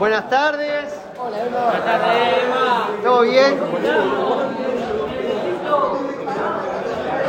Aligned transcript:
Buenas 0.00 0.28
tardes. 0.30 0.98
Buenas 1.14 1.84
tardes, 1.84 3.04
¿Todo 3.04 3.20
bien? 3.20 3.60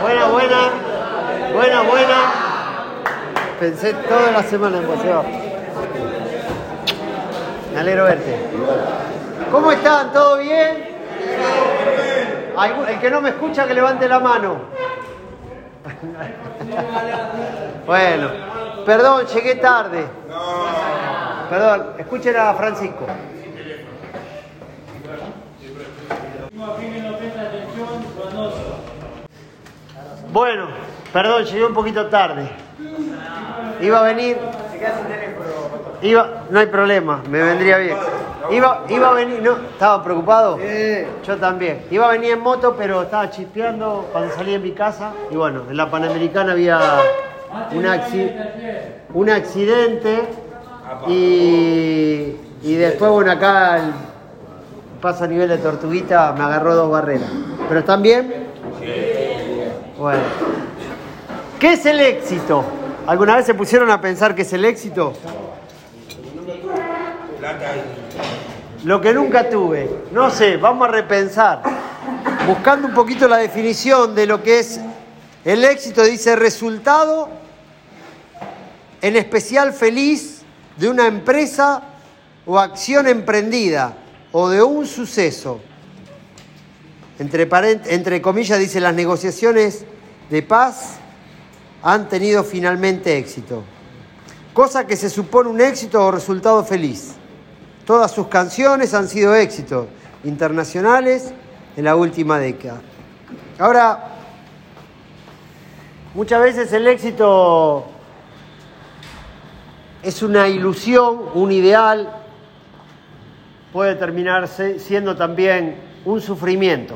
Buena, 0.01 0.25
buena. 0.27 0.69
Buena, 1.53 1.81
buena. 1.81 2.15
Pensé 3.59 3.93
toda 3.93 4.31
la 4.31 4.43
semana 4.43 4.77
en 4.77 4.87
vos. 4.87 4.99
Me 7.73 7.79
alegro 7.81 8.05
verte. 8.05 8.39
¿Cómo 9.51 9.73
están? 9.73 10.13
¿Todo 10.13 10.37
bien? 10.37 10.97
El 12.87 12.99
que 13.01 13.11
no 13.11 13.19
me 13.19 13.31
escucha 13.31 13.67
que 13.67 13.73
levante 13.73 14.07
la 14.07 14.19
mano. 14.21 14.55
Bueno, 17.85 18.29
perdón, 18.85 19.25
llegué 19.25 19.55
tarde. 19.55 20.05
Perdón, 21.51 21.95
escuchen 21.99 22.35
a 22.37 22.53
Francisco. 22.53 23.05
Bueno, 30.31 30.67
perdón, 31.11 31.43
llegué 31.45 31.65
un 31.65 31.73
poquito 31.73 32.07
tarde. 32.07 32.47
Iba 33.81 33.99
a 33.99 34.03
venir. 34.03 34.37
Iba, 36.01 36.43
no 36.49 36.59
hay 36.59 36.65
problema, 36.67 37.21
me 37.29 37.41
vendría 37.41 37.77
bien. 37.77 37.97
Iba, 38.49 38.85
iba 38.89 39.09
a 39.09 39.13
venir, 39.13 39.41
no, 39.41 39.51
¿estaba 39.73 40.03
preocupado? 40.03 40.57
Yo 41.25 41.37
también. 41.37 41.83
Iba 41.91 42.07
a 42.07 42.11
venir 42.11 42.31
en 42.31 42.39
moto, 42.39 42.75
pero 42.77 43.03
estaba 43.03 43.29
chispeando 43.29 44.07
cuando 44.11 44.33
salí 44.33 44.53
de 44.53 44.59
mi 44.59 44.71
casa. 44.71 45.11
Y 45.29 45.35
bueno, 45.35 45.63
en 45.69 45.77
la 45.77 45.89
Panamericana 45.91 46.53
había 46.53 46.79
un, 47.73 47.83
acci- 47.83 48.33
un 49.13 49.29
accidente. 49.29 50.21
Y, 51.07 52.35
y 52.63 52.75
después, 52.75 53.11
bueno, 53.11 53.31
acá 53.31 53.77
el 53.77 53.93
paso 55.01 55.23
a 55.23 55.27
nivel 55.27 55.49
de 55.49 55.57
tortuguita 55.57 56.33
me 56.33 56.43
agarró 56.43 56.75
dos 56.75 56.91
barreras. 56.91 57.29
¿Pero 57.67 57.79
están 57.79 58.01
bien? 58.01 58.47
Bueno. 59.97 60.21
¿Qué 61.59 61.73
es 61.73 61.85
el 61.85 61.99
éxito? 61.99 62.63
¿Alguna 63.07 63.35
vez 63.35 63.45
se 63.45 63.53
pusieron 63.53 63.89
a 63.91 64.01
pensar 64.01 64.35
qué 64.35 64.43
es 64.43 64.53
el 64.53 64.65
éxito? 64.65 65.13
Lo 68.83 68.99
que 68.99 69.13
nunca 69.13 69.49
tuve. 69.49 69.89
No 70.11 70.29
sé, 70.29 70.57
vamos 70.57 70.87
a 70.87 70.91
repensar. 70.91 71.61
Buscando 72.47 72.87
un 72.87 72.93
poquito 72.93 73.27
la 73.27 73.37
definición 73.37 74.15
de 74.15 74.25
lo 74.25 74.41
que 74.41 74.59
es 74.59 74.79
el 75.45 75.63
éxito, 75.63 76.03
dice 76.03 76.35
resultado, 76.35 77.29
en 79.01 79.15
especial 79.15 79.73
feliz, 79.73 80.30
de 80.77 80.89
una 80.89 81.07
empresa 81.07 81.83
o 82.45 82.59
acción 82.59 83.07
emprendida 83.07 83.97
o 84.31 84.49
de 84.49 84.61
un 84.63 84.85
suceso. 84.87 85.59
Entre, 87.19 87.47
entre 87.85 88.21
comillas 88.21 88.59
dice 88.59 88.79
las 88.79 88.95
negociaciones 88.95 89.85
de 90.29 90.41
paz 90.41 90.95
han 91.83 92.09
tenido 92.09 92.43
finalmente 92.43 93.17
éxito. 93.17 93.63
Cosa 94.53 94.85
que 94.85 94.95
se 94.95 95.09
supone 95.09 95.49
un 95.49 95.61
éxito 95.61 96.03
o 96.05 96.11
resultado 96.11 96.63
feliz. 96.63 97.13
Todas 97.85 98.11
sus 98.11 98.27
canciones 98.27 98.93
han 98.93 99.07
sido 99.07 99.35
éxitos 99.35 99.87
internacionales 100.23 101.31
en 101.75 101.85
la 101.85 101.95
última 101.95 102.39
década. 102.39 102.81
Ahora, 103.59 104.15
muchas 106.13 106.41
veces 106.41 106.73
el 106.73 106.87
éxito 106.87 107.90
es 110.03 110.23
una 110.23 110.47
ilusión, 110.47 111.21
un 111.33 111.51
ideal, 111.51 112.09
puede 113.71 113.95
terminarse 113.95 114.79
siendo 114.79 115.15
también 115.15 115.75
un 116.05 116.21
sufrimiento. 116.21 116.95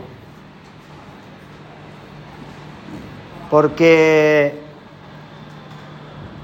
Porque 3.49 4.59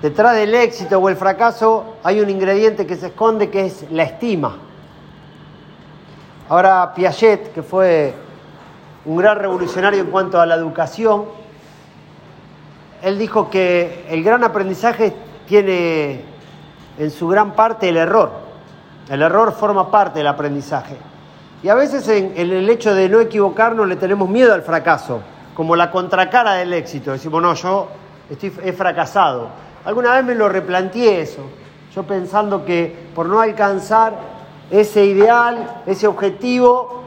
detrás 0.02 0.36
del 0.36 0.54
éxito 0.54 1.00
o 1.00 1.10
el 1.10 1.16
fracaso 1.16 1.98
hay 2.04 2.22
un 2.22 2.30
ingrediente 2.30 2.86
que 2.86 2.96
se 2.96 3.08
esconde 3.08 3.50
que 3.50 3.66
es 3.66 3.86
la 3.92 4.04
estima. 4.04 4.58
Ahora 6.48 6.94
Piaget, 6.94 7.54
que 7.54 7.64
fue 7.64 8.14
un 9.06 9.18
gran 9.18 9.40
revolucionario 9.40 10.02
en 10.02 10.12
cuanto 10.12 10.40
a 10.40 10.46
la 10.46 10.56
educación, 10.56 11.26
él 13.02 13.18
dijo 13.18 13.50
que 13.50 14.06
el 14.10 14.24
gran 14.24 14.44
aprendizaje 14.44 15.14
tiene 15.48 16.31
en 17.02 17.10
su 17.10 17.28
gran 17.28 17.54
parte 17.54 17.90
el 17.90 17.98
error. 17.98 18.30
El 19.10 19.24
error 19.24 19.54
forma 19.54 19.90
parte 19.90 20.20
del 20.20 20.28
aprendizaje. 20.28 20.96
Y 21.64 21.70
a 21.70 21.74
veces 21.74 22.08
en, 22.08 22.34
el 22.36 22.70
hecho 22.70 22.94
de 22.94 23.10
no 23.10 23.20
equivocarnos 23.20 23.88
le 23.88 23.96
tenemos 23.96 24.30
miedo 24.30 24.54
al 24.54 24.62
fracaso, 24.62 25.20
como 25.56 25.76
la 25.76 25.90
contracara 25.90 26.54
del 26.54 26.74
éxito. 26.74 27.12
Decimos, 27.12 27.42
no, 27.42 27.56
yo 27.56 27.88
he 28.30 28.72
fracasado. 28.72 29.48
Alguna 29.84 30.14
vez 30.14 30.26
me 30.26 30.36
lo 30.36 30.48
replanteé 30.48 31.22
eso, 31.22 31.42
yo 31.96 32.04
pensando 32.04 32.64
que 32.64 33.10
por 33.16 33.26
no 33.26 33.42
alcanzar 33.42 34.14
ese 34.70 35.04
ideal, 35.04 35.82
ese 35.88 36.06
objetivo, 36.06 37.02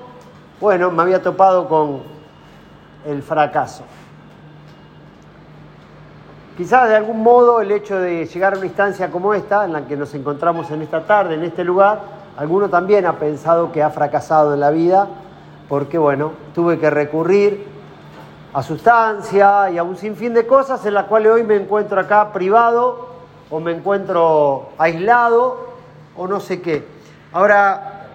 bueno, 0.61 0.91
me 0.91 1.03
había 1.03 1.23
topado 1.23 1.69
con 1.69 2.03
el 3.07 3.23
fracaso. 3.23 3.85
Quizás 6.57 6.89
de 6.89 6.95
algún 6.95 7.21
modo 7.21 7.61
el 7.61 7.73
hecho 7.73 7.99
de 7.99 8.27
llegar 8.27 8.55
a 8.55 8.57
una 8.59 8.67
instancia 8.67 9.11
como 9.11 9.35
esta, 9.35 9.65
en 9.65 9.73
la 9.73 9.89
que 9.89 9.97
nos 9.97 10.15
encontramos 10.15 10.71
en 10.71 10.83
esta 10.83 11.05
tarde, 11.05 11.35
en 11.35 11.43
este 11.43 11.65
lugar, 11.65 12.01
alguno 12.37 12.69
también 12.69 13.07
ha 13.07 13.19
pensado 13.19 13.73
que 13.73 13.83
ha 13.83 13.91
fracasado 13.91 14.55
en 14.55 14.61
la 14.61 14.71
vida, 14.71 15.09
porque 15.69 15.99
bueno, 15.99 16.31
tuve 16.55 16.79
que 16.79 16.91
recurrir 16.91 17.67
a 18.53 18.63
sustancia 18.63 19.69
y 19.73 19.79
a 19.79 19.83
un 19.83 19.97
sinfín 19.97 20.33
de 20.33 20.47
cosas 20.47 20.87
en 20.87 20.95
las 20.95 21.07
cuales 21.07 21.33
hoy 21.33 21.43
me 21.43 21.57
encuentro 21.57 22.01
acá 22.01 22.33
privado 22.33 23.09
o 23.51 23.59
me 23.59 23.73
encuentro 23.73 24.69
aislado 24.79 25.67
o 26.17 26.29
no 26.29 26.39
sé 26.39 26.63
qué. 26.63 26.87
Ahora, 27.33 28.07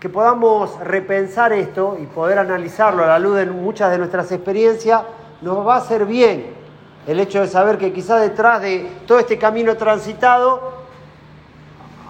que 0.00 0.08
podamos 0.08 0.80
repensar 0.80 1.52
esto 1.52 1.96
y 2.02 2.06
poder 2.06 2.40
analizarlo 2.40 3.04
a 3.04 3.06
la 3.06 3.20
luz 3.20 3.36
de 3.36 3.46
muchas 3.46 3.92
de 3.92 3.98
nuestras 3.98 4.32
experiencias, 4.32 5.02
nos 5.42 5.64
va 5.64 5.76
a 5.76 5.78
hacer 5.78 6.06
bien 6.06 6.65
el 7.06 7.20
hecho 7.20 7.40
de 7.40 7.48
saber 7.48 7.78
que 7.78 7.92
quizás 7.92 8.20
detrás 8.20 8.60
de 8.62 8.90
todo 9.06 9.18
este 9.18 9.38
camino 9.38 9.76
transitado, 9.76 10.82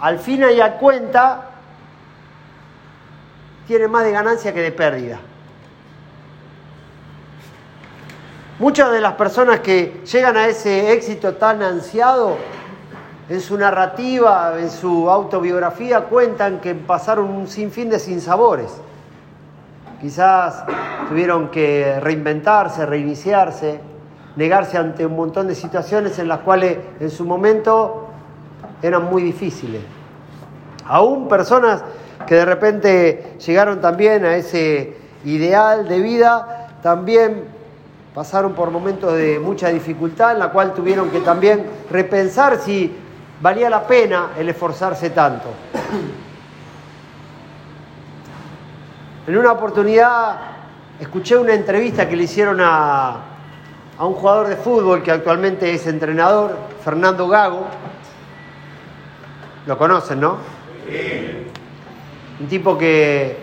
al 0.00 0.18
fin 0.18 0.44
y 0.54 0.60
a 0.60 0.78
cuenta, 0.78 1.50
tiene 3.66 3.88
más 3.88 4.04
de 4.04 4.12
ganancia 4.12 4.54
que 4.54 4.62
de 4.62 4.72
pérdida. 4.72 5.18
Muchas 8.58 8.90
de 8.90 9.00
las 9.00 9.14
personas 9.14 9.60
que 9.60 10.00
llegan 10.10 10.36
a 10.38 10.46
ese 10.46 10.92
éxito 10.92 11.34
tan 11.34 11.62
ansiado, 11.62 12.38
en 13.28 13.40
su 13.40 13.58
narrativa, 13.58 14.54
en 14.58 14.70
su 14.70 15.10
autobiografía, 15.10 16.02
cuentan 16.04 16.60
que 16.60 16.74
pasaron 16.74 17.28
un 17.28 17.48
sinfín 17.48 17.90
de 17.90 17.98
sinsabores. 17.98 18.80
Quizás 20.00 20.64
tuvieron 21.08 21.50
que 21.50 21.98
reinventarse, 22.00 22.86
reiniciarse, 22.86 23.80
negarse 24.36 24.76
ante 24.78 25.04
un 25.04 25.16
montón 25.16 25.48
de 25.48 25.54
situaciones 25.54 26.18
en 26.18 26.28
las 26.28 26.40
cuales 26.40 26.78
en 27.00 27.10
su 27.10 27.24
momento 27.24 28.08
eran 28.82 29.04
muy 29.04 29.22
difíciles. 29.22 29.80
Aún 30.84 31.26
personas 31.26 31.82
que 32.26 32.34
de 32.36 32.44
repente 32.44 33.36
llegaron 33.44 33.80
también 33.80 34.24
a 34.24 34.36
ese 34.36 34.96
ideal 35.24 35.88
de 35.88 36.00
vida, 36.00 36.78
también 36.82 37.44
pasaron 38.14 38.54
por 38.54 38.70
momentos 38.70 39.14
de 39.14 39.38
mucha 39.38 39.68
dificultad 39.68 40.32
en 40.32 40.38
la 40.38 40.50
cual 40.50 40.72
tuvieron 40.74 41.10
que 41.10 41.20
también 41.20 41.66
repensar 41.90 42.58
si 42.58 42.94
valía 43.40 43.68
la 43.68 43.86
pena 43.86 44.30
el 44.38 44.48
esforzarse 44.48 45.10
tanto. 45.10 45.48
En 49.26 49.36
una 49.36 49.52
oportunidad 49.52 50.36
escuché 51.00 51.36
una 51.36 51.52
entrevista 51.52 52.08
que 52.08 52.16
le 52.16 52.22
hicieron 52.22 52.58
a, 52.60 53.35
a 53.98 54.04
un 54.04 54.14
jugador 54.14 54.48
de 54.48 54.56
fútbol 54.56 55.02
que 55.02 55.10
actualmente 55.10 55.72
es 55.72 55.86
entrenador, 55.86 56.56
Fernando 56.84 57.28
Gago. 57.28 57.66
Lo 59.66 59.78
conocen, 59.78 60.20
¿no? 60.20 60.36
Un 62.38 62.46
tipo 62.48 62.76
que 62.76 63.38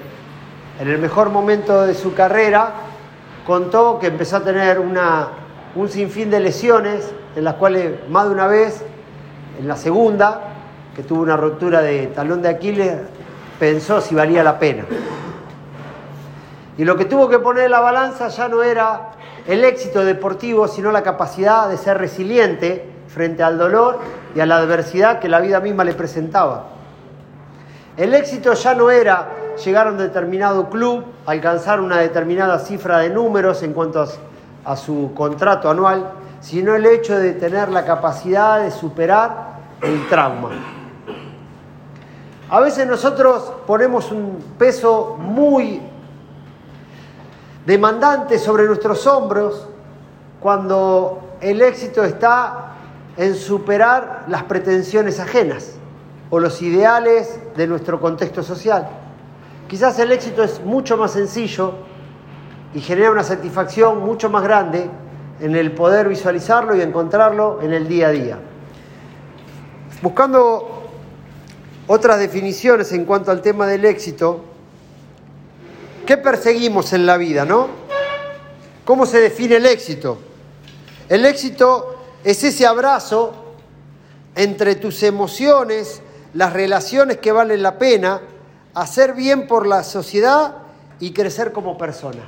en 0.80 0.88
el 0.88 1.00
mejor 1.00 1.30
momento 1.30 1.82
de 1.82 1.96
su 1.96 2.14
carrera 2.14 2.72
contó 3.46 4.00
que 4.00 4.08
empezó 4.08 4.38
a 4.38 4.44
tener 4.44 4.80
una, 4.80 5.30
un 5.76 5.90
sinfín 5.90 6.30
de 6.30 6.40
lesiones, 6.40 7.12
en 7.36 7.44
las 7.44 7.56
cuales 7.56 8.08
más 8.10 8.28
de 8.28 8.32
una 8.32 8.48
vez, 8.48 8.86
en 9.60 9.68
la 9.68 9.76
segunda, 9.76 10.42
que 10.96 11.02
tuvo 11.02 11.24
una 11.24 11.36
ruptura 11.36 11.82
de 11.82 12.08
talón 12.08 12.42
de 12.44 12.50
Aquiles, 12.50 12.94
pensó 13.60 14.00
si 14.02 14.14
valía 14.14 14.44
la 14.44 14.60
pena. 14.60 14.86
Y 16.78 16.86
lo 16.86 16.96
que 16.96 17.06
tuvo 17.06 17.28
que 17.28 17.40
poner 17.40 17.66
en 17.66 17.72
la 17.72 17.80
balanza 17.80 18.28
ya 18.30 18.48
no 18.48 18.64
era 18.64 19.14
el 19.48 19.64
éxito 19.66 20.06
deportivo, 20.06 20.68
sino 20.68 20.92
la 20.92 21.04
capacidad 21.04 21.68
de 21.70 21.78
ser 21.78 21.98
resiliente 21.98 22.90
frente 23.08 23.44
al 23.44 23.58
dolor 23.58 24.00
y 24.36 24.40
a 24.40 24.46
la 24.46 24.58
adversidad 24.58 25.20
que 25.20 25.30
la 25.30 25.40
vida 25.40 25.60
misma 25.60 25.84
le 25.84 25.94
presentaba. 25.94 26.68
El 27.98 28.14
éxito 28.14 28.54
ya 28.54 28.74
no 28.74 28.90
era 28.90 29.30
llegar 29.64 29.88
a 29.88 29.92
un 29.92 29.98
determinado 29.98 30.70
club, 30.70 31.04
alcanzar 31.26 31.80
una 31.80 31.98
determinada 31.98 32.58
cifra 32.60 33.00
de 33.00 33.10
números 33.10 33.62
en 33.64 33.74
cuanto 33.74 34.02
a, 34.02 34.08
a 34.66 34.76
su 34.76 35.12
contrato 35.14 35.70
anual, 35.70 36.12
sino 36.40 36.76
el 36.76 36.86
hecho 36.86 37.18
de 37.20 37.34
tener 37.34 37.70
la 37.70 37.86
capacidad 37.86 38.64
de 38.64 38.72
superar 38.72 39.60
el 39.82 40.08
trauma. 40.08 40.50
A 42.50 42.60
veces 42.60 42.88
nosotros 42.88 43.52
ponemos 43.68 44.12
un 44.12 44.44
peso 44.58 45.16
muy 45.20 45.82
demandante 47.66 48.38
sobre 48.40 48.66
nuestros 48.66 49.08
hombros 49.08 49.68
cuando 50.40 51.38
el 51.42 51.62
éxito 51.62 52.04
está 52.04 52.76
en 53.18 53.36
superar 53.36 54.26
las 54.28 54.44
pretensiones 54.44 55.20
ajenas 55.20 55.76
o 56.30 56.40
los 56.40 56.62
ideales 56.62 57.40
de 57.56 57.68
nuestro 57.68 58.02
contexto 58.02 58.44
social. 58.44 58.88
Quizás 59.68 59.98
el 60.00 60.12
éxito 60.12 60.44
es 60.44 60.62
mucho 60.64 60.98
más 60.98 61.12
sencillo 61.12 61.74
y 62.74 62.82
genera 62.82 63.12
una 63.12 63.24
satisfacción 63.24 64.00
mucho 64.00 64.30
más 64.30 64.44
grande 64.44 64.90
en 65.40 65.56
el 65.56 65.72
poder 65.72 66.10
visualizarlo 66.10 66.76
y 66.76 66.82
encontrarlo 66.82 67.60
en 67.62 67.74
el 67.74 67.88
día 67.88 68.08
a 68.08 68.12
día. 68.12 68.40
Buscando 70.02 70.84
otras 71.88 72.20
definiciones 72.20 72.92
en 72.94 73.06
cuanto 73.06 73.32
al 73.32 73.42
tema 73.42 73.68
del 73.68 73.86
éxito, 73.86 74.44
¿qué 76.06 76.18
perseguimos 76.18 76.94
en 76.94 77.06
la 77.06 77.18
vida, 77.18 77.46
no? 77.46 77.68
¿Cómo 78.86 79.06
se 79.06 79.20
define 79.20 79.56
el 79.56 79.66
éxito? 79.66 80.20
El 81.10 81.26
éxito 81.26 81.96
es 82.24 82.44
ese 82.44 82.66
abrazo 82.66 83.34
entre 84.36 84.76
tus 84.76 85.04
emociones, 85.04 86.02
las 86.34 86.54
relaciones 86.54 87.18
que 87.18 87.32
valen 87.32 87.62
la 87.62 87.78
pena, 87.78 88.22
hacer 88.74 89.14
bien 89.14 89.48
por 89.48 89.68
la 89.68 89.84
sociedad 89.84 90.58
y 91.00 91.12
crecer 91.12 91.52
como 91.52 91.78
persona. 91.78 92.24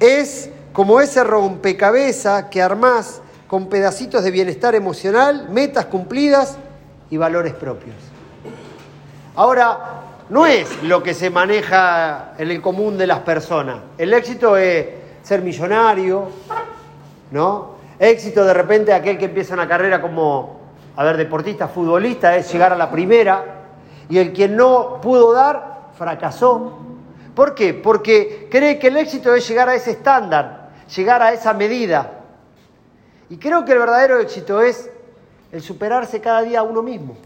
Es 0.00 0.50
como 0.72 1.00
ese 1.00 1.22
rompecabezas 1.22 2.44
que 2.46 2.60
armás 2.60 3.20
con 3.46 3.68
pedacitos 3.68 4.24
de 4.24 4.30
bienestar 4.30 4.74
emocional, 4.74 5.48
metas 5.50 5.86
cumplidas 5.86 6.56
y 7.10 7.16
valores 7.16 7.54
propios. 7.54 7.94
Ahora, 9.36 10.02
no 10.28 10.46
es 10.46 10.82
lo 10.84 11.02
que 11.02 11.12
se 11.12 11.28
maneja 11.28 12.34
en 12.38 12.52
el 12.52 12.62
común 12.62 12.96
de 12.96 13.06
las 13.06 13.18
personas. 13.20 13.78
El 13.98 14.14
éxito 14.14 14.56
es 14.56 14.86
ser 15.22 15.42
millonario, 15.42 16.28
¿no? 17.32 17.74
Éxito 17.98 18.44
de 18.44 18.54
repente 18.54 18.92
aquel 18.92 19.18
que 19.18 19.24
empieza 19.24 19.54
una 19.54 19.66
carrera 19.66 20.00
como, 20.00 20.60
a 20.94 21.02
ver, 21.02 21.16
deportista, 21.16 21.66
futbolista, 21.66 22.36
es 22.36 22.52
llegar 22.52 22.72
a 22.72 22.76
la 22.76 22.90
primera. 22.92 23.44
Y 24.08 24.18
el 24.18 24.32
que 24.32 24.48
no 24.48 25.00
pudo 25.00 25.32
dar, 25.32 25.88
fracasó. 25.98 26.78
¿Por 27.34 27.56
qué? 27.56 27.74
Porque 27.74 28.46
cree 28.48 28.78
que 28.78 28.86
el 28.86 28.96
éxito 28.98 29.34
es 29.34 29.48
llegar 29.48 29.68
a 29.68 29.74
ese 29.74 29.90
estándar, 29.90 30.70
llegar 30.94 31.22
a 31.22 31.32
esa 31.32 31.52
medida. 31.52 32.20
Y 33.30 33.38
creo 33.38 33.64
que 33.64 33.72
el 33.72 33.78
verdadero 33.78 34.20
éxito 34.20 34.62
es 34.62 34.88
el 35.50 35.60
superarse 35.60 36.20
cada 36.20 36.42
día 36.42 36.60
a 36.60 36.62
uno 36.62 36.82
mismo. 36.82 37.16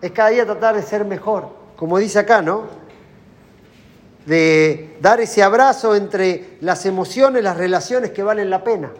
Es 0.00 0.12
cada 0.12 0.30
día 0.30 0.44
tratar 0.44 0.76
de 0.76 0.82
ser 0.82 1.04
mejor, 1.04 1.48
como 1.76 1.98
dice 1.98 2.18
acá, 2.18 2.42
¿no? 2.42 2.64
De 4.26 4.96
dar 5.00 5.20
ese 5.20 5.42
abrazo 5.42 5.94
entre 5.94 6.56
las 6.60 6.86
emociones, 6.86 7.42
las 7.42 7.56
relaciones 7.56 8.10
que 8.10 8.22
valen 8.22 8.50
la 8.50 8.64
pena. 8.64 8.90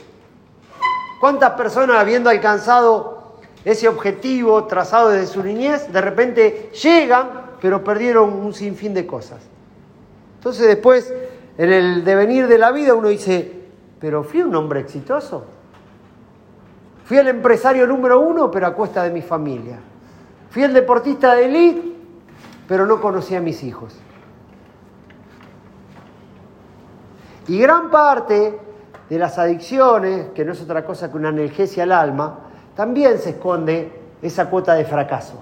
¿Cuántas 1.21 1.53
personas 1.53 1.97
habiendo 1.97 2.31
alcanzado 2.31 3.39
ese 3.65 3.89
objetivo 3.89 4.65
trazado 4.65 5.11
desde 5.11 5.27
su 5.27 5.43
niñez, 5.43 5.93
de 5.93 6.01
repente 6.01 6.71
llegan 6.73 7.51
pero 7.61 7.85
perdieron 7.85 8.33
un 8.33 8.55
sinfín 8.55 8.95
de 8.95 9.07
cosas. 9.07 9.41
Entonces 10.39 10.67
después, 10.67 11.13
en 11.59 11.73
el 11.73 12.05
devenir 12.05 12.47
de 12.49 12.59
la 12.59 12.73
vida, 12.73 12.95
uno 12.95 13.09
dice, 13.09 13.53
pero 14.01 14.25
fui 14.25 14.43
un 14.43 14.55
hombre 14.55 14.81
exitoso. 14.81 15.45
Fui 17.05 17.19
el 17.19 17.29
empresario 17.29 17.87
número 17.87 18.21
uno, 18.21 18.51
pero 18.51 18.67
a 18.69 18.75
cuesta 18.75 19.03
de 19.03 19.11
mi 19.11 19.21
familia. 19.21 19.79
Fui 20.51 20.63
el 20.65 20.73
deportista 20.75 21.35
de 21.35 21.47
élite, 21.47 21.83
pero 22.69 22.87
no 22.87 23.01
conocí 23.01 23.35
a 23.35 23.41
mis 23.41 23.63
hijos. 23.63 23.95
Y 27.49 27.59
gran 27.59 27.91
parte 27.91 28.59
de 29.09 29.19
las 29.19 29.39
adicciones, 29.39 30.29
que 30.35 30.45
no 30.45 30.53
es 30.53 30.61
otra 30.61 30.85
cosa 30.85 31.11
que 31.11 31.17
una 31.17 31.31
analgesia 31.31 31.83
al 31.83 31.93
alma, 31.93 32.39
también 32.77 33.19
se 33.19 33.31
esconde 33.31 33.93
esa 34.23 34.49
cuota 34.49 34.75
de 34.75 34.85
fracaso. 34.85 35.35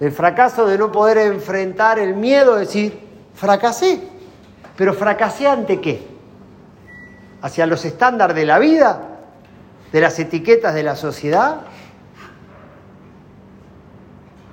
El 0.00 0.10
fracaso 0.10 0.66
de 0.66 0.78
no 0.78 0.90
poder 0.90 1.18
enfrentar 1.18 1.98
el 1.98 2.14
miedo, 2.14 2.54
de 2.54 2.60
decir, 2.60 2.98
fracasé. 3.34 4.00
Pero 4.76 4.94
fracasé 4.94 5.46
ante 5.46 5.80
qué? 5.80 6.06
Hacia 7.42 7.66
los 7.66 7.84
estándares 7.84 8.34
de 8.34 8.46
la 8.46 8.58
vida, 8.58 9.00
de 9.92 10.00
las 10.00 10.18
etiquetas 10.18 10.74
de 10.74 10.82
la 10.82 10.96
sociedad. 10.96 11.60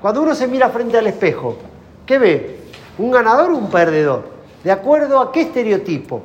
Cuando 0.01 0.21
uno 0.21 0.33
se 0.33 0.47
mira 0.47 0.69
frente 0.69 0.97
al 0.97 1.07
espejo, 1.07 1.57
¿qué 2.05 2.17
ve? 2.17 2.59
¿Un 2.97 3.11
ganador 3.11 3.51
o 3.51 3.57
un 3.57 3.69
perdedor? 3.69 4.23
¿De 4.63 4.71
acuerdo 4.71 5.19
a 5.19 5.31
qué 5.31 5.41
estereotipo? 5.41 6.21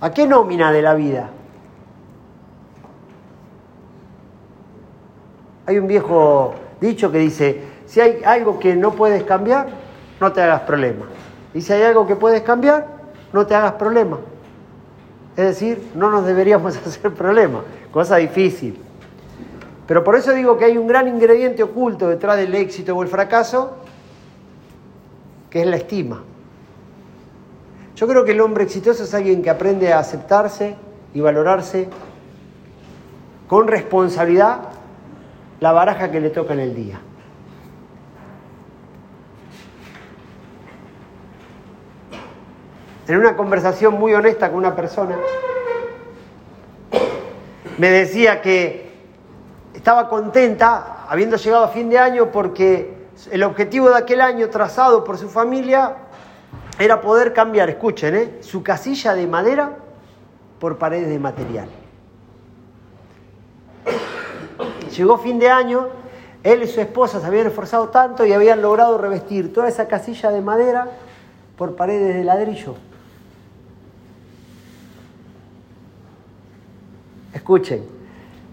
¿A 0.00 0.10
qué 0.12 0.26
nómina 0.26 0.70
de 0.70 0.82
la 0.82 0.94
vida? 0.94 1.30
Hay 5.66 5.78
un 5.78 5.88
viejo 5.88 6.54
dicho 6.80 7.10
que 7.10 7.18
dice, 7.18 7.62
si 7.86 8.00
hay 8.00 8.22
algo 8.24 8.58
que 8.60 8.76
no 8.76 8.92
puedes 8.92 9.24
cambiar, 9.24 9.68
no 10.20 10.32
te 10.32 10.40
hagas 10.40 10.60
problema. 10.62 11.06
Y 11.54 11.62
si 11.62 11.72
hay 11.72 11.82
algo 11.82 12.06
que 12.06 12.14
puedes 12.14 12.42
cambiar, 12.42 12.86
no 13.32 13.46
te 13.46 13.54
hagas 13.54 13.72
problema. 13.72 14.18
Es 15.36 15.46
decir, 15.46 15.90
no 15.94 16.10
nos 16.10 16.24
deberíamos 16.24 16.76
hacer 16.86 17.12
problema, 17.12 17.62
cosa 17.92 18.16
difícil. 18.16 18.85
Pero 19.86 20.02
por 20.02 20.16
eso 20.16 20.32
digo 20.32 20.58
que 20.58 20.64
hay 20.64 20.76
un 20.76 20.86
gran 20.86 21.06
ingrediente 21.06 21.62
oculto 21.62 22.08
detrás 22.08 22.36
del 22.36 22.54
éxito 22.54 22.96
o 22.96 23.02
el 23.02 23.08
fracaso, 23.08 23.76
que 25.48 25.60
es 25.60 25.66
la 25.66 25.76
estima. 25.76 26.22
Yo 27.94 28.06
creo 28.06 28.24
que 28.24 28.32
el 28.32 28.40
hombre 28.40 28.64
exitoso 28.64 29.04
es 29.04 29.14
alguien 29.14 29.42
que 29.42 29.50
aprende 29.50 29.92
a 29.92 30.00
aceptarse 30.00 30.76
y 31.14 31.20
valorarse 31.20 31.88
con 33.46 33.68
responsabilidad 33.68 34.60
la 35.60 35.72
baraja 35.72 36.10
que 36.10 36.20
le 36.20 36.30
toca 36.30 36.52
en 36.52 36.60
el 36.60 36.74
día. 36.74 37.00
en 43.08 43.18
una 43.18 43.36
conversación 43.36 43.94
muy 43.94 44.14
honesta 44.14 44.48
con 44.48 44.58
una 44.58 44.74
persona, 44.74 45.16
me 47.78 47.90
decía 47.90 48.42
que 48.42 48.85
estaba 49.86 50.08
contenta 50.08 51.06
habiendo 51.08 51.36
llegado 51.36 51.62
a 51.62 51.68
fin 51.68 51.88
de 51.88 51.96
año 51.96 52.32
porque 52.32 53.06
el 53.30 53.44
objetivo 53.44 53.88
de 53.88 53.96
aquel 53.96 54.20
año 54.20 54.50
trazado 54.50 55.04
por 55.04 55.16
su 55.16 55.28
familia 55.28 55.94
era 56.76 57.00
poder 57.00 57.32
cambiar, 57.32 57.70
escuchen, 57.70 58.16
¿eh? 58.16 58.38
su 58.40 58.64
casilla 58.64 59.14
de 59.14 59.28
madera 59.28 59.76
por 60.58 60.76
paredes 60.76 61.08
de 61.08 61.20
material. 61.20 61.68
Llegó 64.96 65.18
fin 65.18 65.38
de 65.38 65.50
año, 65.50 65.86
él 66.42 66.64
y 66.64 66.66
su 66.66 66.80
esposa 66.80 67.20
se 67.20 67.26
habían 67.26 67.46
esforzado 67.46 67.88
tanto 67.90 68.26
y 68.26 68.32
habían 68.32 68.60
logrado 68.62 68.98
revestir 68.98 69.52
toda 69.52 69.68
esa 69.68 69.86
casilla 69.86 70.32
de 70.32 70.40
madera 70.40 70.88
por 71.56 71.76
paredes 71.76 72.16
de 72.16 72.24
ladrillo. 72.24 72.74
Escuchen, 77.32 77.95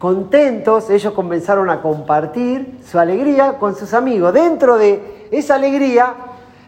contentos, 0.03 0.89
ellos 0.89 1.13
comenzaron 1.13 1.69
a 1.69 1.81
compartir 1.81 2.81
su 2.86 3.00
alegría 3.00 3.57
con 3.57 3.74
sus 3.74 3.93
amigos. 3.93 4.33
Dentro 4.33 4.77
de 4.77 5.29
esa 5.31 5.55
alegría 5.55 6.13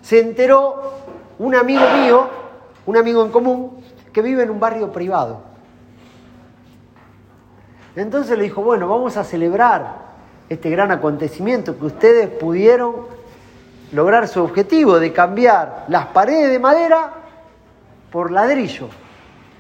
se 0.02 0.22
enteró 0.22 0.94
un 1.38 1.54
amigo 1.54 1.82
mío, 1.98 2.30
un 2.86 2.96
amigo 2.96 3.26
en 3.26 3.32
común, 3.32 3.84
que 4.14 4.22
vive 4.22 4.44
en 4.44 4.52
un 4.52 4.62
barrio 4.62 4.90
privado. 4.94 5.42
Entonces 7.98 8.38
le 8.38 8.46
dijo, 8.46 8.62
bueno, 8.62 8.88
vamos 8.88 9.18
a 9.18 9.26
celebrar 9.26 9.98
este 10.48 10.70
gran 10.70 10.92
acontecimiento 10.92 11.78
que 11.78 11.88
ustedes 11.88 12.30
pudieron 12.30 12.96
lograr 13.92 14.30
su 14.30 14.42
objetivo 14.42 14.98
de 14.98 15.12
cambiar 15.12 15.84
las 15.90 16.06
paredes 16.06 16.52
de 16.52 16.60
madera 16.60 17.12
por 18.14 18.32
ladrillo 18.32 18.88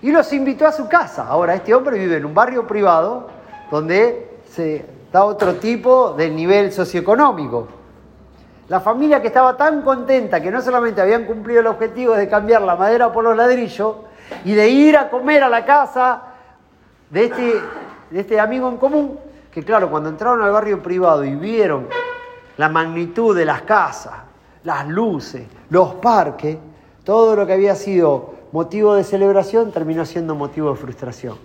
y 0.01 0.13
los 0.13 0.31
invitó 0.31 0.65
a 0.65 0.71
su 0.71 0.87
casa. 0.87 1.27
Ahora, 1.27 1.55
este 1.55 1.73
hombre 1.73 1.99
vive 1.99 2.15
en 2.15 2.25
un 2.25 2.33
barrio 2.33 2.65
privado 2.65 3.34
donde 3.71 4.39
se 4.49 4.85
da 5.11 5.25
otro 5.25 5.55
tipo 5.55 6.13
de 6.13 6.29
nivel 6.29 6.71
socioeconómico. 6.71 7.67
La 8.67 8.79
familia 8.79 9.21
que 9.21 9.27
estaba 9.27 9.55
tan 9.55 9.81
contenta 9.81 10.41
que 10.41 10.49
no 10.49 10.61
solamente 10.61 11.01
habían 11.01 11.25
cumplido 11.25 11.59
el 11.59 11.67
objetivo 11.67 12.15
de 12.15 12.27
cambiar 12.27 12.61
la 12.63 12.75
madera 12.75 13.11
por 13.11 13.23
los 13.23 13.35
ladrillos 13.35 13.97
y 14.43 14.53
de 14.53 14.69
ir 14.69 14.97
a 14.97 15.09
comer 15.09 15.43
a 15.43 15.49
la 15.49 15.63
casa 15.63 16.21
de 17.09 17.25
este 17.25 17.61
de 18.09 18.21
este 18.21 18.39
amigo 18.39 18.69
en 18.69 18.77
común, 18.77 19.19
que 19.51 19.63
claro, 19.63 19.89
cuando 19.89 20.09
entraron 20.09 20.41
al 20.41 20.51
barrio 20.51 20.81
privado 20.81 21.23
y 21.23 21.35
vieron 21.35 21.87
la 22.57 22.69
magnitud 22.69 23.35
de 23.35 23.45
las 23.45 23.63
casas, 23.63 24.13
las 24.63 24.87
luces, 24.87 25.45
los 25.69 25.95
parques, 25.95 26.57
todo 27.03 27.35
lo 27.35 27.45
que 27.45 27.53
había 27.53 27.75
sido 27.75 28.33
motivo 28.51 28.95
de 28.95 29.03
celebración 29.03 29.71
terminó 29.71 30.05
siendo 30.05 30.35
motivo 30.35 30.71
de 30.71 30.75
frustración. 30.77 31.37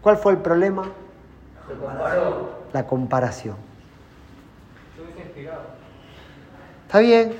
¿Cuál 0.00 0.16
fue 0.16 0.32
el 0.32 0.38
problema? 0.38 0.84
La 2.72 2.86
comparación. 2.86 3.56
Está 6.86 7.00
bien, 7.00 7.34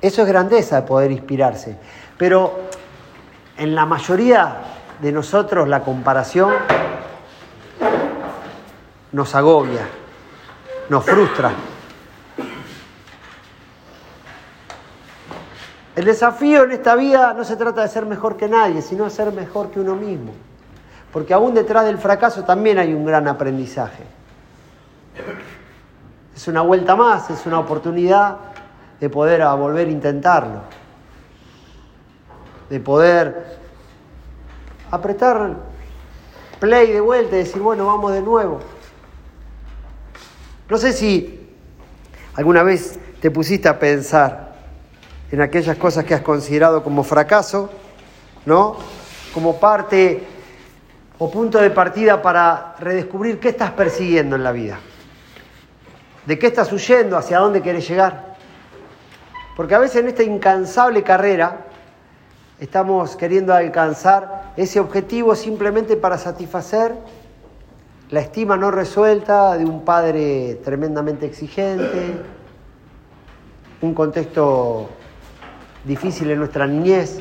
eso 0.00 0.22
es 0.22 0.28
grandeza 0.28 0.80
de 0.80 0.86
poder 0.86 1.10
inspirarse, 1.10 1.76
pero 2.16 2.60
en 3.58 3.74
la 3.74 3.84
mayoría 3.84 4.56
de 5.00 5.12
nosotros 5.12 5.68
la 5.68 5.80
comparación 5.80 6.54
nos 9.12 9.34
agobia, 9.34 9.86
nos 10.88 11.04
frustra. 11.04 11.52
El 15.94 16.04
desafío 16.04 16.64
en 16.64 16.72
esta 16.72 16.94
vida 16.94 17.32
no 17.32 17.44
se 17.44 17.56
trata 17.56 17.82
de 17.82 17.88
ser 17.88 18.04
mejor 18.04 18.36
que 18.36 18.48
nadie, 18.48 18.82
sino 18.82 19.04
de 19.04 19.10
ser 19.10 19.32
mejor 19.32 19.70
que 19.70 19.80
uno 19.80 19.94
mismo. 19.94 20.32
Porque 21.16 21.32
aún 21.32 21.54
detrás 21.54 21.86
del 21.86 21.96
fracaso 21.96 22.44
también 22.44 22.78
hay 22.78 22.92
un 22.92 23.06
gran 23.06 23.26
aprendizaje. 23.26 24.02
Es 26.36 26.46
una 26.46 26.60
vuelta 26.60 26.94
más, 26.94 27.30
es 27.30 27.46
una 27.46 27.58
oportunidad 27.58 28.36
de 29.00 29.08
poder 29.08 29.42
volver 29.56 29.88
a 29.88 29.90
intentarlo. 29.90 30.60
De 32.68 32.80
poder 32.80 33.56
apretar 34.90 35.56
play 36.60 36.92
de 36.92 37.00
vuelta 37.00 37.36
y 37.36 37.38
decir, 37.38 37.62
bueno, 37.62 37.86
vamos 37.86 38.12
de 38.12 38.20
nuevo. 38.20 38.60
No 40.68 40.76
sé 40.76 40.92
si 40.92 41.48
alguna 42.34 42.62
vez 42.62 42.98
te 43.22 43.30
pusiste 43.30 43.70
a 43.70 43.78
pensar 43.78 44.54
en 45.32 45.40
aquellas 45.40 45.78
cosas 45.78 46.04
que 46.04 46.12
has 46.12 46.20
considerado 46.20 46.84
como 46.84 47.02
fracaso, 47.02 47.70
¿no? 48.44 48.76
Como 49.32 49.56
parte 49.58 50.35
o 51.18 51.30
punto 51.30 51.58
de 51.58 51.70
partida 51.70 52.20
para 52.20 52.74
redescubrir 52.78 53.40
qué 53.40 53.48
estás 53.50 53.70
persiguiendo 53.72 54.36
en 54.36 54.44
la 54.44 54.52
vida. 54.52 54.78
¿De 56.26 56.38
qué 56.38 56.48
estás 56.48 56.72
huyendo? 56.72 57.16
¿Hacia 57.16 57.38
dónde 57.38 57.60
quieres 57.60 57.88
llegar? 57.88 58.36
Porque 59.56 59.74
a 59.74 59.78
veces 59.78 59.96
en 59.96 60.08
esta 60.08 60.22
incansable 60.22 61.02
carrera 61.02 61.66
estamos 62.60 63.16
queriendo 63.16 63.54
alcanzar 63.54 64.52
ese 64.56 64.80
objetivo 64.80 65.34
simplemente 65.34 65.96
para 65.96 66.18
satisfacer 66.18 66.94
la 68.10 68.20
estima 68.20 68.56
no 68.56 68.70
resuelta 68.70 69.56
de 69.56 69.64
un 69.64 69.84
padre 69.84 70.60
tremendamente 70.64 71.26
exigente, 71.26 72.14
un 73.82 73.94
contexto 73.94 74.88
difícil 75.84 76.30
en 76.30 76.38
nuestra 76.38 76.66
niñez. 76.66 77.20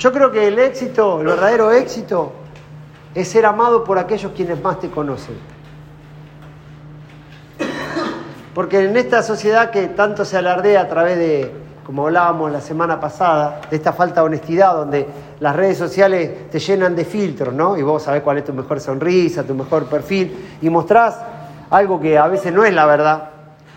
Yo 0.00 0.10
creo 0.12 0.32
que 0.32 0.48
el 0.48 0.58
éxito, 0.58 1.20
el 1.20 1.26
verdadero 1.26 1.70
éxito, 1.72 2.32
es 3.14 3.28
ser 3.28 3.44
amado 3.44 3.84
por 3.84 3.98
aquellos 3.98 4.32
quienes 4.32 4.60
más 4.62 4.80
te 4.80 4.88
conocen. 4.88 5.34
Porque 8.54 8.82
en 8.82 8.96
esta 8.96 9.22
sociedad 9.22 9.70
que 9.70 9.88
tanto 9.88 10.24
se 10.24 10.38
alardea 10.38 10.80
a 10.80 10.88
través 10.88 11.18
de 11.18 11.52
como 11.84 12.06
hablábamos 12.06 12.50
la 12.50 12.62
semana 12.62 12.98
pasada, 12.98 13.60
de 13.68 13.76
esta 13.76 13.92
falta 13.92 14.20
de 14.20 14.26
honestidad, 14.28 14.74
donde 14.74 15.06
las 15.38 15.54
redes 15.54 15.76
sociales 15.76 16.48
te 16.50 16.58
llenan 16.60 16.96
de 16.96 17.04
filtros, 17.04 17.52
¿no? 17.52 17.76
Y 17.76 17.82
vos 17.82 18.04
sabés 18.04 18.22
cuál 18.22 18.38
es 18.38 18.44
tu 18.44 18.54
mejor 18.54 18.80
sonrisa, 18.80 19.42
tu 19.42 19.54
mejor 19.54 19.84
perfil, 19.84 20.56
y 20.62 20.70
mostrás 20.70 21.18
algo 21.68 22.00
que 22.00 22.16
a 22.16 22.26
veces 22.26 22.54
no 22.54 22.64
es 22.64 22.72
la 22.72 22.86
verdad. 22.86 23.30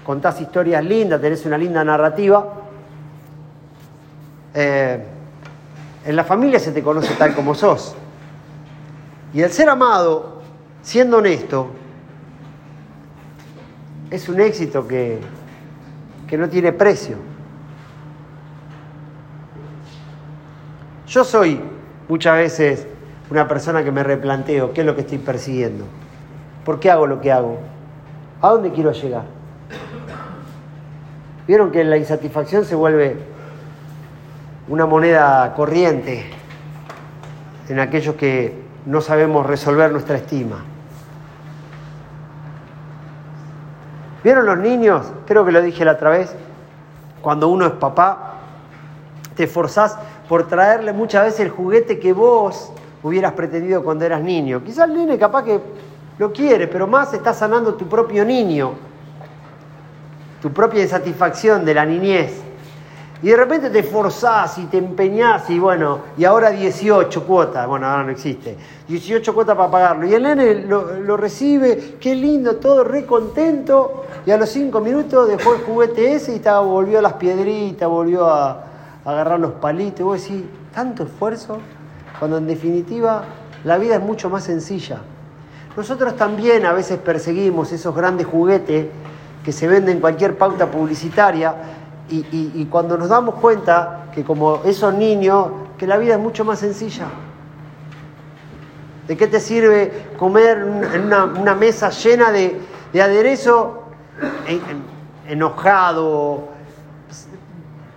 Contás 0.06 0.40
historias 0.40 0.86
lindas, 0.86 1.20
tenés 1.20 1.46
una 1.46 1.58
linda 1.58 1.84
narrativa. 1.84 2.46
Eh, 4.54 5.06
en 6.06 6.16
la 6.16 6.24
familia 6.24 6.60
se 6.60 6.72
te 6.72 6.84
conoce 6.84 7.14
tal 7.16 7.34
como 7.34 7.56
sos. 7.56 7.96
Y 9.34 9.42
el 9.42 9.52
ser 9.52 9.70
amado, 9.70 10.42
siendo 10.82 11.18
honesto, 11.18 11.70
es 14.12 14.30
un 14.30 14.42
éxito 14.42 14.88
que, 14.88 15.20
que 16.28 16.38
no 16.38 16.50
tiene 16.50 16.72
precio. 16.72 17.18
Yo 21.08 21.24
soy 21.24 21.62
muchas 22.10 22.38
veces 22.38 22.88
una 23.30 23.48
persona 23.48 23.84
que 23.84 23.92
me 23.92 24.04
replanteo 24.04 24.74
qué 24.74 24.82
es 24.82 24.88
lo 24.88 24.96
que 24.96 25.02
estoy 25.02 25.18
persiguiendo, 25.18 25.86
por 26.66 26.80
qué 26.80 26.92
hago 26.92 27.08
lo 27.08 27.22
que 27.22 27.32
hago, 27.32 27.60
a 28.42 28.50
dónde 28.50 28.72
quiero 28.72 28.92
llegar. 28.92 29.24
Vieron 31.48 31.72
que 31.72 31.84
la 31.84 31.98
insatisfacción 31.98 32.66
se 32.66 32.76
vuelve 32.76 33.33
una 34.68 34.86
moneda 34.86 35.54
corriente 35.56 36.26
en 37.68 37.80
aquellos 37.80 38.16
que 38.16 38.62
no 38.86 39.02
sabemos 39.02 39.46
resolver 39.46 39.92
nuestra 39.92 40.18
estima. 40.18 40.64
¿Vieron 44.24 44.46
los 44.46 44.58
niños? 44.58 45.06
Creo 45.26 45.46
que 45.46 45.52
lo 45.52 45.62
dije 45.62 45.84
la 45.84 45.94
otra 45.94 46.12
vez. 46.12 46.34
Cuando 47.22 47.50
uno 47.50 47.66
es 47.66 47.74
papá, 47.74 48.36
te 49.36 49.46
esforzás 49.46 49.98
por 50.30 50.48
traerle 50.48 50.94
muchas 50.94 51.26
veces 51.26 51.40
el 51.42 51.50
juguete 51.50 52.00
que 52.00 52.14
vos 52.14 52.72
hubieras 53.02 53.34
pretendido 53.34 53.84
cuando 53.84 54.06
eras 54.06 54.22
niño. 54.22 54.64
Quizás 54.64 54.88
el 54.88 54.96
nene 54.96 55.18
capaz 55.18 55.44
que 55.44 55.60
lo 56.18 56.32
quiere, 56.32 56.68
pero 56.68 56.88
más 56.88 57.14
está 57.14 57.34
sanando 57.34 57.74
tu 57.76 57.88
propio 57.88 58.24
niño, 58.24 58.74
tu 60.42 60.52
propia 60.52 60.84
insatisfacción 60.84 61.66
de 61.66 61.74
la 61.74 61.86
niñez. 61.86 62.43
Y 63.24 63.30
de 63.30 63.38
repente 63.38 63.70
te 63.70 63.80
esforzás 63.80 64.58
y 64.58 64.66
te 64.66 64.78
empeñás 64.78 65.50
y 65.50 65.58
bueno, 65.58 66.00
y 66.18 66.26
ahora 66.26 66.50
18 66.50 67.24
cuotas, 67.26 67.66
bueno, 67.66 67.88
ahora 67.88 68.04
no 68.04 68.12
existe, 68.12 68.58
18 68.86 69.34
cuotas 69.34 69.56
para 69.56 69.72
pagarlo. 69.72 70.06
Y 70.06 70.14
el 70.14 70.24
nene 70.24 70.56
lo, 70.66 71.16
recibe, 71.16 71.96
qué 72.02 72.16
lindo, 72.16 72.58
todo 72.58 72.84
re 72.84 73.06
contento, 73.06 74.04
y 74.26 74.32
a 74.32 74.38
los 74.38 74.50
5 74.50 74.78
minutos 74.82 75.30
dejó 75.30 75.54
el 75.54 75.62
juguete 75.62 76.16
ese 76.16 76.34
y 76.34 76.36
estaba, 76.36 76.60
volvió 76.60 77.00
a 77.00 77.02
las 77.02 77.14
piedritas, 77.14 77.88
volvió 77.88 78.28
a, 78.28 78.66
agarrar 79.06 79.40
los 79.40 79.54
palitos, 79.54 80.02
y 80.02 80.04
vos 80.04 80.22
decís, 80.22 80.44
tanto 80.76 81.04
esfuerzo, 81.04 81.60
cuando 82.20 82.38
en 82.40 82.48
definitiva 82.48 83.24
la 83.64 83.78
vida 83.78 83.96
es 83.96 84.02
mucho 84.02 84.30
más 84.30 84.44
sencilla. 84.44 85.00
Nosotros 85.78 86.18
también 86.18 86.66
a 86.66 86.74
veces 86.74 87.00
perseguimos 87.00 87.72
esos 87.72 87.96
grandes 87.96 88.28
juguetes 88.28 88.88
que 89.46 89.54
se 89.54 89.68
venden 89.70 89.96
en 89.96 90.02
cualquier 90.02 90.38
pauta 90.38 90.70
publicitaria 90.70 91.83
y, 92.14 92.66
cuando 92.66 92.98
nos 92.98 93.10
damos 93.10 93.36
cuenta 93.36 94.06
que 94.14 94.24
como 94.24 94.62
esos 94.66 94.94
niños, 94.94 95.48
que 95.78 95.88
la 95.88 95.98
vida 95.98 96.14
es 96.14 96.20
mucho 96.20 96.46
más 96.46 96.60
sencilla. 96.60 97.08
¿De 99.08 99.18
qué 99.18 99.28
te 99.28 99.40
sirve 99.40 100.08
comer 100.18 100.60
en 100.94 101.06
una, 101.06 101.56
mesa 101.56 101.90
llena 101.90 102.32
de, 102.32 102.62
aderezo 102.94 103.84
enojado, 105.28 106.50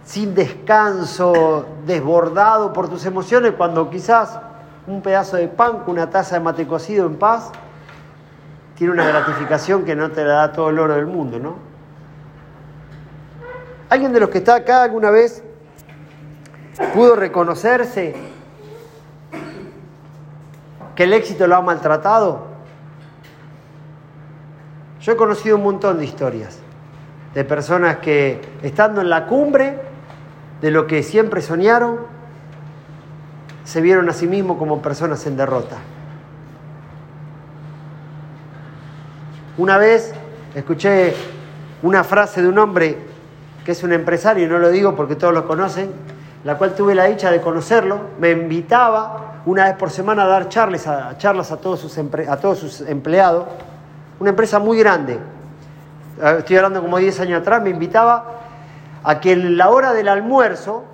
sin 0.05 0.35
descanso, 0.35 1.67
desbordado 1.87 2.73
por 2.73 2.89
tus 2.89 3.05
emociones, 3.05 3.53
cuando 3.57 3.91
quizás 3.91 4.39
un 4.87 5.03
pedazo 5.03 5.37
de 5.37 5.49
pan 5.49 5.81
con 5.81 5.95
una 5.95 6.09
taza 6.09 6.37
de 6.37 6.45
mate 6.45 6.67
cocido 6.67 7.07
en 7.07 7.17
paz 7.17 7.51
tiene 8.77 8.93
una 8.93 9.07
gratificación 9.07 9.85
que 9.85 9.97
no 9.97 10.11
te 10.11 10.25
la 10.25 10.35
da 10.35 10.53
todo 10.53 10.71
el 10.71 10.79
oro 10.79 10.95
del 10.95 11.07
mundo, 11.07 11.39
¿no? 11.39 11.76
¿Alguien 13.89 14.13
de 14.13 14.21
los 14.21 14.31
que 14.31 14.39
está 14.39 14.57
acá 14.57 14.83
alguna 14.83 15.11
vez 15.11 15.43
pudo 16.93 17.15
reconocerse 17.15 18.15
que 20.97 21.05
el 21.05 21.13
éxito 21.13 21.47
lo 21.47 21.57
ha 21.57 21.63
maltratado? 21.63 22.47
Yo 25.01 25.13
he 25.13 25.17
conocido 25.17 25.57
un 25.57 25.63
montón 25.63 25.99
de 25.99 26.05
historias 26.05 26.59
de 27.33 27.45
personas 27.45 27.99
que 27.99 28.41
estando 28.63 29.01
en 29.03 29.11
la 29.11 29.27
cumbre 29.27 29.79
de 30.61 30.71
lo 30.71 30.87
que 30.87 31.03
siempre 31.03 31.41
soñaron, 31.43 31.99
se 33.65 33.81
vieron 33.81 34.09
a 34.09 34.13
sí 34.13 34.27
mismos 34.27 34.57
como 34.57 34.83
personas 34.83 35.25
en 35.27 35.37
derrota. 35.37 35.77
Una 39.59 39.79
vez 39.79 40.13
escuché 40.55 41.15
una 41.83 42.03
frase 42.05 42.43
de 42.43 42.49
un 42.49 42.59
hombre 42.59 43.16
que 43.67 43.73
es 43.73 43.83
un 43.83 43.93
empresario, 43.93 44.45
y 44.45 44.49
no 44.49 44.59
lo 44.59 44.71
digo 44.71 44.95
porque 44.95 45.17
todos 45.17 45.35
lo 45.35 45.45
conocen, 45.45 45.91
la 46.45 46.57
cual 46.57 46.77
tuve 46.77 46.95
la 46.95 47.07
dicha 47.07 47.33
de 47.33 47.41
conocerlo, 47.41 47.99
me 48.21 48.31
invitaba 48.31 49.43
una 49.45 49.65
vez 49.65 49.75
por 49.75 49.91
semana 49.91 50.23
a 50.23 50.27
dar 50.29 50.49
charlas 50.49 50.87
a, 50.87 51.19
charlas 51.19 51.51
a, 51.51 51.57
todos, 51.57 51.81
sus 51.81 51.99
a 51.99 52.37
todos 52.37 52.61
sus 52.61 52.83
empleados, 52.83 53.45
una 54.21 54.31
empresa 54.31 54.61
muy 54.61 54.79
grande, 54.79 55.19
estoy 56.39 56.57
hablando 56.59 56.81
como 56.81 56.97
10 56.97 57.19
años 57.19 57.41
atrás, 57.41 57.61
me 57.61 57.71
invitaba 57.71 58.35
a 59.03 59.19
que 59.19 59.33
en 59.33 59.57
la 59.57 59.71
hora 59.71 59.93
del 59.93 60.07
almuerzo 60.07 60.85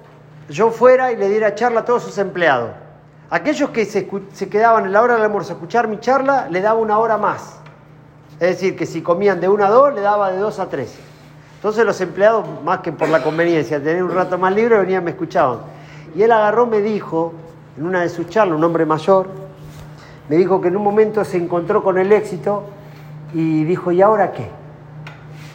yo 0.49 0.71
fuera 0.71 1.13
y 1.13 1.17
le 1.17 1.29
diera 1.29 1.55
charla 1.55 1.81
a 1.81 1.85
todos 1.85 2.03
sus 2.03 2.17
empleados. 2.17 2.71
Aquellos 3.29 3.69
que 3.69 3.85
se, 3.85 4.09
se 4.33 4.49
quedaban 4.49 4.87
en 4.87 4.93
la 4.95 5.03
hora 5.03 5.17
del 5.17 5.25
almuerzo 5.25 5.53
a 5.53 5.57
escuchar 5.57 5.89
mi 5.89 6.01
charla, 6.01 6.49
le 6.51 6.63
daba 6.63 6.81
una 6.81 6.99
hora 6.99 7.19
más. 7.19 7.59
Es 8.41 8.49
decir, 8.49 8.77
que 8.77 8.87
si 8.87 9.03
comían 9.03 9.43
de 9.43 9.51
una 9.51 9.67
a 9.67 9.71
dos, 9.71 9.95
le 9.95 10.01
daba 10.01 10.31
de 10.31 10.39
dos 10.39 10.59
a 10.59 10.71
tres. 10.71 11.12
Entonces 11.63 11.87
los 11.87 12.01
empleados, 12.01 12.45
más 12.65 12.81
que 12.81 12.91
por 12.91 13.09
la 13.09 13.23
conveniencia 13.23 13.81
tener 13.81 14.03
un 14.03 14.11
rato 14.11 14.37
más 14.37 14.53
libre, 14.53 14.79
venían 14.79 15.05
me 15.05 15.13
escuchaban. 15.13 15.59
Y 16.13 16.25
él 16.25 16.33
agarró, 16.33 16.67
me 16.67 16.81
dijo, 16.81 17.35
en 17.79 17.87
una 17.87 18.01
de 18.01 18.09
sus 18.09 18.29
charlas, 18.29 18.59
un 18.59 18.65
hombre 18.65 18.85
mayor, 18.85 19.29
me 20.29 20.35
dijo 20.35 20.61
que 20.61 20.67
en 20.67 20.77
un 20.77 20.83
momento 20.83 21.25
se 21.25 21.37
encontró 21.37 21.85
con 21.85 21.99
el 21.99 22.11
éxito 22.11 22.65
y 23.33 23.63
dijo, 23.63 23.93
¿y 23.93 24.03
ahora 24.03 24.33
qué? 24.33 24.49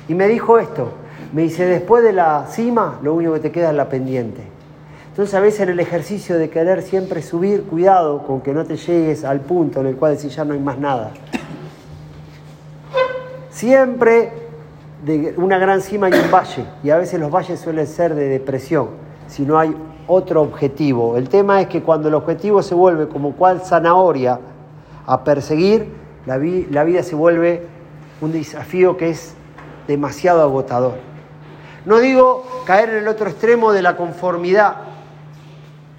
Y 0.08 0.16
me 0.16 0.30
dijo 0.30 0.60
esto, 0.60 0.94
me 1.34 1.42
dice, 1.42 1.66
después 1.66 2.02
de 2.06 2.14
la 2.14 2.48
cima, 2.48 3.00
lo 3.04 3.14
único 3.14 3.34
que 3.34 3.42
te 3.42 3.52
queda 3.52 3.72
es 3.72 3.76
la 3.76 3.90
pendiente. 3.90 4.44
Entonces 5.10 5.36
a 5.36 5.42
veces 5.42 5.60
en 5.60 5.70
el 5.72 5.80
ejercicio 5.82 6.38
de 6.38 6.50
querer 6.50 6.84
siempre 6.84 7.22
subir, 7.22 7.64
cuidado 7.64 8.24
con 8.26 8.40
que 8.40 8.54
no 8.54 8.64
te 8.64 8.78
llegues 8.78 9.26
al 9.26 9.42
punto 9.42 9.82
en 9.82 9.88
el 9.88 9.98
cual 9.98 10.16
decís 10.16 10.34
ya 10.34 10.46
no 10.46 10.54
hay 10.54 10.60
más 10.62 10.78
nada. 10.78 11.12
Siempre 13.50 14.47
de 15.06 15.36
una 15.38 15.58
gran 15.58 15.82
cima 15.82 16.08
hay 16.08 16.14
un 16.14 16.32
valle 16.32 16.66
y 16.84 16.90
a 16.90 16.98
veces 16.98 17.20
los 17.20 17.32
valles 17.32 17.60
suelen 17.60 17.86
ser 17.86 18.16
de 18.16 18.28
depresión 18.28 18.90
si 19.28 19.44
no 19.44 19.60
hay 19.60 19.76
otro 20.08 20.42
objetivo. 20.42 21.18
El 21.18 21.30
tema 21.30 21.62
es 21.62 21.68
que 21.68 21.84
cuando 21.84 22.08
el 22.08 22.14
objetivo 22.14 22.64
se 22.64 22.74
vuelve 22.74 23.08
como 23.08 23.34
cual 23.34 23.62
zanahoria 23.62 24.40
a 25.06 25.24
perseguir, 25.24 25.92
la, 26.26 26.38
la 26.38 26.84
vida 26.84 27.04
se 27.04 27.16
vuelve 27.16 27.68
un 28.22 28.32
desafío 28.32 28.98
que 28.98 29.10
es 29.10 29.36
demasiado 29.88 30.42
agotador. 30.42 30.96
No 31.86 32.00
digo 32.00 32.44
caer 32.66 32.90
en 32.90 32.96
el 32.98 33.08
otro 33.08 33.30
extremo 33.30 33.72
de 33.72 33.82
la 33.82 33.96
conformidad, 33.96 34.76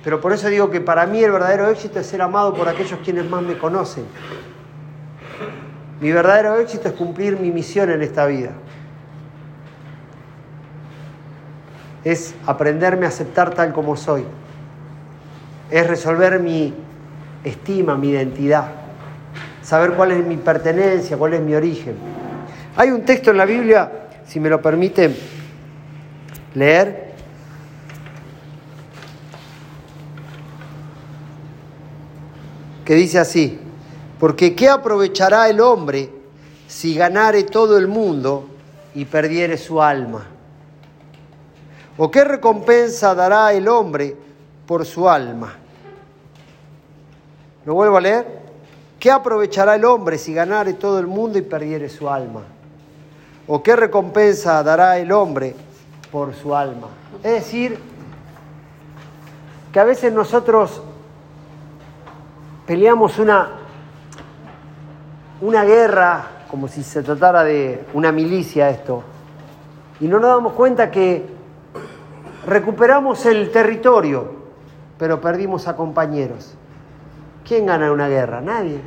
pero 0.05 0.21
por 0.21 0.33
eso 0.33 0.49
digo 0.49 0.71
que 0.71 0.81
para 0.81 1.07
mí 1.07 1.23
el 1.23 1.33
verdadero 1.33 1.69
éxito 1.69 2.01
es 2.01 2.07
ser 2.07 2.23
amado 2.23 2.55
por 2.55 2.69
aquellos 2.69 2.99
quienes 3.05 3.29
más 3.29 3.43
me 3.43 3.57
conocen. 3.59 4.05
Mi 6.01 6.13
verdadero 6.13 6.57
éxito 6.59 6.89
es 6.89 6.95
cumplir 6.95 7.39
mi 7.41 7.51
misión 7.51 7.91
en 7.91 8.03
esta 8.03 8.27
vida. 8.27 8.51
Es 12.09 12.35
aprenderme 12.47 13.05
a 13.05 13.11
aceptar 13.11 13.53
tal 13.55 13.75
como 13.75 13.95
soy. 13.95 14.25
Es 15.71 15.87
resolver 15.87 16.41
mi 16.41 16.73
estima, 17.45 17.99
mi 17.99 18.09
identidad. 18.09 18.71
Saber 19.63 19.93
cuál 19.93 20.13
es 20.13 20.25
mi 20.25 20.39
pertenencia, 20.39 21.19
cuál 21.19 21.35
es 21.35 21.43
mi 21.43 21.55
origen. 21.55 21.97
Hay 22.77 22.93
un 22.93 23.03
texto 23.03 23.31
en 23.31 23.37
la 23.37 23.45
Biblia, 23.45 24.09
si 24.27 24.41
me 24.41 24.49
lo 24.49 24.63
permite 24.63 25.15
leer, 26.55 27.13
que 32.87 32.95
dice 32.95 33.19
así, 33.19 33.61
porque 34.19 34.55
¿qué 34.55 34.71
aprovechará 34.71 35.47
el 35.51 35.61
hombre 35.61 36.09
si 36.69 36.95
ganare 36.95 37.43
todo 37.43 37.77
el 37.77 37.87
mundo 37.87 38.49
y 38.95 39.05
perdiere 39.05 39.59
su 39.59 39.83
alma? 39.83 40.38
¿O 41.99 42.11
qué 42.13 42.23
recompensa 42.23 43.13
dará 43.13 43.53
el 43.53 43.67
hombre 43.67 44.17
por 44.67 44.87
su 44.87 45.09
alma? 45.09 45.57
¿Lo 47.65 47.75
vuelvo 47.75 47.97
a 47.97 48.01
leer? 48.01 48.39
¿Qué 49.01 49.11
aprovechará 49.11 49.75
el 49.75 49.85
hombre 49.85 50.17
si 50.17 50.33
ganare 50.33 50.75
todo 50.75 51.01
el 51.01 51.09
mundo 51.09 51.39
y 51.39 51.43
perdiere 51.43 51.89
su 51.89 52.09
alma? 52.09 52.43
¿O 53.49 53.63
qué 53.65 53.75
recompensa 53.75 54.63
dará 54.63 54.97
el 54.99 55.11
hombre 55.11 55.57
por 56.13 56.35
su 56.35 56.55
alma? 56.55 56.87
Es 57.23 57.33
decir, 57.33 57.81
que 59.73 59.81
a 59.81 59.85
veces 59.85 60.13
nosotros 60.13 60.81
peleamos 62.65 63.19
una, 63.19 63.49
una 65.41 65.65
guerra, 65.65 66.27
como 66.49 66.69
si 66.69 66.85
se 66.85 67.03
tratara 67.03 67.43
de 67.43 67.87
una 67.93 68.13
milicia 68.13 68.71
esto, 68.71 69.03
y 69.99 70.07
no 70.07 70.21
nos 70.21 70.31
damos 70.31 70.53
cuenta 70.53 70.93
que 70.93 71.38
recuperamos 72.49 73.25
el 73.27 73.51
territorio, 73.51 74.33
pero 74.99 75.21
perdimos 75.21 75.69
a 75.69 75.77
compañeros. 75.77 76.55
¿Quién 77.47 77.67
gana 77.67 77.93
una 77.93 78.09
guerra? 78.09 78.41
Nadie. 78.41 78.81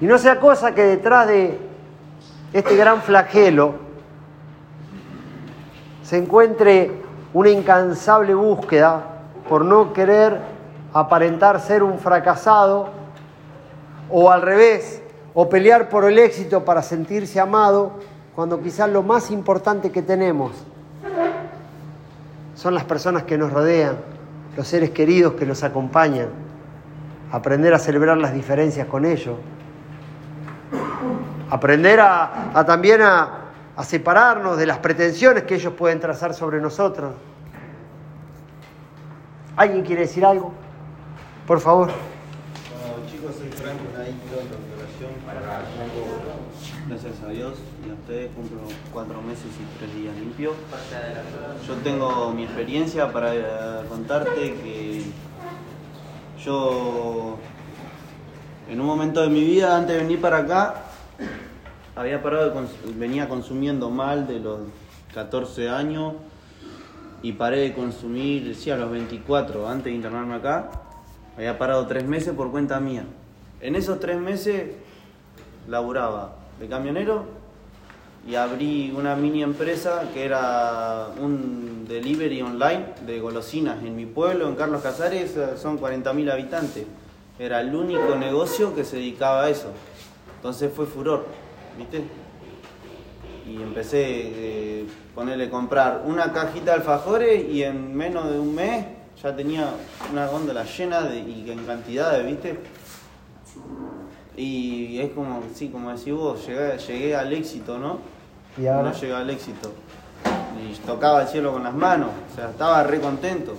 Y 0.00 0.06
no 0.06 0.18
sea 0.18 0.38
cosa 0.38 0.74
que 0.74 0.84
detrás 0.84 1.26
de 1.26 1.58
este 2.52 2.76
gran 2.76 3.02
flagelo 3.02 3.74
se 6.02 6.16
encuentre 6.16 7.02
una 7.34 7.50
incansable 7.50 8.34
búsqueda 8.34 9.02
por 9.48 9.64
no 9.64 9.92
querer 9.92 10.38
aparentar 10.92 11.60
ser 11.60 11.82
un 11.82 11.98
fracasado 11.98 12.90
o 14.10 14.30
al 14.30 14.42
revés, 14.42 15.02
o 15.34 15.48
pelear 15.48 15.88
por 15.88 16.04
el 16.04 16.18
éxito 16.18 16.64
para 16.64 16.82
sentirse 16.82 17.38
amado, 17.38 17.92
cuando 18.38 18.62
quizás 18.62 18.88
lo 18.88 19.02
más 19.02 19.32
importante 19.32 19.90
que 19.90 20.00
tenemos 20.00 20.52
son 22.54 22.72
las 22.72 22.84
personas 22.84 23.24
que 23.24 23.36
nos 23.36 23.52
rodean, 23.52 23.96
los 24.56 24.68
seres 24.68 24.90
queridos 24.90 25.32
que 25.34 25.44
nos 25.44 25.64
acompañan, 25.64 26.28
aprender 27.32 27.74
a 27.74 27.80
celebrar 27.80 28.16
las 28.16 28.32
diferencias 28.32 28.86
con 28.86 29.04
ellos, 29.04 29.34
aprender 31.50 31.98
a, 31.98 32.62
también 32.64 33.02
a, 33.02 33.48
separarnos 33.82 34.56
de 34.56 34.66
las 34.66 34.78
pretensiones 34.78 35.42
que 35.42 35.56
ellos 35.56 35.72
pueden 35.72 35.98
trazar 35.98 36.32
sobre 36.32 36.60
nosotros. 36.60 37.14
¿Alguien 39.56 39.82
quiere 39.84 40.02
decir 40.02 40.24
algo? 40.24 40.52
Por 41.44 41.58
favor. 41.58 41.88
Bueno, 41.88 43.10
chicos, 43.10 43.34
soy 43.34 43.50
Franco, 43.50 43.82
una 43.90 44.04
relación 44.04 45.10
para 45.26 45.40
gracias 46.88 47.20
a 47.20 47.28
Dios 47.30 47.54
ustedes 48.08 48.30
cumplo 48.34 48.60
cuatro 48.90 49.20
meses 49.20 49.44
y 49.44 49.78
tres 49.78 49.94
días 49.94 50.16
limpio. 50.16 50.54
Yo 51.66 51.74
tengo 51.84 52.32
mi 52.32 52.44
experiencia 52.44 53.12
para 53.12 53.34
eh, 53.34 53.86
contarte 53.86 54.54
que 54.54 55.02
yo 56.42 57.36
en 58.70 58.80
un 58.80 58.86
momento 58.86 59.20
de 59.20 59.28
mi 59.28 59.44
vida, 59.44 59.76
antes 59.76 59.94
de 59.94 60.02
venir 60.04 60.22
para 60.22 60.38
acá, 60.38 60.84
había 61.94 62.22
parado 62.22 62.50
de 62.50 62.92
venía 62.94 63.28
consumiendo 63.28 63.90
mal 63.90 64.26
de 64.26 64.40
los 64.40 64.60
14 65.12 65.68
años 65.68 66.14
y 67.20 67.32
paré 67.32 67.58
de 67.58 67.74
consumir, 67.74 68.54
sí, 68.54 68.70
a 68.70 68.78
los 68.78 68.90
24, 68.90 69.68
antes 69.68 69.84
de 69.84 69.90
internarme 69.90 70.36
acá. 70.36 70.70
Había 71.36 71.58
parado 71.58 71.86
tres 71.86 72.04
meses 72.04 72.32
por 72.32 72.50
cuenta 72.50 72.80
mía. 72.80 73.04
En 73.60 73.76
esos 73.76 74.00
tres 74.00 74.18
meses 74.18 74.76
laburaba 75.68 76.36
de 76.58 76.68
camionero 76.68 77.37
y 78.28 78.34
abrí 78.34 78.92
una 78.94 79.16
mini 79.16 79.42
empresa 79.42 80.10
que 80.12 80.22
era 80.22 81.08
un 81.18 81.86
delivery 81.88 82.42
online 82.42 82.84
de 83.06 83.20
golosinas 83.20 83.82
en 83.82 83.96
mi 83.96 84.04
pueblo, 84.04 84.48
en 84.48 84.54
Carlos 84.54 84.82
Casares, 84.82 85.34
son 85.56 85.80
40.000 85.80 86.30
habitantes. 86.30 86.84
Era 87.38 87.62
el 87.62 87.74
único 87.74 88.16
negocio 88.16 88.74
que 88.74 88.84
se 88.84 88.96
dedicaba 88.96 89.44
a 89.44 89.48
eso. 89.48 89.68
Entonces 90.36 90.70
fue 90.70 90.84
furor, 90.84 91.24
¿viste? 91.78 92.02
Y 93.48 93.62
empecé 93.62 93.96
a 93.96 94.08
eh, 94.10 94.86
ponerle 95.14 95.48
comprar 95.48 96.02
una 96.04 96.30
cajita 96.30 96.72
de 96.72 96.78
alfajores 96.78 97.48
y 97.48 97.62
en 97.62 97.96
menos 97.96 98.30
de 98.30 98.38
un 98.38 98.54
mes 98.54 98.84
ya 99.22 99.34
tenía 99.34 99.70
una 100.12 100.26
góndola 100.26 100.64
llena 100.64 101.08
y 101.14 101.50
en 101.50 101.64
cantidades, 101.64 102.26
¿viste? 102.26 102.58
Y 104.36 105.00
es 105.00 105.12
como, 105.12 105.42
sí, 105.54 105.70
como 105.70 105.90
decís 105.96 106.12
vos, 106.12 106.46
llegué, 106.46 106.76
llegué 106.76 107.16
al 107.16 107.32
éxito, 107.32 107.78
¿no? 107.78 108.17
Y 108.58 108.66
ahora. 108.66 108.90
No 108.90 108.94
llegué 108.94 109.14
al 109.14 109.30
éxito. 109.30 109.72
Y 110.60 110.74
tocaba 110.86 111.22
el 111.22 111.28
cielo 111.28 111.52
con 111.52 111.62
las 111.62 111.74
manos, 111.74 112.10
o 112.32 112.34
sea, 112.34 112.50
estaba 112.50 112.82
re 112.82 113.00
contento. 113.00 113.54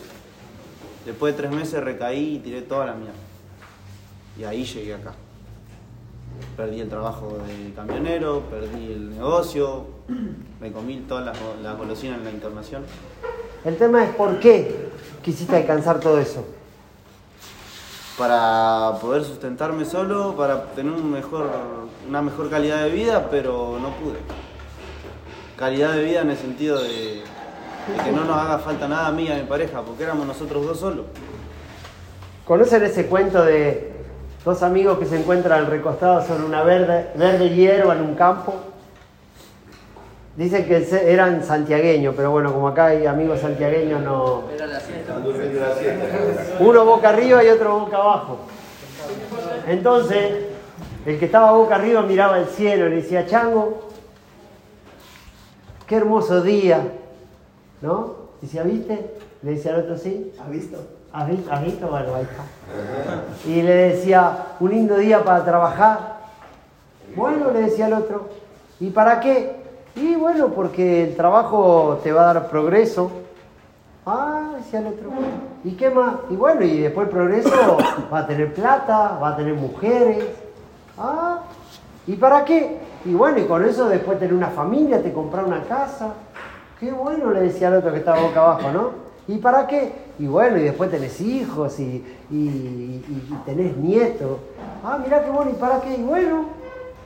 Después 1.05 1.33
de 1.33 1.41
tres 1.43 1.51
meses 1.51 1.81
recaí 1.83 2.35
y 2.35 2.39
tiré 2.39 2.61
toda 2.61 2.85
la 2.87 2.93
mierda. 2.93 3.17
Y 4.37 4.43
ahí 4.43 4.65
llegué 4.65 4.95
acá. 4.95 5.13
Perdí 6.55 6.81
el 6.81 6.89
trabajo 6.89 7.37
de 7.47 7.73
camionero, 7.73 8.43
perdí 8.49 8.91
el 8.91 9.09
negocio, 9.11 9.87
me 10.59 10.71
comí 10.71 10.97
todas 11.07 11.25
las, 11.25 11.37
las 11.63 11.77
golosinas 11.77 12.17
en 12.17 12.25
la 12.25 12.31
internación. 12.31 12.83
El 13.65 13.77
tema 13.77 14.03
es 14.03 14.15
por 14.15 14.39
qué 14.39 14.89
quisiste 15.21 15.55
alcanzar 15.55 15.99
todo 15.99 16.19
eso 16.19 16.45
para 18.17 18.99
poder 18.99 19.23
sustentarme 19.23 19.85
solo, 19.85 20.35
para 20.35 20.65
tener 20.73 20.91
un 20.91 21.09
mejor, 21.09 21.49
una 22.07 22.21
mejor 22.21 22.49
calidad 22.49 22.83
de 22.83 22.89
vida, 22.89 23.29
pero 23.31 23.79
no 23.81 23.91
pude. 23.95 24.19
Calidad 25.59 25.91
de 25.91 26.05
vida 26.05 26.21
en 26.21 26.29
el 26.29 26.37
sentido 26.37 26.81
de, 26.81 27.21
que 28.01 28.11
no 28.13 28.23
nos 28.23 28.37
haga 28.37 28.59
falta 28.59 28.87
nada 28.87 29.07
a 29.07 29.11
mí 29.11 29.23
y 29.23 29.27
a 29.29 29.35
mi 29.35 29.43
pareja, 29.43 29.81
porque 29.81 30.03
éramos 30.03 30.25
nosotros 30.25 30.65
dos 30.65 30.79
solos. 30.79 31.05
¿Conocen 32.45 32.81
ese 32.83 33.07
cuento 33.07 33.43
de 33.43 33.91
dos 34.45 34.63
amigos 34.63 34.97
que 34.99 35.05
se 35.05 35.19
encuentran 35.19 35.69
recostados 35.69 36.27
sobre 36.27 36.45
una 36.45 36.63
verde, 36.63 37.11
verde 37.15 37.49
hierba 37.49 37.93
en 37.93 38.03
un 38.03 38.15
campo? 38.15 38.53
Dicen 40.37 40.65
que 40.65 40.87
eran 41.11 41.43
santiagueños, 41.43 42.13
pero 42.15 42.31
bueno, 42.31 42.53
como 42.53 42.69
acá 42.69 42.85
hay 42.85 43.05
amigos 43.05 43.41
santiagueños, 43.41 44.01
no. 44.01 44.43
Era 44.55 44.65
la 44.65 44.79
siesta. 44.79 45.17
Uno 46.61 46.85
boca 46.85 47.09
arriba 47.09 47.43
y 47.43 47.49
otro 47.49 47.79
boca 47.79 47.97
abajo. 47.97 48.37
Entonces, 49.67 50.45
el 51.05 51.19
que 51.19 51.25
estaba 51.25 51.51
boca 51.51 51.75
arriba 51.75 52.01
miraba 52.01 52.39
el 52.39 52.45
cielo 52.45 52.87
y 52.87 52.91
le 52.91 52.95
decía, 52.95 53.25
Chango, 53.25 53.88
qué 55.89 55.95
hermoso 55.95 56.43
día, 56.43 56.83
¿no? 57.81 58.13
Decía, 58.41 58.61
¿viste? 58.61 59.09
Le 59.41 59.51
decía 59.51 59.73
al 59.73 59.81
otro, 59.81 59.97
sí. 59.97 60.31
¿Has 60.39 60.49
visto? 60.51 60.77
¿Has 61.11 61.27
visto? 61.27 61.51
¿Has 61.51 61.65
visto? 61.65 61.87
Bueno, 61.87 62.13
ahí 62.13 62.23
está. 62.23 63.49
Y 63.49 63.63
le 63.63 63.73
decía, 63.73 64.45
un 64.59 64.69
lindo 64.69 64.97
día 64.97 65.23
para 65.23 65.43
trabajar. 65.43 66.19
Bueno, 67.15 67.49
le 67.51 67.61
decía 67.63 67.87
al 67.87 67.93
otro. 67.93 68.29
¿Y 68.79 68.91
para 68.91 69.19
qué? 69.19 69.55
Y 69.95 70.15
bueno, 70.15 70.49
porque 70.49 71.05
el 71.05 71.15
trabajo 71.15 71.99
te 72.03 72.11
va 72.11 72.29
a 72.29 72.33
dar 72.35 72.49
progreso. 72.49 73.11
Ah, 74.05 74.51
decía 74.57 74.81
el 74.81 74.87
otro. 74.87 75.09
¿Y 75.63 75.71
qué 75.71 75.89
más? 75.89 76.17
Y 76.29 76.35
bueno, 76.35 76.63
y 76.63 76.81
después 76.81 77.07
el 77.07 77.11
progreso 77.11 77.77
va 78.13 78.19
a 78.19 78.27
tener 78.27 78.53
plata, 78.53 79.17
va 79.21 79.29
a 79.29 79.35
tener 79.35 79.55
mujeres. 79.55 80.23
Ah, 80.99 81.39
¿y 82.09 82.15
para 82.15 82.43
qué? 82.43 82.77
Y 83.05 83.13
bueno, 83.13 83.37
y 83.39 83.45
con 83.45 83.63
eso 83.63 83.87
después 83.87 84.19
tener 84.19 84.33
una 84.33 84.47
familia, 84.47 85.01
te 85.01 85.13
comprar 85.13 85.45
una 85.45 85.63
casa. 85.63 86.13
Qué 86.79 86.91
bueno, 86.91 87.31
le 87.31 87.41
decía 87.41 87.67
al 87.67 87.75
otro 87.75 87.91
que 87.91 87.99
estaba 87.99 88.21
boca 88.21 88.39
abajo, 88.41 88.71
¿no? 88.71 88.91
¿Y 89.27 89.37
para 89.37 89.67
qué? 89.67 89.93
Y 90.17 90.25
bueno, 90.27 90.57
y 90.57 90.63
después 90.63 90.89
tenés 90.89 91.21
hijos 91.21 91.79
y, 91.79 92.03
y- 92.31 92.35
y- 92.35 93.39
tenés 93.45 93.77
nietos. 93.77 94.39
Ah, 94.83 94.97
mirá 95.03 95.23
qué 95.23 95.29
bueno, 95.29 95.51
¿y 95.51 95.55
para 95.55 95.79
qué? 95.81 95.95
Y 95.95 96.03
bueno, 96.03 96.45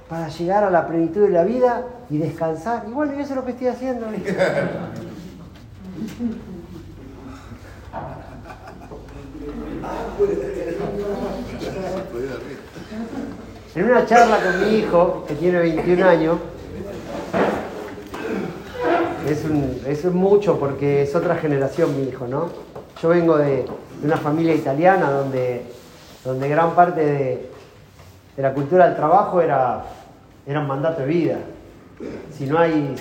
para 0.08 0.30
llegar 0.30 0.64
a 0.64 0.70
la 0.70 0.88
plenitud 0.88 1.22
de 1.22 1.30
la 1.30 1.44
vida 1.44 1.84
y 2.10 2.18
descansar. 2.18 2.86
Y 2.88 2.92
bueno, 2.92 3.14
y 3.14 3.20
eso 3.22 3.32
es 3.32 3.36
lo 3.36 3.46
que 3.46 3.52
estoy 3.52 3.68
haciendo. 3.68 4.06
En 13.76 13.86
una 13.86 14.06
charla 14.06 14.38
con 14.40 14.62
mi 14.62 14.78
hijo, 14.78 15.26
que 15.28 15.34
tiene 15.34 15.58
21 15.58 16.08
años, 16.08 16.38
es, 19.28 19.44
un- 20.06 20.16
mucho 20.16 20.60
porque 20.60 21.02
es 21.02 21.16
otra 21.16 21.38
generación 21.38 21.98
mi 21.98 22.04
hijo, 22.08 22.28
¿no? 22.28 22.50
Yo 23.02 23.10
vengo 23.10 23.36
de, 23.36 23.66
una 24.04 24.18
familia 24.18 24.54
italiana 24.54 25.10
donde, 25.10 25.66
gran 26.24 26.76
parte 26.76 27.04
de, 27.04 27.50
la 28.38 28.54
cultura 28.54 28.86
del 28.86 28.96
trabajo 28.96 29.42
era, 29.42 29.86
un 30.46 30.68
mandato 30.68 31.02
de 31.02 31.08
vida. 31.08 31.38
Si 32.38 32.46
no, 32.46 32.60
hay, 32.60 32.96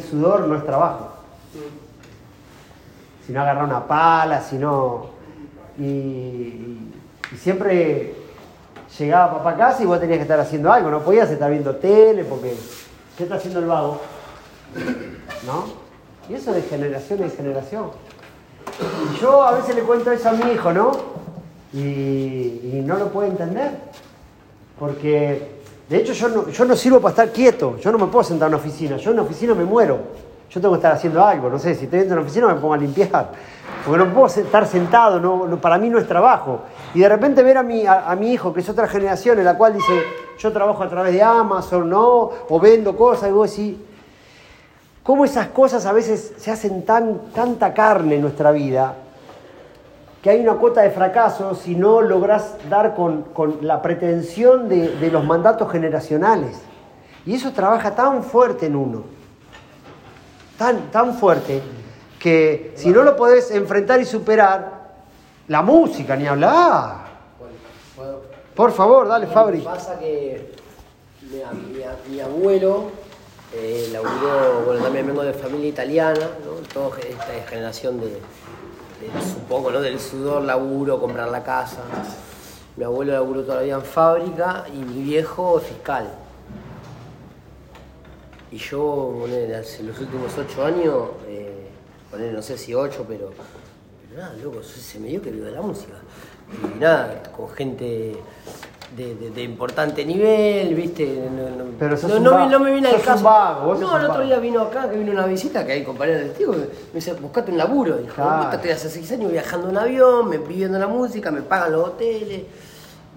sudor, 0.00 0.46
no 0.46 0.56
es 0.56 0.64
trabajo. 0.66 1.08
Si 3.26 3.32
no 3.32 3.40
agarrar 3.40 3.64
una 3.64 3.86
pala, 3.86 4.42
si 4.42 4.56
no... 4.56 5.06
Y 5.78 6.76
siempre 7.38 8.27
llegaba 8.98 9.38
papá 9.38 9.50
a 9.50 9.56
casa 9.56 9.82
y 9.82 9.86
vos 9.86 9.98
tenías 10.00 10.18
que 10.18 10.22
estar 10.22 10.38
haciendo 10.40 10.72
algo, 10.72 10.90
no 10.90 11.00
podías 11.02 11.30
estar 11.30 11.50
viendo 11.50 11.74
tele 11.76 12.24
porque... 12.24 12.54
¿Qué 13.16 13.24
está 13.24 13.34
haciendo 13.34 13.58
el 13.58 13.66
vago? 13.66 14.00
¿no? 15.46 15.64
Y 16.28 16.34
eso 16.34 16.52
de 16.52 16.62
generación 16.62 17.22
en 17.22 17.30
generación. 17.32 17.86
Y 19.12 19.20
yo 19.20 19.42
a 19.42 19.52
veces 19.52 19.74
le 19.74 19.82
cuento 19.82 20.12
eso 20.12 20.28
a 20.28 20.32
mi 20.32 20.52
hijo, 20.52 20.72
¿no? 20.72 20.92
Y, 21.72 21.78
y 21.78 22.82
no 22.84 22.96
lo 22.96 23.08
puede 23.08 23.28
entender. 23.30 23.72
Porque, 24.78 25.58
de 25.88 25.96
hecho, 25.96 26.12
yo 26.12 26.28
no, 26.28 26.48
yo 26.48 26.64
no 26.64 26.76
sirvo 26.76 27.00
para 27.00 27.10
estar 27.10 27.30
quieto. 27.32 27.76
Yo 27.78 27.90
no 27.90 27.98
me 27.98 28.06
puedo 28.06 28.22
sentar 28.22 28.46
en 28.48 28.54
una 28.54 28.62
oficina. 28.62 28.96
Yo 28.98 29.10
en 29.10 29.18
una 29.18 29.22
oficina 29.26 29.54
me 29.54 29.64
muero. 29.64 29.98
Yo 30.50 30.60
tengo 30.60 30.74
que 30.74 30.78
estar 30.78 30.92
haciendo 30.92 31.24
algo. 31.24 31.48
No 31.50 31.58
sé, 31.58 31.74
si 31.74 31.84
estoy 31.84 32.00
dentro 32.00 32.16
de 32.16 32.20
una 32.20 32.26
oficina 32.28 32.46
me 32.48 32.54
pongo 32.60 32.74
a 32.74 32.78
limpiar. 32.78 33.32
Porque 33.84 33.98
no 34.04 34.12
puedo 34.14 34.26
estar 34.26 34.66
sentado, 34.66 35.18
no, 35.18 35.46
no- 35.46 35.60
para 35.60 35.76
mí 35.78 35.88
no 35.90 35.98
es 35.98 36.06
trabajo. 36.06 36.60
Y 36.94 37.00
de 37.00 37.08
repente 37.08 37.42
ver 37.42 37.58
a 37.58 37.62
mi, 37.62 37.86
a, 37.86 38.16
mi 38.18 38.32
hijo, 38.32 38.52
que 38.52 38.60
es 38.60 38.68
otra 38.68 38.88
generación, 38.88 39.38
en 39.38 39.44
la 39.44 39.56
cual 39.56 39.74
dice, 39.74 40.02
yo 40.38 40.52
trabajo 40.52 40.82
a 40.82 40.88
través 40.88 41.12
de 41.12 41.22
Amazon, 41.22 41.88
¿no? 41.90 42.30
O 42.48 42.60
vendo 42.60 42.96
cosas, 42.96 43.28
y 43.28 43.32
vos 43.32 43.50
decís, 43.50 43.76
cómo 45.02 45.24
esas 45.24 45.48
cosas 45.48 45.84
a 45.86 45.92
veces 45.92 46.34
se 46.38 46.50
hacen 46.50 46.84
tan, 46.84 47.30
tanta 47.32 47.74
carne 47.74 48.16
en 48.16 48.22
nuestra 48.22 48.50
vida 48.52 48.94
que 50.22 50.30
hay 50.30 50.40
una 50.40 50.54
cuota 50.54 50.82
de 50.82 50.90
fracaso 50.90 51.54
si 51.54 51.76
no 51.76 52.00
lográs 52.00 52.56
dar 52.68 52.94
con, 52.94 53.22
con 53.22 53.58
la 53.62 53.80
pretensión 53.80 54.68
de, 54.68 54.96
de 54.96 55.10
los 55.10 55.24
mandatos 55.24 55.70
generacionales. 55.70 56.60
Y 57.24 57.34
eso 57.34 57.52
trabaja 57.52 57.94
tan 57.94 58.24
fuerte 58.24 58.66
en 58.66 58.74
uno, 58.74 59.04
tan, 60.56 60.90
tan 60.90 61.14
fuerte, 61.14 61.62
que 62.18 62.72
si 62.74 62.90
no 62.90 63.02
lo 63.02 63.16
podés 63.16 63.50
enfrentar 63.50 64.00
y 64.00 64.04
superar, 64.04 64.77
la 65.48 65.62
música, 65.62 66.16
ni 66.16 66.26
hablar. 66.26 67.06
Bueno, 67.38 67.54
¿puedo? 67.96 68.22
Por 68.54 68.72
favor, 68.72 69.08
dale, 69.08 69.26
Bueno, 69.26 69.40
Fabri. 69.40 69.60
Pasa 69.60 69.98
que 69.98 70.52
mi, 71.22 71.38
mi- 71.38 71.84
mi 72.14 72.20
abuelo 72.20 72.84
eh, 73.54 73.88
laburó, 73.92 74.62
bueno, 74.66 74.82
también 74.82 75.06
vengo 75.06 75.22
de 75.22 75.32
familia 75.32 75.68
italiana, 75.68 76.28
¿no? 76.44 76.52
Toda 76.72 76.98
esta 76.98 77.48
generación 77.48 78.00
de, 78.00 78.06
de, 78.08 79.22
supongo, 79.32 79.70
¿no? 79.70 79.80
Del 79.80 79.98
sudor, 80.00 80.42
laburo, 80.42 81.00
comprar 81.00 81.28
la 81.28 81.42
casa. 81.42 81.80
Mi 82.76 82.84
abuelo 82.84 83.12
laburó 83.14 83.42
todavía 83.42 83.74
en 83.74 83.82
fábrica 83.82 84.64
y 84.72 84.76
mi 84.78 85.02
viejo 85.02 85.58
fiscal. 85.60 86.08
Y 88.50 88.56
yo, 88.58 89.14
ponele, 89.20 89.56
hace 89.56 89.82
los 89.82 89.98
últimos 90.00 90.32
ocho 90.38 90.64
años, 90.64 91.08
eh, 91.26 91.68
no 92.32 92.40
sé 92.42 92.56
si 92.56 92.74
ocho, 92.74 93.04
pero 93.06 93.30
nada, 94.18 94.34
loco, 94.42 94.62
se 94.62 94.98
me 94.98 95.08
dio 95.08 95.22
que 95.22 95.30
vivo 95.30 95.46
de 95.46 95.52
la 95.52 95.62
música. 95.62 95.94
Y 96.76 96.78
nada, 96.80 97.22
con 97.36 97.48
gente 97.50 98.16
de, 98.96 99.14
de- 99.14 99.30
de 99.30 99.42
importante 99.42 100.04
nivel, 100.04 100.74
¿viste? 100.74 101.28
No, 101.30 101.64
no- 101.64 101.70
Pero 101.78 101.96
sos 101.96 102.10
no, 102.10 102.16
un 102.16 102.22
no, 102.24 102.30
vago, 102.32 102.44
me- 102.46 102.50
no 102.52 102.58
me 102.60 102.72
viene 102.72 102.88
al 102.88 102.94
sos 102.94 103.02
un 103.02 103.06
caso. 103.06 103.24
vago, 103.24 103.66
vos 103.66 103.78
sos 103.80 103.90
no, 103.92 103.98
el 103.98 104.06
otro 104.06 104.22
día 104.24 104.38
vino 104.38 104.62
acá, 104.62 104.90
que 104.90 104.96
vino 104.98 105.12
una 105.12 105.26
visita, 105.26 105.64
que 105.64 105.72
hay 105.72 105.84
compañeros 105.84 106.22
del 106.22 106.32
tío, 106.32 106.50
que 106.52 106.58
me 106.58 106.66
dice, 106.94 107.12
buscate 107.14 107.52
un 107.52 107.58
laburo. 107.58 107.96
Dijo, 107.98 108.14
Claro. 108.14 108.44
"Puta, 108.44 108.56
estoy 108.56 108.70
hace 108.70 108.88
seis 108.90 109.12
años 109.12 109.30
viajando 109.30 109.68
en 109.68 109.76
avión, 109.76 110.28
me 110.28 110.38
viviendo 110.38 110.78
la 110.78 110.88
música, 110.88 111.30
me 111.30 111.42
pagan 111.42 111.72
los 111.72 111.86
hoteles. 111.88 112.42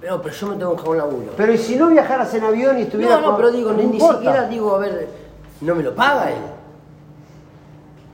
Pero, 0.02 0.22
pero 0.22 0.36
yo 0.36 0.48
me 0.48 0.56
tengo 0.58 0.72
que 0.72 0.76
buscar 0.76 0.90
un 0.92 0.98
laburo. 0.98 1.34
Pero 1.38 1.54
¿y 1.54 1.58
si 1.58 1.76
no 1.78 1.88
viajaras 1.88 2.34
en 2.34 2.44
avión 2.44 2.78
y 2.80 2.82
estuvieras 2.84 3.16
No, 3.16 3.22
no, 3.22 3.28
con- 3.28 3.36
pero 3.38 3.52
digo, 3.52 3.72
ni, 3.72 3.86
ni 3.86 3.94
importa. 3.94 4.16
siquiera 4.18 4.48
digo, 4.48 4.76
a 4.76 4.80
ver, 4.80 5.08
no 5.62 5.76
me 5.76 5.84
lo 5.84 5.96
paga 5.96 6.32
él. 6.32 6.38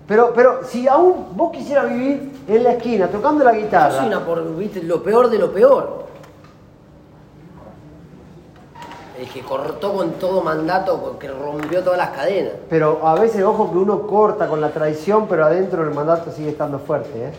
Pero, 0.07 0.31
pero 0.33 0.61
si 0.63 0.87
aún 0.87 1.27
vos 1.35 1.51
quisieras 1.51 1.89
vivir 1.89 2.31
en 2.47 2.63
la 2.63 2.71
esquina 2.73 3.07
tocando 3.07 3.43
la 3.43 3.53
Yo 3.53 3.59
guitarra, 3.61 3.97
soy 3.97 4.07
una 4.07 4.25
por, 4.25 4.55
viste, 4.55 4.81
lo 4.83 5.03
peor 5.03 5.29
de 5.29 5.37
lo 5.39 5.51
peor. 5.51 6.07
El 9.19 9.27
que 9.29 9.41
cortó 9.41 9.93
con 9.93 10.11
todo 10.13 10.41
mandato, 10.41 11.17
que 11.19 11.27
rompió 11.27 11.83
todas 11.83 11.97
las 11.97 12.09
cadenas. 12.11 12.53
pero 12.69 12.99
a 13.05 13.15
veces, 13.15 13.43
ojo 13.43 13.71
que 13.71 13.77
uno 13.79 14.05
corta 14.05 14.47
con 14.47 14.61
la 14.61 14.69
tradición, 14.69 15.25
pero 15.27 15.45
adentro 15.45 15.83
el 15.83 15.89
mandato 15.91 16.31
sigue 16.31 16.49
estando 16.49 16.77
fuerte. 16.77 17.09
¿eh? 17.15 17.31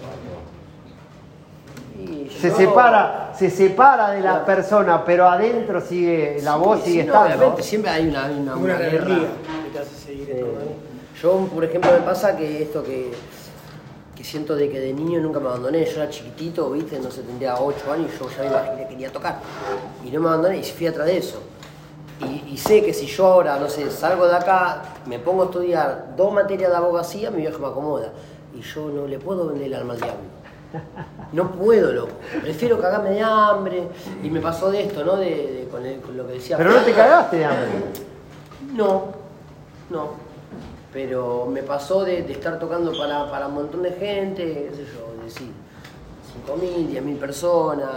Y 2.00 2.30
Se 2.30 2.50
yo- 2.50 2.56
separa, 2.56 3.32
se 3.36 3.48
separa 3.50 4.10
de 4.10 4.20
la 4.22 4.30
Claro. 4.30 4.44
persona, 4.46 5.04
pero 5.04 5.28
adentro 5.28 5.80
sigue, 5.80 6.40
la 6.42 6.54
Sí, 6.54 6.58
voz 6.58 6.80
sí, 6.80 6.90
sigue 6.90 7.04
no, 7.04 7.12
estando. 7.14 7.36
Obviamente, 7.36 7.62
siempre 7.62 7.90
hay 7.92 8.08
una, 8.08 8.24
una, 8.26 8.32
una 8.36 8.56
una 8.56 8.74
guerra. 8.76 9.06
energía 9.06 9.28
que 9.64 9.70
te 9.72 9.78
hace 9.78 9.94
seguir 9.94 10.30
esto, 10.30 10.46
¿no? 10.46 10.88
Yo, 11.22 11.46
por 11.54 11.64
ejemplo, 11.64 11.90
me 11.92 11.98
pasa 11.98 12.36
que 12.36 12.62
esto 12.62 12.82
que, 12.82 13.12
que 14.18 14.24
siento 14.24 14.56
de 14.56 14.68
que 14.68 14.80
de 14.80 14.92
niño 14.92 15.20
nunca 15.20 15.38
me 15.38 15.46
abandoné. 15.46 15.84
Yo 15.84 16.02
era 16.02 16.10
chiquitito, 16.10 16.68
¿viste? 16.72 16.98
No 16.98 17.08
sé, 17.08 17.22
tendría 17.22 17.54
8 17.60 17.92
años 17.92 18.10
y 18.12 18.18
yo 18.18 18.28
ya 18.36 18.44
iba 18.46 18.82
y 18.82 18.88
quería 18.88 19.12
tocar. 19.12 19.38
Y 20.04 20.10
no 20.10 20.20
me 20.20 20.26
abandoné 20.28 20.58
y 20.58 20.64
fui 20.64 20.88
atrás 20.88 21.06
de 21.06 21.18
eso. 21.18 21.40
Y, 22.20 22.52
y 22.54 22.56
sé 22.58 22.82
que 22.84 22.92
si 22.92 23.06
yo 23.06 23.26
ahora, 23.28 23.60
no 23.60 23.68
sé, 23.68 23.88
salgo 23.92 24.26
de 24.26 24.34
acá, 24.34 24.82
me 25.06 25.20
pongo 25.20 25.42
a 25.42 25.44
estudiar 25.44 26.14
dos 26.16 26.32
materias 26.32 26.72
de 26.72 26.76
abogacía, 26.76 27.30
mi 27.30 27.42
viejo 27.42 27.60
me 27.60 27.68
acomoda. 27.68 28.10
Y 28.56 28.60
yo 28.60 28.88
no 28.88 29.06
le 29.06 29.20
puedo 29.20 29.46
vender 29.46 29.68
el 29.68 29.74
alma 29.74 29.92
al 29.92 30.00
diablo. 30.00 30.38
No 31.32 31.52
puedo, 31.52 31.92
loco. 31.92 32.12
Prefiero 32.42 32.80
cagarme 32.80 33.10
de 33.10 33.20
hambre. 33.22 33.84
Y 34.24 34.30
me 34.30 34.40
pasó 34.40 34.68
de 34.72 34.82
esto, 34.82 35.04
¿no? 35.04 35.14
De, 35.16 35.26
de- 35.26 35.68
con, 35.70 35.86
el- 35.86 36.00
con 36.00 36.16
lo 36.16 36.26
que 36.26 36.32
decía. 36.34 36.56
Pero 36.56 36.72
no 36.72 36.80
te 36.80 36.92
cagaste 36.92 37.36
de 37.36 37.44
hambre. 37.44 37.68
No, 38.74 39.04
no. 39.90 40.27
Pero 40.98 41.46
me 41.48 41.62
pasó 41.62 42.02
de, 42.02 42.22
de 42.24 42.32
estar 42.32 42.58
tocando 42.58 42.90
para, 42.98 43.30
para 43.30 43.46
un 43.46 43.54
montón 43.54 43.82
de 43.84 43.92
gente, 43.92 44.42
qué 44.68 44.74
sé 44.74 44.84
yo, 44.84 45.14
es 45.24 45.32
decir, 45.32 45.52
5.000, 46.48 46.88
10.000 46.88 47.16
personas. 47.20 47.88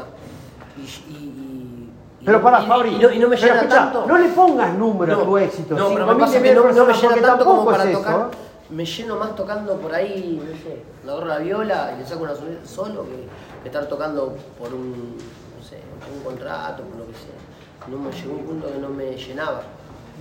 Y, 0.77 1.11
y- 1.11 1.89
Pero 2.23 2.39
para 2.43 2.61
y- 2.61 2.67
Fabri, 2.67 2.89
y 2.93 2.99
no, 2.99 3.09
y 3.11 3.17
no 3.17 3.27
me 3.27 3.37
pero 3.37 3.55
llena 3.55 3.67
tanto. 3.67 4.05
no 4.05 4.17
le 4.19 4.29
pongas 4.29 4.75
número 4.77 5.19
a 5.19 5.23
tu 5.23 5.35
éxito. 5.39 5.75
No, 5.75 5.87
pero 5.89 6.05
5.000 6.05 6.13
me 6.13 6.19
pasa 6.19 6.41
que 6.43 6.49
de 6.49 6.53
no, 6.53 6.71
no 6.71 6.85
me 6.85 6.93
llena 6.93 7.15
tanto 7.23 7.43
como 7.45 7.65
para 7.65 7.85
es 7.85 7.97
tocar. 7.97 8.13
eso. 8.13 8.29
Me 8.69 8.85
lleno 8.85 9.15
más 9.17 9.35
tocando 9.35 9.77
por 9.77 9.95
ahí, 9.95 10.39
no 10.39 10.55
sé, 10.59 10.83
le 11.03 11.11
agarro 11.11 11.25
la 11.25 11.39
viola 11.39 11.93
y 11.95 12.01
le 12.01 12.05
saco 12.05 12.21
una 12.21 12.33
solo 12.65 13.03
que, 13.05 13.27
que 13.63 13.69
estar 13.69 13.87
tocando 13.87 14.35
por 14.59 14.71
un, 14.75 15.17
no 15.57 15.63
sé, 15.67 15.79
un 16.15 16.23
contrato, 16.23 16.83
por 16.83 16.99
lo 16.99 17.07
que 17.07 17.13
sea. 17.13 17.87
No 17.89 17.97
me 17.97 18.11
llegó 18.11 18.33
un 18.33 18.45
punto 18.45 18.71
que 18.71 18.77
no 18.77 18.89
me 18.89 19.15
llenaba. 19.17 19.63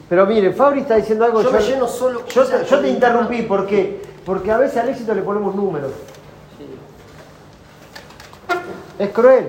Pero 0.09 0.27
miren, 0.27 0.55
Fabri 0.55 0.81
está 0.81 0.97
diciendo 0.97 1.25
algo. 1.25 1.43
Yo 1.43 1.53
me 1.53 1.61
lleno 1.61 1.87
solo- 1.87 2.27
Yo, 2.27 2.43
o 2.43 2.45
sea, 2.45 2.61
te, 2.63 2.67
yo 2.67 2.85
interrumpí, 2.87 3.43
¿por 3.43 3.67
qué? 3.67 4.03
Porque 4.25 4.51
a 4.51 4.59
veces 4.59 4.77
al 4.79 4.89
éxito 4.89 5.15
le 5.15 5.23
ponemos 5.23 5.55
números. 5.55 5.93
Es 8.99 9.11
cruel. 9.11 9.47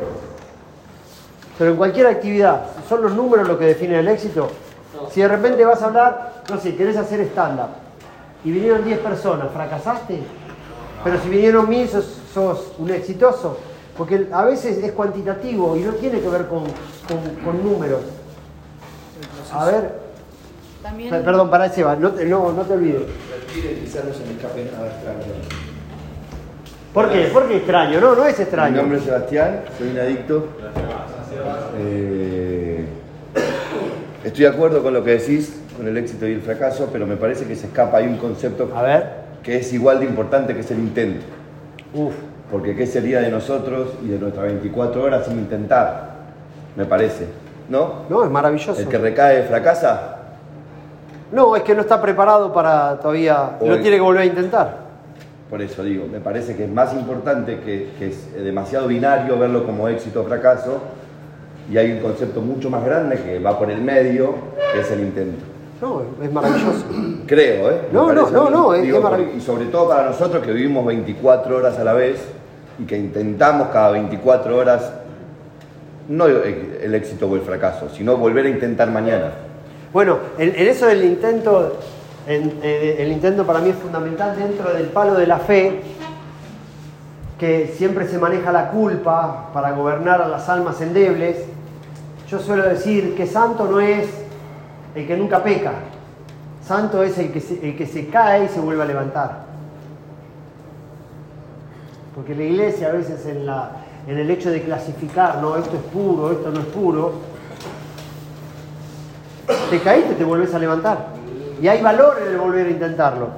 Pero 1.58 1.72
en 1.72 1.78
cualquier 1.78 2.08
actividad, 2.08 2.66
¿son 2.88 3.02
los 3.02 3.14
números 3.14 3.48
los 3.48 3.58
que 3.58 3.66
definen 3.66 3.98
el 4.00 4.08
éxito? 4.08 4.50
Si 5.12 5.22
de 5.22 5.28
repente 5.28 5.66
vas 5.66 5.82
a 5.82 5.86
hablar, 5.86 6.44
no 6.50 6.60
sé, 6.60 6.76
querés 6.76 6.96
hacer 6.98 7.20
stand-up 7.22 7.70
y 8.44 8.52
vinieron 8.52 8.84
10 8.86 9.00
personas, 9.00 9.48
¿fracasaste? 9.54 10.22
Pero 11.04 11.20
si 11.22 11.30
vinieron 11.30 11.68
1000, 11.68 11.90
sos, 11.90 12.18
sos 12.34 12.72
un 12.78 12.90
exitoso. 12.92 13.58
Porque 13.98 14.28
a 14.32 14.46
veces 14.46 14.78
es 14.84 14.92
cuantitativo 14.94 15.76
y 15.76 15.82
no 15.82 15.92
tiene 15.94 16.22
que 16.22 16.30
ver 16.30 16.48
con, 16.48 16.64
con- 16.64 17.36
con 17.44 17.64
números. 17.64 18.02
A 19.54 19.66
ver, 19.66 20.00
También 20.82 21.10
perdón, 21.24 21.50
para 21.50 21.70
Seba, 21.70 21.96
no 21.96 22.12
te, 22.12 22.26
no, 22.26 22.52
no 22.52 22.62
te 22.63 22.74
olvides. 22.74 23.02
Respire, 23.34 23.80
quizás 23.80 24.06
no 24.06 24.13
se 24.13 24.26
me 24.26 24.32
escape 24.34 24.70
nada 24.72 24.88
extraño. 24.88 25.20
¿Por 26.94 27.10
qué? 27.10 27.30
Porque 27.32 27.58
extraño, 27.58 28.02
no, 28.02 28.15
no 28.15 28.26
es 28.26 28.38
Mi 28.38 28.44
extraño. 28.44 28.78
nombre 28.78 28.98
es 28.98 29.04
Sebastián, 29.06 29.62
soy 29.78 29.89
un 29.89 30.00
adicto. 30.00 30.48
Eh, 31.78 32.86
estoy 34.24 34.41
de 34.44 34.50
acuerdo 34.50 34.84
con 34.84 34.94
lo 34.94 35.04
que 35.04 35.12
decís, 35.12 35.62
con 35.78 35.88
el 35.88 35.98
éxito 35.98 36.28
y 36.28 36.34
el 36.34 36.41
fracaso, 36.41 36.89
pero 36.91 37.06
me 37.08 37.15
parece 37.15 37.46
que 37.46 37.56
se 37.56 37.67
escapa 37.67 37.98
ahí 37.98 38.08
un 38.08 38.17
concepto 38.17 38.70
A 38.76 38.82
ver, 38.82 39.06
que 39.44 39.58
es 39.58 39.72
igual 39.74 40.00
de 40.00 40.06
importante 40.06 40.54
que 40.54 40.62
es 40.62 40.72
el 40.72 40.80
intento. 40.80 41.26
uff. 41.94 42.13
Porque 42.52 42.76
¿qué 42.76 42.86
sería 42.86 43.22
de 43.22 43.30
nosotros 43.32 43.94
y 44.04 44.10
de 44.10 44.20
nuestras 44.20 44.46
24 44.46 45.02
horas 45.02 45.26
sin 45.26 45.38
intentar? 45.39 46.10
Me 46.76 46.84
parece. 46.84 47.28
¿No? 47.70 48.04
No, 48.10 48.26
es 48.26 48.30
maravilloso. 48.30 48.78
El 48.82 48.89
que 48.89 48.98
recae 48.98 49.44
fracasa. 49.44 50.17
No, 51.32 51.56
es 51.56 51.63
que 51.63 51.74
no 51.74 51.82
está 51.82 52.02
preparado 52.02 52.52
para 52.52 52.98
todavía. 53.00 53.52
Lo 53.62 53.74
Hoy. 53.76 53.80
tiene 53.82 53.98
que 53.98 54.02
volver 54.02 54.22
a 54.24 54.26
intentar. 54.26 54.78
Por 55.50 55.62
eso 55.62 55.84
digo, 55.84 56.06
me 56.12 56.20
parece 56.20 56.56
que 56.56 56.63
es 56.65 56.70
más 56.72 56.94
importante, 56.94 57.60
que, 57.60 57.89
que 58.00 58.08
es 58.10 58.34
demasiado 58.44 58.88
binario 58.88 59.38
verlo 59.38 59.65
como 59.65 59.88
éxito 59.89 60.22
o 60.22 60.24
fracaso, 60.24 60.80
y 61.70 61.78
hay 61.78 61.91
un 61.91 62.00
concepto 62.00 62.41
mucho 62.41 62.70
más 62.70 62.84
grande 62.86 63.17
que 63.17 63.39
va 63.39 63.58
por 63.58 63.70
el 63.70 63.82
medio, 63.82 64.34
que 64.74 64.80
es 64.82 64.91
el 64.91 65.02
intento. 65.02 65.44
No, 65.82 66.04
es 66.24 66.32
maravilloso. 66.32 66.86
Creo, 67.28 67.70
¿eh? 67.72 67.82
No, 67.91 68.13
no, 68.13 68.30
no, 68.30 68.50
no, 68.50 68.74
es- 68.74 68.88
es 68.94 69.02
maravilloso. 69.02 69.38
Y 69.38 69.41
sobre 69.41 69.65
todo 69.65 69.89
para 69.89 70.06
nosotros 70.06 70.44
que 70.46 70.52
vivimos 70.54 70.86
24 70.86 71.58
horas 71.58 71.78
a 71.80 71.84
la 71.84 71.94
vez 71.94 72.24
y 72.80 72.84
que 72.86 72.98
intentamos 72.98 73.70
cada 73.70 73.91
24 73.91 74.56
horas, 74.58 74.91
no 76.08 76.28
el 76.28 76.96
éxito 76.96 77.28
o 77.30 77.36
el 77.36 77.41
fracaso, 77.41 77.89
sino 77.89 78.15
volver 78.17 78.46
a 78.46 78.50
intentar 78.50 78.89
mañana. 78.89 79.32
Bueno, 79.93 80.17
en, 80.38 80.54
eso 80.56 80.86
del 80.88 81.04
intento, 81.04 81.77
en- 82.27 82.60
en- 82.63 83.01
el 83.01 83.12
intento 83.12 83.45
para 83.45 83.60
mí 83.60 83.69
es 83.69 83.75
fundamental 83.75 84.36
dentro 84.38 84.71
del 84.73 84.86
palo 84.88 85.15
de 85.15 85.27
la 85.27 85.38
fe, 85.39 85.82
que 87.38 87.73
siempre 87.77 88.08
se 88.08 88.17
maneja 88.19 88.51
la 88.51 88.69
culpa 88.69 89.49
para 89.54 89.71
gobernar 89.71 90.21
a 90.21 90.27
las 90.27 90.47
almas 90.47 90.80
endebles. 90.82 91.38
Yo 92.30 92.39
suelo 92.39 92.63
decir 92.63 93.15
que 93.15 93.25
santo 93.27 93.65
no 93.67 93.80
es 93.82 94.08
el 94.95 95.08
que 95.08 95.17
nunca 95.17 95.43
peca, 95.43 95.73
santo 96.65 97.04
es 97.04 97.17
el 97.17 97.32
que 97.32 97.41
se, 97.41 97.56
el 97.67 97.75
que 97.75 97.88
se 97.88 98.08
cae 98.08 98.45
y 98.45 98.47
se 98.47 98.60
vuelve 98.60 98.84
a 98.84 98.86
levantar. 98.86 99.39
Porque 102.15 102.36
la 102.36 102.43
iglesia 102.43 102.89
a 102.89 102.91
veces 102.91 103.25
en, 103.25 103.45
la, 103.45 103.71
en 104.08 104.17
el 104.17 104.30
hecho 104.30 104.51
de 104.51 104.62
clasificar, 104.62 105.39
no, 105.41 105.56
esto 105.58 105.75
es 105.77 105.84
puro, 105.84 106.32
esto 106.32 106.51
no 106.51 106.60
es 106.60 106.65
puro, 106.67 107.13
te 109.70 109.80
caíste, 109.82 110.16
te 110.16 110.24
volvés 110.24 110.54
a 110.54 110.60
levantar. 110.60 111.08
Y 111.62 111.68
hay 111.68 111.82
valor 111.82 112.18
en 112.26 112.32
el 112.34 112.38
volver 112.38 112.68
a 112.68 112.70
intentarlo. 112.70 113.30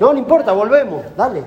No, 0.00 0.12
no 0.12 0.18
importa, 0.18 0.52
volvemos, 0.52 1.04
dale. 1.16 1.44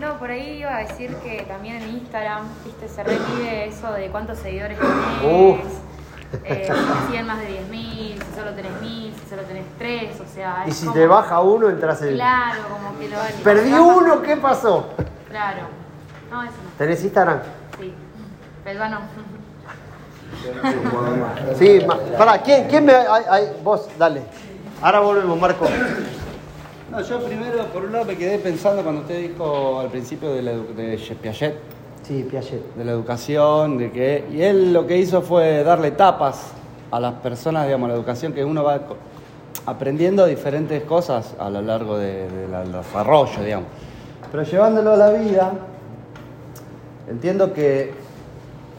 No, 0.00 0.18
por 0.18 0.30
ahí 0.30 0.58
iba 0.60 0.76
a 0.76 0.78
decir 0.80 1.14
que 1.16 1.42
también 1.42 1.76
en 1.76 1.90
Instagram, 1.90 2.44
viste, 2.64 2.88
se 2.88 3.04
repite 3.04 3.66
eso 3.68 3.92
de 3.92 4.08
cuántos 4.08 4.38
seguidores 4.38 4.78
tenés, 4.78 5.60
eh, 6.44 6.68
si 6.72 7.06
siguen 7.06 7.26
más 7.26 7.38
de 7.38 7.48
10.000, 7.48 8.14
si 8.14 8.34
solo 8.34 8.52
tenés 8.54 8.72
1.000, 8.80 9.12
si 9.14 9.28
solo 9.30 9.42
tenés 9.42 9.64
3, 9.78 10.20
o 10.20 10.34
sea, 10.34 10.64
Y 10.66 10.72
si 10.72 10.86
como- 10.86 10.94
te 10.98 11.06
baja 11.06 11.40
uno, 11.40 11.68
entras 11.68 12.00
en... 12.02 12.14
Claro, 12.14 12.62
como 12.70 12.98
que 12.98 13.08
lo 13.08 13.16
Perdí 13.44 13.72
uno, 13.74 14.22
¿qué 14.22 14.36
pasó? 14.38 14.88
Claro. 15.28 15.60
No, 16.30 16.42
eso 16.42 16.52
no. 16.64 16.70
¿Tenés 16.78 17.04
Instagram? 17.04 17.40
Sí. 17.78 17.94
Pero 18.64 18.88
no. 18.88 19.00
Sí, 21.58 21.80
pará, 22.18 22.42
¿quién, 22.42 22.66
quién 22.68 22.84
me... 22.84 22.92
ay, 22.92 23.22
ay, 23.30 23.44
vos, 23.62 23.88
dale. 23.98 24.22
Ahora 24.80 25.00
volvemos, 25.00 25.38
Marco. 25.40 25.66
No, 26.90 27.00
yo 27.00 27.20
primero, 27.24 27.64
por 27.66 27.84
un 27.84 27.92
lado, 27.92 28.04
me 28.04 28.16
quedé 28.16 28.38
pensando 28.38 28.82
cuando 28.82 29.02
usted 29.02 29.18
dijo 29.18 29.80
al 29.80 29.88
principio 29.88 30.32
de, 30.34 30.42
la 30.42 30.52
de 30.52 31.16
Piaget, 31.20 31.54
Sí, 32.02 32.26
Piaget. 32.28 32.74
de 32.74 32.84
la 32.84 32.92
educación, 32.92 33.78
de 33.78 33.90
que 33.92 34.24
y 34.32 34.42
él 34.42 34.72
lo 34.72 34.86
que 34.86 34.98
hizo 34.98 35.22
fue 35.22 35.62
darle 35.62 35.88
etapas 35.88 36.48
a 36.90 37.00
las 37.00 37.14
personas, 37.14 37.64
digamos, 37.66 37.88
la 37.88 37.94
educación 37.94 38.32
que 38.32 38.44
uno 38.44 38.64
va 38.64 38.80
aprendiendo 39.64 40.26
diferentes 40.26 40.82
cosas 40.82 41.34
a 41.38 41.48
lo 41.48 41.62
largo 41.62 41.96
de- 41.96 42.28
de 42.28 42.48
del 42.48 42.72
desarrollo, 42.72 43.42
digamos. 43.42 43.68
Pero 44.30 44.42
llevándolo 44.42 44.92
a 44.92 44.96
la 44.96 45.10
vida, 45.10 45.52
entiendo 47.08 47.52
que 47.52 47.94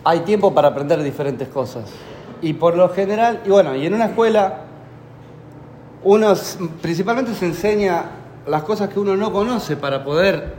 hay 0.03 0.19
tiempo 0.21 0.53
para 0.53 0.69
aprender 0.69 1.01
diferentes 1.01 1.47
cosas. 1.47 1.85
Y 2.41 2.53
por 2.53 2.75
lo 2.75 2.89
general, 2.89 3.41
y 3.45 3.49
bueno, 3.49 3.75
y 3.75 3.85
en 3.85 3.93
una 3.93 4.05
escuela 4.05 4.61
uno 6.03 6.33
principalmente 6.81 7.33
se 7.33 7.45
enseña 7.45 8.03
las 8.45 8.63
cosas 8.63 8.89
que 8.89 8.99
uno 8.99 9.15
no 9.15 9.31
conoce 9.31 9.77
para 9.77 10.03
poder 10.03 10.55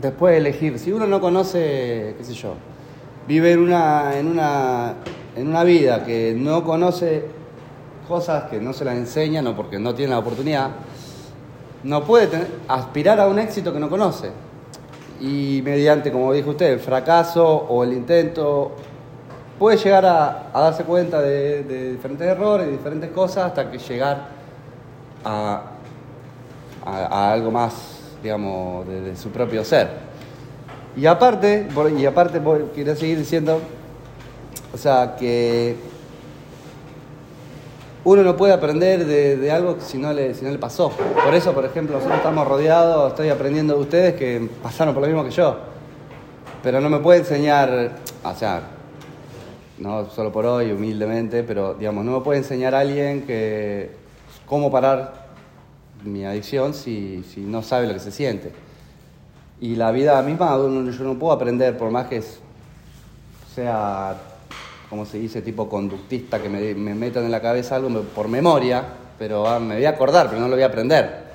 después 0.00 0.36
elegir. 0.36 0.78
Si 0.78 0.90
uno 0.92 1.06
no 1.06 1.20
conoce, 1.20 2.14
qué 2.16 2.24
sé 2.24 2.32
yo, 2.32 2.54
vive 3.28 3.52
en 3.52 3.60
una, 3.60 4.18
en 4.18 4.26
una, 4.28 4.94
en 5.36 5.48
una 5.48 5.64
vida 5.64 6.04
que 6.04 6.34
no 6.34 6.64
conoce 6.64 7.26
cosas 8.08 8.44
que 8.44 8.58
no 8.60 8.72
se 8.72 8.84
las 8.86 8.96
enseñan 8.96 9.46
o 9.48 9.54
porque 9.56 9.78
no 9.78 9.94
tiene 9.94 10.12
la 10.12 10.20
oportunidad, 10.20 10.70
no 11.82 12.04
puede 12.04 12.28
tener- 12.28 12.48
aspirar 12.68 13.20
a 13.20 13.26
un 13.28 13.38
éxito 13.38 13.72
que 13.72 13.78
no 13.80 13.90
conoce. 13.90 14.30
Y 15.20 15.60
mediante, 15.64 16.10
como 16.12 16.32
dijo 16.32 16.50
usted, 16.50 16.72
el 16.72 16.80
fracaso 16.80 17.46
o 17.46 17.84
el 17.84 17.92
intento, 17.92 18.76
puede 19.58 19.76
llegar 19.76 20.04
a, 20.04 20.50
darse 20.52 20.84
cuenta 20.84 21.20
de, 21.20 21.92
diferentes 21.92 22.26
errores, 22.26 22.66
de 22.66 22.72
diferentes 22.72 23.10
cosas, 23.10 23.46
hasta 23.46 23.70
que 23.70 23.78
llegar 23.78 24.28
a, 25.24 25.62
algo 26.84 27.50
más, 27.50 28.00
digamos, 28.22 28.86
de, 28.86 29.16
su 29.16 29.30
propio 29.30 29.64
ser. 29.64 29.88
Y 30.96 31.06
aparte, 31.06 31.68
y 31.98 32.06
aparte 32.06 32.40
quiero 32.74 32.94
seguir 32.94 33.18
diciendo, 33.18 33.60
o 34.72 34.78
sea, 34.78 35.16
que 35.18 35.76
uno 38.04 38.22
no 38.22 38.36
puede 38.36 38.52
aprender 38.52 39.04
de, 39.04 39.36
de 39.36 39.50
algo 39.50 39.78
si 39.80 39.98
no, 39.98 40.12
le, 40.12 40.32
si 40.34 40.44
no 40.44 40.50
le 40.50 40.58
pasó. 40.58 40.90
Por 40.90 41.34
eso, 41.34 41.52
por 41.52 41.64
ejemplo, 41.64 41.96
nosotros 41.96 42.18
estamos 42.18 42.46
rodeados, 42.46 43.10
estoy 43.10 43.30
aprendiendo 43.30 43.74
de 43.74 43.80
ustedes 43.80 44.14
que 44.14 44.48
pasaron 44.62 44.94
por 44.94 45.02
lo 45.02 45.08
mismo 45.08 45.24
que 45.24 45.30
yo. 45.30 45.56
Pero 46.62 46.80
no 46.80 46.88
me 46.88 47.00
puede 47.00 47.20
enseñar, 47.20 47.90
o 48.24 48.34
sea, 48.34 48.75
no 49.78 50.08
solo 50.10 50.32
por 50.32 50.46
hoy, 50.46 50.72
humildemente, 50.72 51.42
pero 51.42 51.74
digamos, 51.74 52.04
no 52.04 52.18
me 52.18 52.24
puede 52.24 52.38
enseñar 52.38 52.74
a 52.74 52.80
alguien 52.80 53.22
que 53.26 53.90
cómo 54.46 54.70
parar 54.70 55.26
mi 56.04 56.24
adicción 56.24 56.74
si, 56.74 57.24
si 57.24 57.40
no 57.40 57.62
sabe 57.62 57.86
lo 57.86 57.94
que 57.94 58.00
se 58.00 58.12
siente. 58.12 58.52
Y 59.60 59.76
la 59.76 59.90
vida 59.90 60.20
misma 60.22 60.56
yo 60.56 61.04
no 61.04 61.18
puedo 61.18 61.32
aprender, 61.32 61.76
por 61.76 61.90
más 61.90 62.06
que 62.06 62.22
sea, 63.54 64.16
como 64.88 65.06
se 65.06 65.18
dice, 65.18 65.42
tipo 65.42 65.68
conductista, 65.68 66.40
que 66.40 66.48
me, 66.48 66.74
me 66.74 66.94
metan 66.94 67.24
en 67.24 67.30
la 67.30 67.40
cabeza 67.40 67.76
algo 67.76 68.02
por 68.02 68.28
memoria, 68.28 68.84
pero 69.18 69.46
ah, 69.46 69.58
me 69.58 69.76
voy 69.76 69.84
a 69.84 69.90
acordar, 69.90 70.28
pero 70.28 70.40
no 70.40 70.48
lo 70.48 70.54
voy 70.54 70.62
a 70.62 70.66
aprender. 70.66 71.25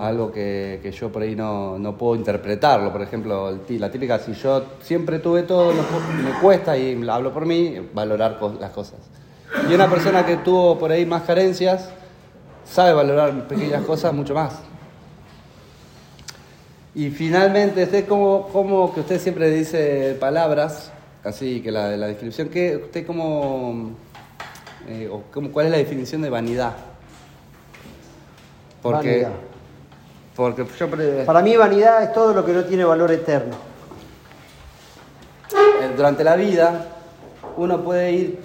Algo 0.00 0.30
que, 0.32 0.80
que 0.82 0.90
yo 0.92 1.10
por 1.10 1.22
ahí 1.22 1.34
no, 1.36 1.78
no 1.78 1.96
puedo 1.96 2.14
interpretarlo. 2.16 2.90
Por 2.92 3.02
ejemplo, 3.02 3.48
el 3.50 3.80
la 3.80 3.90
típica, 3.90 4.18
si 4.18 4.32
yo 4.34 4.64
siempre 4.82 5.18
tuve 5.18 5.42
todo, 5.42 5.72
me 5.72 6.30
cuesta, 6.40 6.76
y 6.76 7.06
hablo 7.08 7.32
por 7.32 7.46
mí, 7.46 7.76
valorar 7.92 8.38
las 8.60 8.70
cosas. 8.70 8.98
Y 9.70 9.74
una 9.74 9.88
persona 9.88 10.24
que 10.26 10.36
tuvo 10.38 10.78
por 10.78 10.90
ahí 10.92 11.04
más 11.06 11.22
carencias, 11.22 11.90
sabe 12.64 12.92
valorar 12.92 13.48
pequeñas 13.48 13.82
cosas 13.84 14.12
mucho 14.12 14.34
más. 14.34 14.60
Y 16.94 17.10
finalmente, 17.10 17.84
usted 17.84 18.06
como, 18.06 18.48
como 18.48 18.92
que 18.92 19.00
usted 19.00 19.20
siempre 19.20 19.50
dice 19.50 20.16
palabras, 20.18 20.90
así 21.22 21.60
que 21.60 21.70
la, 21.70 21.96
la 21.96 22.06
descripción, 22.08 22.48
que 22.48 22.76
usted 22.76 23.06
como, 23.06 23.90
eh, 24.88 25.08
o 25.10 25.22
cómo- 25.32 25.50
¿cuál 25.50 25.66
es 25.66 25.72
la 25.72 25.78
definición 25.78 26.22
de 26.22 26.30
vanidad? 26.30 26.74
Porque, 28.82 29.22
Vanidad. 29.24 29.47
Porque 30.38 30.64
yo 30.78 30.88
pre- 30.88 31.24
Para 31.24 31.42
mí 31.42 31.56
vanidad 31.56 32.00
es 32.04 32.12
todo 32.12 32.32
lo 32.32 32.44
que 32.46 32.52
no 32.52 32.62
tiene 32.62 32.84
valor 32.84 33.10
eterno. 33.10 33.56
eh, 35.50 35.92
durante 35.96 36.22
la 36.22 36.36
vida 36.36 36.86
uno 37.56 37.82
puede 37.82 38.12
ir 38.12 38.38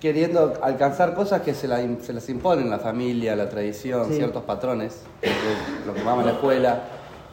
queriendo 0.00 0.54
alcanzar 0.62 1.14
cosas 1.14 1.42
que 1.42 1.52
se, 1.52 1.66
la- 1.66 1.80
se 2.00 2.12
las 2.12 2.28
imponen 2.28 2.70
la 2.70 2.78
familia, 2.78 3.34
la 3.34 3.48
tradición, 3.48 4.06
Sí. 4.08 4.16
ciertos 4.18 4.44
patrones, 4.44 5.00
lo 5.20 5.28
que- 5.28 5.86
lo 5.88 5.94
que 5.94 6.02
vamos 6.04 6.22
a 6.22 6.26
la 6.28 6.32
escuela, 6.34 6.82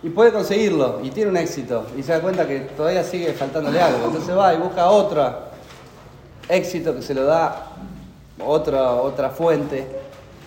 y 0.01 0.09
puede 0.09 0.31
conseguirlo, 0.31 1.01
y 1.03 1.11
tiene 1.11 1.29
un 1.29 1.37
éxito, 1.37 1.85
y 1.95 2.01
se 2.01 2.11
da 2.13 2.19
cuenta 2.21 2.47
que 2.47 2.61
todavía 2.75 3.03
sigue 3.03 3.33
faltándole 3.33 3.79
algo, 3.79 4.05
entonces 4.07 4.35
va 4.35 4.53
y 4.55 4.57
busca 4.57 4.89
otro 4.89 5.35
éxito 6.47 6.95
que 6.95 7.03
se 7.03 7.13
lo 7.13 7.25
da 7.25 7.67
otra, 8.43 8.93
otra 8.93 9.29
fuente, 9.29 9.87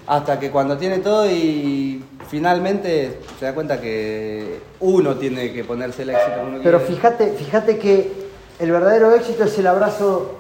hasta 0.07 0.39
que 0.39 0.51
cuando 0.51 0.77
tiene 0.77 0.99
todo 0.99 1.31
y 1.31 2.05
finalmente 2.29 3.21
se 3.39 3.45
da 3.45 3.55
cuenta 3.55 3.81
que 3.81 4.61
uno 4.81 5.17
tiene 5.17 5.53
que 5.53 5.65
ponerse 5.65 6.03
el 6.03 6.11
éxito. 6.11 6.41
uno 6.47 6.59
Pero 6.63 6.79
quiere. 6.79 6.95
fíjate, 6.95 7.33
fíjate 7.33 7.79
que 7.79 8.13
el 8.59 8.71
verdadero 8.71 9.13
éxito 9.13 9.45
es 9.45 9.59
el 9.59 9.67
abrazo 9.67 10.39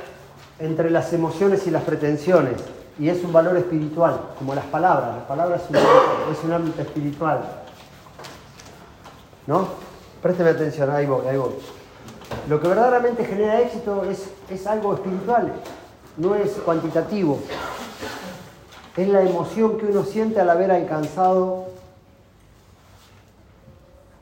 entre 0.59 0.90
las 0.90 1.12
emociones 1.12 1.66
y 1.66 1.70
las 1.70 1.83
pretensiones. 1.83 2.55
Y 2.98 3.09
es 3.09 3.25
un 3.25 3.33
valor 3.33 3.57
espiritual, 3.57 4.20
como 4.38 4.55
las 4.55 4.66
palabras. 4.66 5.16
Las 5.16 5.25
palabras 5.25 5.62
es 5.62 5.70
un, 5.70 5.77
es 5.77 6.44
un 6.44 6.53
ámbito 6.53 6.83
espiritual. 6.83 7.40
¿No? 9.46 9.66
Présteme 10.20 10.51
atención, 10.51 10.90
ahí 10.90 11.07
voy, 11.07 11.27
ahí 11.27 11.37
voy. 11.37 11.53
Lo 12.48 12.61
que 12.61 12.68
verdaderamente 12.68 13.25
genera 13.25 13.61
éxito 13.61 14.05
es, 14.11 14.29
es 14.51 14.66
algo 14.66 14.94
espiritual, 14.94 15.53
no 16.16 16.35
es 16.35 16.51
cuantitativo. 16.64 17.40
Es 18.96 19.09
la 19.09 19.22
emoción 19.22 19.78
que 19.78 19.87
uno 19.87 20.02
siente 20.05 20.40
al 20.40 20.50
haber 20.50 20.70
alcanzado 20.70 21.66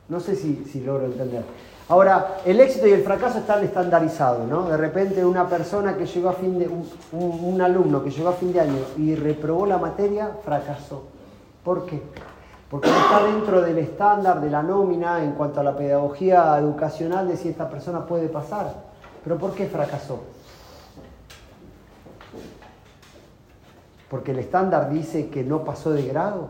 no 0.09 0.19
sé 0.19 0.35
si, 0.35 0.81
logro 0.81 1.05
entender. 1.05 1.41
Ahora, 1.87 2.39
el 2.45 2.59
éxito 2.59 2.85
y 2.85 2.91
el 2.91 3.01
fracaso 3.01 3.39
están 3.39 3.63
estandarizados, 3.63 4.45
¿no? 4.47 4.67
De 4.67 4.75
repente 4.75 5.23
una 5.23 5.47
persona 5.47 5.95
que 5.95 6.05
llegó 6.05 6.27
a 6.29 6.33
fin 6.33 6.59
de, 6.59 6.67
un, 6.67 6.85
un- 7.13 7.61
alumno 7.61 8.03
que 8.03 8.11
llegó 8.11 8.27
a 8.29 8.33
fin 8.33 8.51
de 8.51 8.59
año 8.59 8.77
y 8.97 9.15
reprobó 9.15 9.65
la 9.65 9.77
materia, 9.77 10.31
fracasó. 10.43 11.03
¿Por 11.63 11.85
qué? 11.85 12.01
Porque 12.69 12.89
está 12.89 13.23
dentro 13.23 13.61
del 13.61 13.77
estándar 13.77 14.41
de 14.41 14.49
la 14.49 14.61
nómina 14.63 15.23
en 15.23 15.31
cuanto 15.31 15.61
a 15.61 15.63
la 15.63 15.77
pedagogía 15.77 16.57
educacional 16.59 17.27
de 17.29 17.37
si 17.37 17.47
esta 17.47 17.69
persona 17.69 18.05
puede 18.05 18.27
pasar. 18.27 18.73
¿Pero 19.23 19.37
por 19.37 19.53
qué 19.53 19.67
fracasó? 19.67 20.19
Porque 24.11 24.31
el 24.31 24.39
estándar 24.39 24.89
dice 24.89 25.29
que 25.29 25.41
no 25.41 25.63
pasó 25.63 25.91
de 25.91 26.05
grado, 26.05 26.49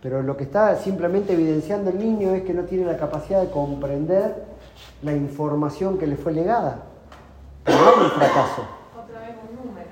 pero 0.00 0.22
lo 0.22 0.38
que 0.38 0.44
está 0.44 0.74
simplemente 0.76 1.34
evidenciando 1.34 1.90
el 1.90 1.98
niño 1.98 2.32
es 2.32 2.44
que 2.44 2.54
no 2.54 2.62
tiene 2.62 2.86
la 2.86 2.96
capacidad 2.96 3.42
de 3.42 3.50
comprender 3.50 4.46
la 5.02 5.12
información 5.12 5.98
que 5.98 6.06
le 6.06 6.16
fue 6.16 6.32
legada. 6.32 6.84
Pero 7.62 7.76
no 7.78 8.04
un 8.04 8.10
fracaso. 8.10 8.62
Otra 8.98 9.20
vez 9.20 9.36
un 9.46 9.66
número. 9.66 9.88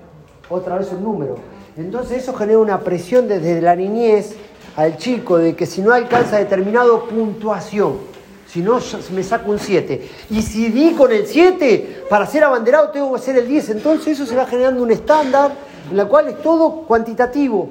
Otra 0.48 0.78
vez 0.78 0.90
un 0.90 1.02
número. 1.02 1.34
Entonces 1.76 2.22
eso 2.22 2.32
genera 2.32 2.58
una 2.58 2.80
presión 2.80 3.28
desde 3.28 3.60
la 3.60 3.76
niñez 3.76 4.34
al 4.74 4.96
chico 4.96 5.36
de 5.36 5.54
que 5.54 5.66
si 5.66 5.82
no 5.82 5.92
alcanza 5.92 6.38
determinado 6.38 7.08
puntuación, 7.08 7.98
si 8.46 8.62
no 8.62 8.78
me 9.14 9.22
saco 9.22 9.50
un 9.50 9.58
7, 9.58 10.08
y 10.30 10.40
si 10.40 10.70
di 10.70 10.94
con 10.94 11.12
el 11.12 11.26
7, 11.26 12.04
para 12.08 12.24
ser 12.24 12.42
abanderado 12.44 12.88
tengo 12.88 13.12
que 13.12 13.20
hacer 13.20 13.36
el 13.36 13.46
10, 13.46 13.68
entonces 13.68 14.18
eso 14.18 14.24
se 14.24 14.34
va 14.34 14.46
generando 14.46 14.82
un 14.82 14.90
estándar 14.90 15.52
el 15.90 16.06
cual 16.08 16.28
es 16.28 16.42
todo 16.42 16.82
cuantitativo. 16.82 17.68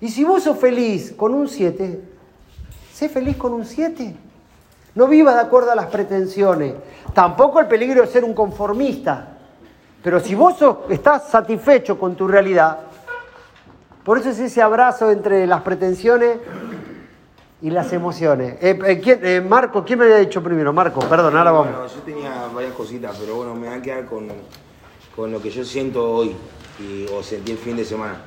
Y 0.00 0.08
si 0.08 0.24
vos 0.24 0.42
sos 0.42 0.58
feliz 0.58 1.12
con 1.16 1.32
un 1.34 1.48
7, 1.48 2.00
sé 2.92 3.08
feliz 3.08 3.36
con 3.36 3.52
un 3.52 3.64
7. 3.64 4.14
No 4.94 5.06
vivas 5.08 5.34
de 5.34 5.40
acuerdo 5.40 5.72
a 5.72 5.74
las 5.74 5.86
pretensiones. 5.86 6.74
Tampoco 7.14 7.60
el 7.60 7.66
peligro 7.66 8.00
de 8.02 8.06
ser 8.06 8.24
un 8.24 8.34
conformista. 8.34 9.28
Pero 10.02 10.20
si 10.20 10.34
vos 10.34 10.58
sos- 10.58 10.78
estás 10.90 11.28
satisfecho 11.30 11.98
con 11.98 12.14
tu 12.14 12.28
realidad, 12.28 12.78
por 14.04 14.18
eso 14.18 14.28
es 14.30 14.38
ese 14.38 14.60
abrazo 14.60 15.10
entre 15.10 15.46
las 15.46 15.62
pretensiones 15.62 16.38
y 17.62 17.70
las 17.70 17.90
emociones. 17.94 18.58
Eh, 18.60 18.78
eh, 18.86 19.00
¿quién- 19.00 19.20
eh, 19.24 19.40
Marco, 19.40 19.82
¿quién 19.84 19.98
me 19.98 20.04
había 20.04 20.18
dicho 20.18 20.42
primero? 20.42 20.72
Marco, 20.74 21.00
perdón, 21.00 21.36
ahora 21.38 21.50
vamos. 21.52 21.72
Bueno, 21.72 21.86
yo 21.86 22.00
tenía 22.02 22.46
varias 22.54 22.74
cositas, 22.74 23.16
pero 23.18 23.36
bueno, 23.36 23.54
me 23.54 23.68
voy 23.68 23.78
a 23.78 23.80
quedar 23.82 24.04
con, 24.04 24.28
con 25.14 25.30
lo 25.30 25.40
que 25.40 25.50
yo 25.50 25.64
siento 25.64 26.10
hoy 26.10 26.32
y, 26.80 27.06
o 27.12 27.22
sentí 27.22 27.52
el 27.52 27.58
fin 27.58 27.76
de 27.76 27.84
semana. 27.84 28.20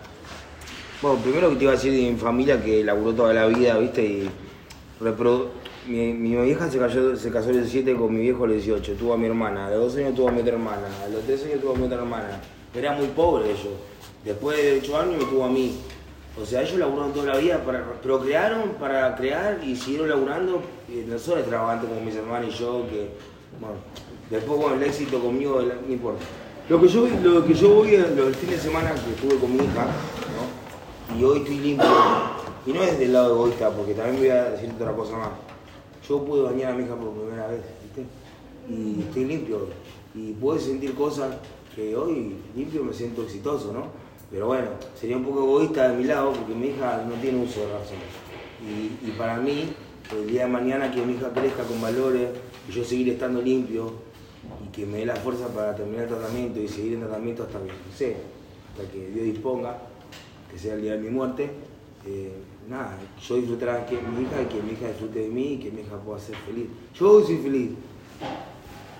Bueno, 1.02 1.19
primero 1.21 1.50
que 1.50 1.56
te 1.58 1.63
iba 1.63 1.73
a 1.73 1.76
decir 1.76 1.91
de 1.91 2.12
mi 2.12 2.17
familia 2.17 2.63
que 2.63 2.84
laburó 2.84 3.13
toda 3.13 3.34
la 3.34 3.45
vida, 3.45 3.78
¿viste? 3.78 4.04
Y 4.04 4.30
mi, 5.88 6.13
mi 6.13 6.36
vieja 6.36 6.69
se, 6.71 6.80
cayó, 6.80 7.15
se 7.15 7.30
casó 7.30 7.50
a 7.50 7.54
los 7.54 7.71
17 7.71 7.95
con 7.95 8.13
mi 8.13 8.21
viejo 8.21 8.45
a 8.45 8.47
los 8.47 8.58
18, 8.58 8.93
tuvo 8.93 9.13
a 9.13 9.17
mi 9.17 9.28
hermana, 9.28 9.67
a 9.67 9.71
los 9.71 9.93
12 9.93 10.06
años 10.06 10.15
tuvo 10.15 10.30
a 10.30 10.32
mi 10.32 10.41
otra 10.41 10.54
hermana, 10.54 10.88
a 11.06 11.10
los 11.10 11.23
13 11.23 11.45
años 11.45 11.62
tuvo 11.62 11.73
a 11.73 11.76
mi 11.76 11.86
otra 11.86 11.97
hermana. 11.97 12.41
Era 12.73 12.93
muy 12.93 13.08
pobre 13.08 13.52
ellos. 13.52 13.73
Después 14.23 14.58
de 14.58 14.80
8 14.80 14.97
años 14.97 15.17
me 15.17 15.26
tuvo 15.26 15.45
a 15.45 15.50
mí. 15.50 15.78
O 16.41 16.45
sea, 16.45 16.62
ellos 16.62 16.78
laburaron 16.78 17.13
toda 17.13 17.34
la 17.34 17.38
vida, 17.38 17.63
para, 17.63 17.84
procrearon 18.02 18.69
para 18.80 19.15
crear 19.15 19.60
y 19.63 19.76
siguieron 19.76 20.10
laburando. 20.10 20.62
No 21.08 21.19
son 21.19 21.39
extravagantes 21.39 21.89
como 21.89 22.02
mis 22.02 22.15
hermanos 22.15 22.54
y 22.54 22.58
yo, 22.58 22.86
que, 22.89 23.10
bueno, 23.60 23.76
después, 24.30 24.60
bueno, 24.60 24.76
el 24.76 24.84
éxito 24.84 25.19
conmigo, 25.19 25.62
no 25.62 25.93
importa. 25.93 26.23
Lo 26.70 26.82
que 26.82 26.90
yo, 26.90 27.08
lo 27.24 27.46
que 27.46 27.54
yo 27.54 27.76
voy 27.76 27.96
los 27.96 28.36
fines 28.36 28.58
de 28.58 28.70
semana 28.70 28.94
que 28.94 29.12
estuve 29.12 29.40
con 29.40 29.56
mi 29.56 29.64
hija, 29.64 29.86
¿no? 30.36 31.18
Y 31.18 31.24
hoy 31.24 31.38
estoy 31.38 31.60
limpio. 31.60 31.88
Y 32.66 32.74
no 32.74 32.84
es 32.84 33.00
del 33.00 33.14
lado 33.14 33.36
egoísta, 33.36 33.70
porque 33.70 33.94
también 33.94 34.18
voy 34.18 34.28
a 34.28 34.50
decirte 34.50 34.84
otra 34.84 34.94
cosa 34.94 35.16
más. 35.16 35.30
Yo 36.10 36.26
pude 36.26 36.42
bañar 36.42 36.74
a 36.74 36.76
mi 36.76 36.84
hija 36.84 36.96
por 36.96 37.14
primera 37.14 37.48
vez, 37.48 37.62
¿viste? 37.84 38.04
Y 38.70 39.00
estoy 39.00 39.24
limpio. 39.24 39.70
Y 40.14 40.34
puedo 40.34 40.60
sentir 40.60 40.94
cosas 40.94 41.38
que 41.74 41.96
hoy 41.96 42.36
limpio 42.54 42.84
me 42.84 42.94
siento 42.94 43.22
exitoso, 43.22 43.72
¿no? 43.72 43.84
Pero 44.30 44.48
bueno, 44.48 44.68
sería 45.00 45.16
un 45.16 45.24
poco 45.24 45.44
egoísta 45.44 45.88
de 45.88 45.96
mi 45.96 46.04
lado 46.04 46.34
porque 46.34 46.54
mi 46.54 46.68
hija 46.68 47.06
no 47.08 47.16
tiene 47.22 47.42
uso 47.42 47.62
de 47.62 47.68
razón. 47.68 47.98
Y, 48.62 49.08
y 49.08 49.12
para 49.12 49.38
mí, 49.38 49.70
el 50.12 50.28
día 50.28 50.42
de 50.42 50.52
mañana 50.52 50.92
que 50.92 51.02
mi 51.02 51.14
hija 51.14 51.32
crezca 51.34 51.64
con 51.64 51.82
valores 51.82 52.28
y 52.68 52.74
yo 52.74 52.84
seguir 52.84 53.08
estando 53.08 53.42
limpio 53.42 54.06
que 54.78 54.86
me 54.86 55.00
dé 55.00 55.06
la 55.08 55.16
fuerza 55.16 55.48
para 55.48 55.76
terminar 55.76 56.04
el 56.04 56.10
tratamiento 56.10 56.60
y 56.60 56.68
seguir 56.68 56.94
en 56.94 57.00
tratamiento 57.02 57.42
hasta 57.44 57.58
que, 57.58 57.66
no 57.66 57.96
sé, 57.98 58.16
hasta 58.72 58.92
que 58.92 59.08
Dios 59.10 59.26
disponga, 59.26 59.76
que 60.52 60.60
sea 60.60 60.76
el 60.76 60.84
día 60.84 60.92
de 60.94 61.00
mi 61.00 61.10
muerte, 61.10 61.50
eh, 62.06 62.32
nada, 62.70 62.96
yo 63.28 63.36
disfrutar 63.38 63.90
de 63.90 63.96
mi 63.98 64.22
hija 64.22 64.40
y 64.44 64.46
que 64.46 64.62
mi 64.62 64.74
hija 64.74 64.88
disfrute 64.90 65.20
de 65.20 65.30
mí 65.30 65.54
y 65.54 65.58
que 65.58 65.72
mi 65.72 65.82
hija 65.82 65.96
pueda 65.98 66.20
ser 66.20 66.36
feliz. 66.46 66.68
Yo 66.94 67.10
hoy 67.12 67.24
soy 67.26 67.38
feliz. 67.40 67.72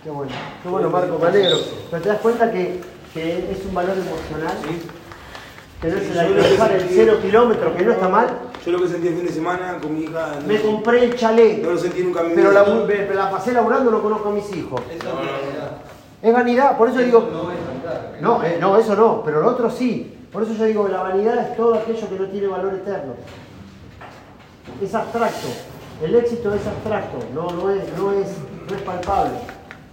Qué 0.04 0.10
bueno, 0.10 0.32
qué 0.64 0.70
bueno 0.70 0.90
Marco, 0.90 1.20
me 1.20 1.28
alegro. 1.28 1.58
Pero 1.92 2.02
te 2.02 2.10
das 2.10 2.20
cuenta 2.22 2.52
que, 2.52 2.80
que 3.14 3.52
es 3.52 3.66
un 3.68 3.74
valor 3.76 3.96
emocional, 3.98 4.58
que 5.82 5.88
no 5.90 5.96
Yo 5.96 6.14
lo 6.36 6.42
alcanzar 6.42 6.70
que 6.72 6.78
el 6.84 6.90
cero 6.90 7.20
kilómetro, 7.22 7.76
que 7.78 7.86
no 7.86 7.92
está 7.92 8.10
mal. 8.10 8.40
Yo 8.66 8.72
lo 8.74 8.82
que 8.82 8.88
sentí 8.90 9.08
el 9.10 9.16
fin 9.16 9.26
de 9.28 9.32
semana 9.32 9.78
con 9.82 9.94
mi 9.96 10.04
hija. 10.06 10.40
no- 10.42 10.48
Me 10.48 10.60
compré 10.62 11.06
el 11.06 11.16
chalet, 11.16 11.62
No 11.62 11.70
lo 11.72 11.78
sentí 11.78 12.02
nunca 12.04 12.22
en 12.22 12.30
mi 12.30 12.36
pero 12.36 12.50
vida. 12.50 12.64
la, 12.68 12.86
me- 12.86 13.14
la 13.16 13.30
pasé 13.32 13.54
laburando, 13.54 13.92
no 13.92 14.02
conozco 14.02 14.30
a 14.30 14.32
mis 14.34 14.56
hijos. 14.56 14.82
Es 16.22 16.34
vanidad, 16.34 16.78
por 16.78 16.90
eso 16.90 17.00
digo. 17.00 17.30
No, 18.22 18.44
eh, 18.44 18.58
no, 18.60 18.78
eso 18.78 18.96
no, 18.96 19.22
pero 19.24 19.42
lo 19.42 19.50
otro 19.50 19.70
sí. 19.70 20.14
Por 20.32 20.44
eso 20.44 20.54
yo 20.54 20.66
digo 20.66 20.86
que 20.86 20.92
la 20.92 21.04
vanidad 21.04 21.38
es 21.38 21.56
todo 21.56 21.76
aquello 21.76 22.10
que 22.10 22.20
no 22.20 22.26
tiene 22.26 22.48
valor 22.48 22.74
eterno. 22.74 23.14
Es 24.82 24.94
abstracto. 24.94 25.48
El 26.02 26.16
éxito 26.16 26.54
es 26.54 26.66
abstracto, 26.68 27.18
no, 27.34 27.50
no, 27.50 27.72
es, 27.72 27.84
no, 27.98 28.12
es, 28.12 28.28
no 28.70 28.76
es 28.76 28.82
palpable. 28.84 29.32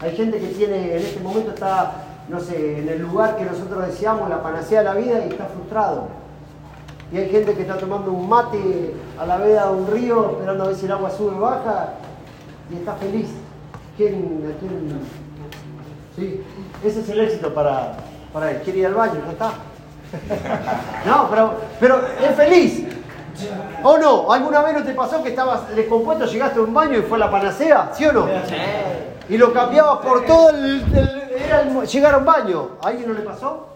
Hay 0.01 0.15
gente 0.15 0.39
que 0.39 0.49
tiene, 0.49 0.97
en 0.97 1.03
este 1.03 1.21
momento 1.21 1.53
está, 1.53 1.93
no 2.29 2.41
sé, 2.41 2.81
en 2.81 2.89
el 2.89 3.01
lugar 3.01 3.39
que 3.39 3.45
nosotros 3.45 3.87
deseamos, 3.87 4.29
la 4.29 4.43
panacea 4.43 4.81
de 4.81 4.85
la 4.85 4.95
vida, 4.95 5.25
y 5.25 5.31
está 5.31 5.47
frustrado. 5.47 6.09
Y 7.11 7.17
hay 7.17 7.31
gente 7.31 7.55
que 7.55 7.63
está 7.63 7.79
tomando 7.79 8.13
un 8.13 8.29
mate 8.29 8.95
a 9.19 9.25
la 9.25 9.39
veda 9.39 9.69
de 9.69 9.77
un 9.77 9.87
río, 9.87 10.33
esperando 10.33 10.65
a 10.65 10.67
ver 10.67 10.77
si 10.77 10.85
el 10.85 10.93
agua 10.93 11.11
sube 11.11 11.37
o 11.37 11.41
baja, 11.41 11.95
y 12.71 12.77
está 12.77 12.95
feliz. 12.95 13.31
¿Quién, 13.97 14.45
a 14.45 14.59
quién? 14.59 15.24
Sí, 16.17 16.43
ese 16.85 17.01
es 17.01 17.09
el 17.09 17.21
éxito 17.21 17.53
para, 17.53 17.95
para 18.33 18.51
él. 18.53 18.61
Quiere 18.63 18.81
ir 18.81 18.87
al 18.87 18.95
baño, 18.95 19.21
ya 19.27 19.33
está. 19.33 19.51
No, 21.07 21.29
pero, 21.29 21.55
pero 21.81 22.01
es 22.23 22.37
feliz. 22.37 22.87
¿O 23.83 23.99
no? 23.99 24.33
¿Alguna 24.33 24.63
vez 24.63 24.75
no 24.75 24.85
te 24.85 24.93
pasó 24.95 25.23
que 25.23 25.31
estabas 25.31 25.75
descompuesto, 25.75 26.25
llegaste 26.27 26.61
a 26.61 26.63
un 26.63 26.73
baño 26.73 26.99
y 26.99 27.03
fue 27.03 27.19
la 27.19 27.29
panacea? 27.31 27.91
¿Sí 27.93 28.07
o 28.07 28.13
no? 28.13 28.27
Y 29.29 29.37
lo 29.39 29.53
cambiabas 29.53 29.99
por 30.07 30.25
todo 30.25 30.51
el. 30.51 30.83
el- 30.97 31.21
era 31.45 31.63
el- 31.63 31.85
llegar 31.87 32.15
a 32.15 32.19
un 32.19 32.25
baño. 32.25 32.69
¿A 32.83 32.89
alguien 32.89 33.09
no 33.09 33.15
le 33.15 33.23
pasó? 33.23 33.69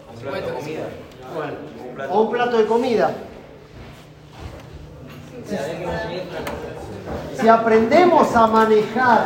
O 2.09 2.21
un 2.21 2.31
plato 2.31 2.57
de 2.57 2.65
comida. 2.65 3.11
Si 7.39 7.47
aprendemos 7.47 8.35
a 8.35 8.47
manejar 8.47 9.25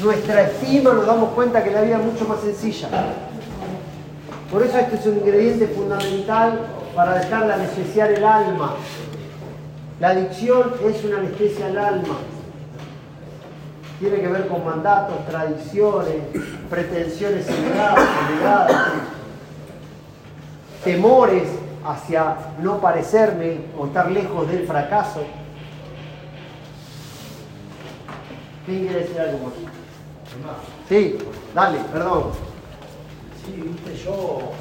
nuestra 0.00 0.42
estima, 0.42 0.92
nos 0.92 1.06
damos 1.06 1.30
cuenta 1.30 1.64
que 1.64 1.70
la 1.70 1.82
vida 1.82 1.98
es 1.98 2.04
mucho 2.04 2.26
más 2.26 2.40
sencilla. 2.40 2.88
Por 4.50 4.62
eso 4.62 4.78
este 4.78 4.96
es 4.96 5.06
un 5.06 5.18
ingrediente 5.18 5.66
fundamental 5.68 6.60
para 6.94 7.18
dejar 7.18 7.46
de 7.46 7.52
anestesiar 7.54 8.10
el 8.12 8.24
alma. 8.24 8.74
La 10.00 10.10
adicción 10.10 10.72
es 10.84 11.04
una 11.04 11.18
anestesia 11.18 11.66
al 11.66 11.78
alma. 11.78 12.16
Tiene 13.98 14.20
que 14.20 14.28
ver 14.28 14.46
con 14.46 14.64
mandatos, 14.64 15.26
tradiciones, 15.26 16.16
pretensiones 16.68 17.46
temores 20.84 21.48
hacia 21.84 22.36
no 22.62 22.80
parecerme 22.80 23.58
o 23.76 23.86
estar 23.86 24.10
lejos 24.10 24.48
del 24.48 24.66
fracaso. 24.66 25.24
¿Quién 28.64 28.86
quiere 28.86 29.00
decir 29.00 29.20
algo 29.20 29.46
más? 29.46 29.85
Sí, 30.88 31.18
dale, 31.54 31.78
perdón. 31.92 32.24
Sí, 33.44 33.60
viste, 33.60 34.04
yo 34.04 34.52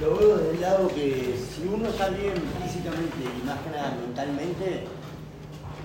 lo 0.00 0.16
veo 0.16 0.36
desde 0.38 0.50
el 0.52 0.60
lado 0.60 0.88
que 0.88 1.34
si 1.36 1.68
uno 1.68 1.88
está 1.88 2.08
bien 2.08 2.34
físicamente 2.62 3.16
y 3.20 3.46
más 3.46 3.58
que 3.60 3.70
nada 3.70 3.96
mentalmente, 4.00 4.84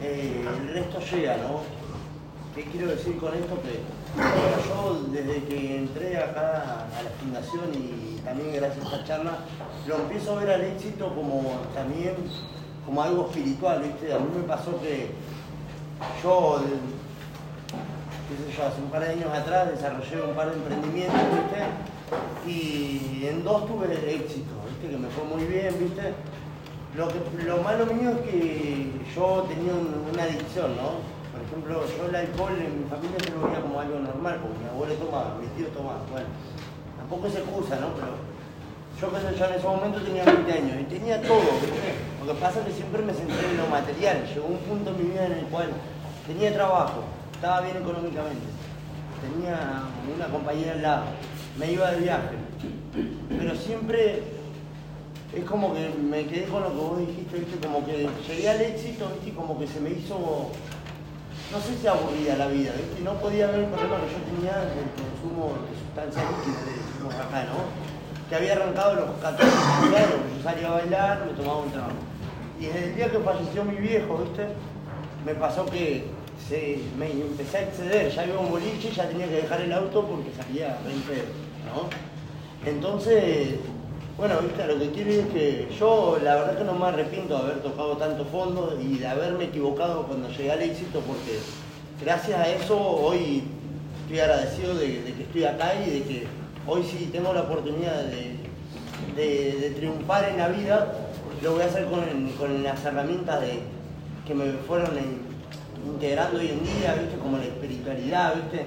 eh, 0.02 0.46
el 0.46 0.74
resto 0.74 1.00
llega, 1.00 1.38
¿no? 1.38 1.62
¿Qué 2.56 2.64
quiero 2.66 2.88
decir 2.88 3.18
con 3.18 3.34
esto? 3.34 3.56
Que 3.62 3.82
yo 4.70 5.04
desde 5.12 5.44
que 5.44 5.78
entré 5.78 6.18
acá 6.18 6.88
a 6.98 7.04
la 7.04 7.10
fundación 7.20 7.74
y 7.74 8.22
también 8.22 8.54
gracias 8.56 8.86
a 8.86 8.96
esta 8.96 9.06
charla, 9.06 9.38
lo 9.88 9.96
empiezo 9.96 10.32
a 10.32 10.40
ver 10.40 10.52
al 10.52 10.62
éxito 10.62 11.14
como 11.14 11.44
también 11.74 12.16
como 12.86 13.02
algo 13.02 13.28
espiritual, 13.28 13.82
¿viste? 13.82 14.14
A 14.14 14.20
mí 14.20 14.28
me 14.38 14.44
pasó 14.44 14.80
que 14.80 15.10
yo, 16.24 16.62
qué 18.28 18.54
yo, 18.58 18.66
hace 18.66 18.82
un 18.82 18.90
par 18.90 19.02
de 19.02 19.10
años 19.10 19.30
atrás 19.34 19.70
desarrollé 19.72 20.22
un 20.22 20.36
par 20.36 20.50
de 20.50 20.56
emprendimientos, 20.56 21.22
¿viste? 21.32 21.62
Y 22.48 23.26
en 23.28 23.44
dos 23.44 23.66
tuve 23.68 23.86
éxito, 23.94 24.54
¿viste? 24.70 24.90
Que 24.90 24.98
me 24.98 25.10
fue 25.10 25.24
muy 25.26 25.44
bien, 25.46 25.74
¿viste? 25.80 26.14
Lo, 26.96 27.08
que, 27.10 27.20
lo 27.44 27.58
malo 27.62 27.86
mío 27.88 28.12
es 28.12 28.30
que 28.30 28.92
yo 29.16 29.46
tenía 29.50 29.74
un- 29.74 30.08
una 30.14 30.24
adicción, 30.24 30.76
¿no? 30.78 31.04
Por 31.36 31.42
ejemplo, 31.44 31.84
yo 31.98 32.08
el 32.08 32.16
alcohol 32.16 32.56
en 32.56 32.84
mi 32.84 32.90
familia 32.90 33.20
se 33.20 33.32
lo 33.32 33.46
veía 33.48 33.62
como 33.62 33.80
algo 33.80 34.00
normal, 34.00 34.40
porque 34.42 34.58
mi 34.64 34.70
abuelo 34.70 34.94
tomaba, 34.96 35.36
mi 35.42 35.48
tío 35.60 35.68
tomaba, 35.76 36.00
bueno, 36.12 36.28
tampoco 36.98 37.28
es 37.28 37.36
excusa, 37.36 37.76
¿no? 37.84 37.92
Pero 38.00 38.16
yo 38.96 39.12
que 39.12 39.20
sé, 39.20 39.38
yo 39.38 39.46
en 39.46 39.54
ese 39.60 39.68
momento 39.68 40.00
tenía 40.02 40.24
20 40.24 40.52
años 40.54 40.76
y 40.80 40.84
tenía 40.86 41.22
todo. 41.22 41.44
Lo 42.26 42.34
que 42.34 42.40
pasa 42.40 42.60
es 42.62 42.66
que 42.68 42.72
siempre 42.72 43.02
me 43.04 43.14
centré 43.14 43.44
en 43.52 43.58
lo 43.58 43.68
material, 43.68 44.24
llegó 44.34 44.48
un 44.48 44.58
punto 44.64 44.92
en 44.92 44.98
mi 44.98 45.12
vida 45.12 45.26
en 45.26 45.34
el 45.34 45.46
cual 45.52 45.68
tenía 46.26 46.54
trabajo, 46.54 47.04
estaba 47.36 47.62
bien 47.62 47.78
económicamente, 47.78 48.48
tenía 49.22 49.84
una 50.16 50.28
compañera 50.28 50.72
al 50.74 50.82
lado, 50.82 51.04
me 51.60 51.72
iba 51.72 51.92
de 51.92 52.02
viaje, 52.02 52.36
pero 53.38 53.56
siempre 53.56 54.24
es 55.34 55.44
como 55.44 55.74
que 55.74 55.90
me 55.90 56.26
quedé 56.26 56.46
con 56.46 56.64
lo 56.64 56.70
que 56.70 56.76
vos 56.78 57.00
dijiste, 57.00 57.40
¿viste? 57.40 57.68
Como 57.68 57.86
que 57.86 58.08
llegué 58.28 58.50
al 58.50 58.62
éxito, 58.62 59.12
¿viste? 59.14 59.36
Como 59.36 59.60
que 59.60 59.68
se 59.68 59.82
me 59.82 59.90
hizo, 59.90 60.16
no 61.52 61.60
sé 61.60 61.78
si 61.80 61.88
aburrida 61.88 62.38
la 62.38 62.48
vida, 62.48 62.72
¿viste? 62.72 63.04
No 63.04 63.14
podía 63.16 63.48
ver 63.48 63.60
el 63.62 63.66
problema 63.66 63.98
que 64.00 64.16
yo 64.16 64.20
tenía 64.32 64.56
del 64.72 64.90
consumo 64.96 65.60
de 65.60 65.76
sustancias 65.76 66.24
líquidas, 66.40 66.66
decimos 66.66 67.14
acá, 67.16 67.44
¿no? 67.52 67.68
Que 68.30 68.36
había 68.36 68.54
arrancado 68.54 68.96
los 68.96 69.10
14 69.22 69.46
años, 69.46 70.24
yo 70.38 70.44
salía 70.44 70.68
a 70.70 70.72
bailar, 70.72 71.26
me 71.28 71.34
tomaba 71.34 71.60
un 71.60 71.72
trago. 71.72 72.00
Y 72.60 72.66
desde 72.68 72.86
el 72.86 72.96
día 72.96 73.12
que 73.12 73.20
falleció 73.20 73.66
mi 73.66 73.76
viejo, 73.76 74.18
¿viste? 74.24 74.48
Me 75.26 75.36
pasó 75.36 75.66
que 75.66 76.06
se, 76.50 76.80
me 76.98 77.12
empecé 77.12 77.58
a 77.58 77.62
exceder, 77.64 78.12
ya 78.12 78.26
iba 78.26 78.40
un 78.40 78.50
boliche 78.52 78.92
ya 78.92 79.08
tenía 79.08 79.28
que 79.28 79.36
dejar 79.42 79.62
el 79.62 79.72
auto 79.74 80.06
porque 80.06 80.32
salía 80.36 80.78
re 80.86 80.92
en 80.94 81.02
pedo, 81.02 81.24
¿no? 81.74 81.90
Entonces, 82.70 83.56
bueno, 84.18 84.36
viste, 84.42 84.66
lo 84.68 84.80
que 84.80 84.92
quiero 84.92 85.10
decir 85.12 85.26
es 85.28 85.34
que 85.34 85.76
yo 85.78 86.18
la 86.24 86.36
verdad 86.36 86.58
que 86.58 86.64
no 86.64 86.74
me 86.74 86.86
arrepiento 86.86 87.36
de 87.38 87.44
haber 87.44 87.62
tocado 87.64 87.98
tanto 87.98 88.26
fondo 88.26 88.78
y 88.82 88.98
de 88.98 89.08
haberme 89.08 89.46
equivocado 89.46 90.04
cuando 90.04 90.30
llegué 90.30 90.52
al 90.52 90.62
éxito 90.62 91.02
porque 91.02 91.40
gracias 92.04 92.40
a 92.40 92.48
eso 92.50 92.80
hoy 92.80 93.44
estoy 94.04 94.20
agradecido 94.20 94.76
de, 94.76 94.88
que 95.04 95.24
estoy 95.24 95.44
acá 95.46 95.74
y 95.86 95.90
de 95.90 96.04
que 96.04 96.28
hoy 96.68 96.84
sí 96.84 97.10
tengo 97.12 97.34
la 97.34 97.42
oportunidad 97.42 98.04
de, 98.06 98.36
de- 99.16 99.60
de 99.60 99.70
triunfar 99.72 100.30
en 100.30 100.38
la 100.38 100.48
vida, 100.48 100.94
lo 101.44 101.54
voy 101.54 101.62
a 101.62 101.66
hacer 101.66 101.86
con, 101.86 102.02
con 102.40 102.64
las 102.64 102.84
herramientas 102.86 103.42
de, 103.42 103.60
que 104.26 104.34
me 104.34 104.54
fueron 104.68 104.98
en- 104.98 105.35
integrando 105.86 106.40
hoy 106.40 106.50
en 106.50 106.64
día, 106.64 106.96
¿viste? 107.00 107.18
como 107.18 107.38
la 107.38 107.44
espiritualidad, 107.46 108.36
¿viste? 108.36 108.66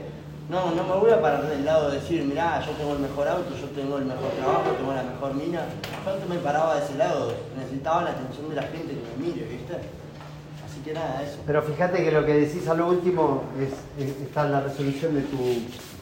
No, 0.49 0.71
no 0.71 0.83
me 0.85 0.95
voy 0.95 1.11
a 1.11 1.21
parar 1.21 1.47
del 1.47 1.65
lado 1.65 1.91
de 1.91 2.01
decir, 2.01 2.25
mirá, 2.25 2.65
yo 2.65 2.73
tengo 2.73 2.95
el 2.95 3.01
mejor 3.01 3.29
auto, 3.29 3.51
yo 3.55 3.67
tengo 3.69 3.99
el 3.99 4.07
mejor 4.07 4.31
trabajo, 4.31 4.71
tengo 4.79 4.95
la 4.95 5.03
mejor 5.03 5.35
mina. 5.35 5.61
Yo 6.07 6.13
antes 6.13 6.29
me 6.29 6.37
paraba 6.39 6.77
de 6.77 6.85
ese 6.87 6.95
lado, 6.97 7.35
necesitaba 7.59 8.03
la 8.05 8.11
atención 8.13 8.49
de 8.49 8.55
la 8.57 8.63
gente 8.63 8.95
que 8.95 9.03
me 9.21 9.27
mire, 9.27 9.45
¿viste? 9.47 9.75
Así 9.75 10.81
que 10.85 10.95
nada, 10.95 11.23
eso. 11.23 11.39
Pero 11.47 11.63
fíjate 11.63 12.03
que 12.03 12.11
lo 12.13 12.25
que 12.25 12.33
decís 12.33 12.67
a 12.67 12.73
lo 12.75 12.87
último 12.89 13.43
es, 13.61 13.73
es- 14.03 14.17
está 14.23 14.47
en 14.47 14.53
la 14.53 14.61
resolución 14.63 15.15
de 15.17 15.21
tu 15.23 15.37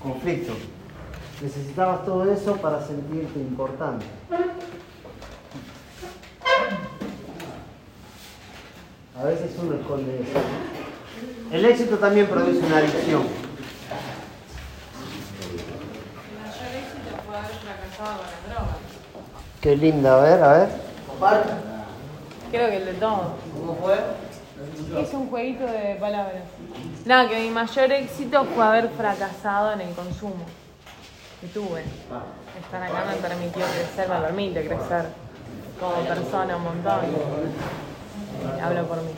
conflicto. 0.01 0.53
Necesitabas 1.43 2.05
todo 2.05 2.31
eso 2.33 2.57
para 2.57 2.81
sentirte 2.87 3.41
importante. 3.41 4.05
A 9.19 9.25
veces 9.25 9.51
uno 9.61 9.75
esconde 9.75 10.21
eso. 10.21 10.39
El 11.51 11.65
éxito 11.65 11.97
también 11.99 12.27
produce 12.27 12.59
una 12.59 12.79
adicción. 12.79 13.23
El 16.31 16.39
mayor 16.43 16.75
éxito 16.75 17.17
fue 17.25 17.37
haber 17.37 17.57
fracasado 17.57 18.19
con 18.19 18.27
las 18.27 18.45
drogas. 18.49 18.77
Qué 19.61 19.77
linda, 19.77 20.19
a 20.19 20.23
ver, 20.23 20.43
a 20.43 20.53
ver. 20.53 20.69
Creo 22.51 22.69
que 22.69 22.77
el 22.77 22.85
de 22.87 22.95
todo. 22.95 23.35
¿Cómo 23.55 23.77
fue? 23.77 23.97
Es 25.01 25.15
un 25.15 25.29
jueguito 25.29 25.65
de 25.65 25.97
palabras. 26.01 26.43
Nada, 27.05 27.29
que 27.29 27.41
mi 27.41 27.51
mayor 27.51 27.93
éxito 27.93 28.45
fue 28.45 28.65
haber 28.65 28.89
fracasado 28.91 29.73
en 29.73 29.83
el 29.83 29.95
consumo 29.95 30.45
que 31.41 31.47
tuve. 31.49 31.83
Estar 32.61 32.83
acá 32.83 33.05
me 33.09 33.17
permitió 33.17 33.65
crecer, 33.65 34.09
me 34.09 34.21
permite 34.21 34.67
crecer 34.67 35.07
como 35.79 35.97
persona 36.09 36.57
un 36.57 36.65
montón. 36.65 37.05
Eh, 37.05 38.61
hablo 38.61 38.87
por 38.87 39.03
mí. 39.03 39.11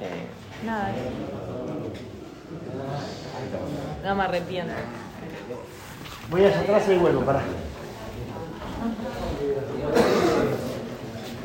Eh, 0.00 0.26
nada. 0.64 0.92
No 4.04 4.14
me 4.14 4.22
arrepiento. 4.22 4.72
Voy 6.30 6.44
allá 6.44 6.60
atrás 6.60 6.82
y 6.88 6.96
vuelvo, 6.96 7.22
pará. 7.22 7.42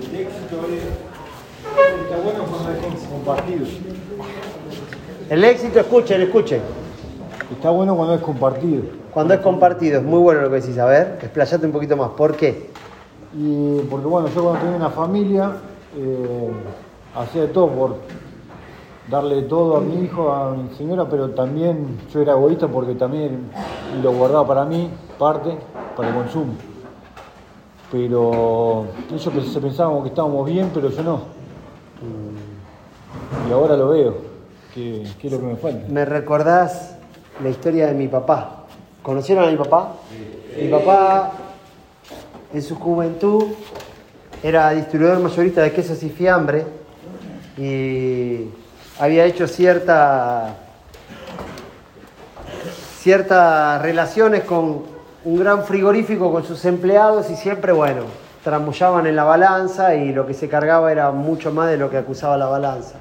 El 0.01 0.20
éxito 0.20 0.66
es, 0.70 0.84
está 2.03 2.18
bueno 2.18 2.43
cuando 2.43 2.72
es 2.72 3.03
compartido. 3.03 3.66
El 5.30 5.43
éxito, 5.43 5.80
escuchen, 5.80 6.22
escuchen. 6.22 6.61
Está 7.51 7.70
bueno 7.70 7.95
cuando 7.95 8.16
es 8.16 8.22
compartido. 8.22 8.84
Cuando 9.14 9.34
es 9.34 9.39
compartido, 9.39 9.99
es 9.99 10.05
muy 10.05 10.20
bueno 10.20 10.41
lo 10.41 10.49
que 10.49 10.55
decís. 10.57 10.78
A 10.78 10.86
ver, 10.86 11.20
explayate 11.22 11.66
un 11.66 11.72
poquito 11.72 11.95
más. 11.95 12.09
¿Por 12.11 12.36
qué? 12.36 12.70
Y 13.36 13.80
porque 13.89 14.05
bueno, 14.05 14.28
yo 14.28 14.43
cuando 14.43 14.59
tenía 14.61 14.76
una 14.76 14.89
familia, 14.89 15.53
eh, 15.97 16.51
hacía 17.16 17.43
de 17.43 17.47
todo 17.47 17.70
por 17.70 17.97
darle 19.10 19.43
todo 19.43 19.78
a 19.78 19.82
mi 19.82 20.04
hijo, 20.04 20.32
a 20.32 20.51
mi 20.51 20.74
señora, 20.76 21.08
pero 21.10 21.32
también 21.32 21.99
yo 22.12 22.22
era 22.22 22.34
egoísta 22.34 22.68
porque 22.68 22.95
también 22.95 23.49
lo 24.01 24.12
guardaba 24.14 24.47
para 24.47 24.66
mí, 24.66 24.89
parte, 25.20 25.58
para 25.95 26.10
el 26.10 26.16
consumo. 26.16 26.54
Pero 27.91 28.86
ellos 29.10 29.54
se 29.54 29.60
pensaban 29.60 30.01
que 30.01 30.10
estábamos 30.10 30.45
bien, 30.47 30.72
pero 30.74 30.89
yo 30.89 31.04
no. 31.04 31.22
Y 33.47 33.51
ahora 33.51 33.78
lo 33.78 33.89
veo, 33.89 34.16
que, 34.74 35.04
que 35.20 35.28
es 35.28 35.34
lo 35.34 35.39
que 35.39 35.45
me 35.45 35.56
falta. 35.56 35.86
Me 35.89 36.06
recordás 36.06 36.97
la 37.41 37.49
historia 37.49 37.88
de 37.88 37.93
mi 37.93 38.08
papá. 38.08 38.64
¿Conocieron 39.04 39.45
a 39.45 39.51
mi 39.51 39.58
papá? 39.58 39.93
Mi 40.60 40.70
papá, 40.70 41.32
en 42.54 42.62
su 42.62 42.76
juventud, 42.76 43.45
era 44.41 44.72
distribuidor 44.72 45.20
mayorista 45.20 45.62
de 45.62 45.72
quesos 45.72 46.01
y 46.04 46.10
fiambre 46.10 46.66
y 47.58 48.49
había 49.00 49.26
hecho 49.26 49.48
cierta, 49.48 50.56
ciertas 53.00 53.82
relaciones 53.82 54.44
con 54.44 54.84
un 55.26 55.39
gran 55.39 55.64
frigorífico 55.64 56.32
con 56.32 56.44
sus 56.44 56.64
empleados 56.66 57.30
y 57.30 57.36
siempre, 57.36 57.72
bueno, 57.72 58.04
tramullaban 58.44 59.08
en 59.08 59.16
la 59.16 59.24
balanza 59.24 59.96
y 59.96 60.12
lo 60.14 60.28
que 60.28 60.34
se 60.34 60.50
cargaba 60.50 60.91
era 60.91 61.12
mucho 61.12 61.52
más 61.52 61.70
de 61.70 61.78
lo 61.78 61.89
que 61.89 61.98
acusaba 61.98 62.38
la 62.38 62.48
balanza. 62.48 62.96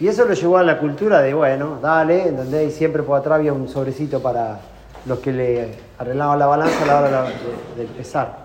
Y 0.00 0.08
eso 0.08 0.24
lo 0.24 0.34
llevó 0.34 0.58
a 0.58 0.64
la 0.64 0.78
cultura 0.78 1.20
de, 1.20 1.32
bueno, 1.32 1.78
dale, 1.80 2.26
¿entendés? 2.28 2.72
Y 2.74 2.76
siempre 2.76 3.02
por 3.04 3.20
atrás 3.20 3.36
había 3.38 3.52
un 3.52 3.68
sobrecito 3.68 4.20
para 4.20 4.58
los 5.06 5.20
que 5.20 5.32
le 5.32 5.74
arreglaban 5.98 6.38
la 6.40 6.46
balanza 6.46 6.82
a 6.82 6.86
la 6.86 6.98
hora 6.98 7.22
de, 7.76 7.82
de- 7.82 7.88
pesar. 7.88 8.36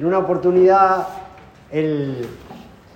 En 0.00 0.06
una 0.06 0.18
oportunidad, 0.18 1.06
él 1.70 2.28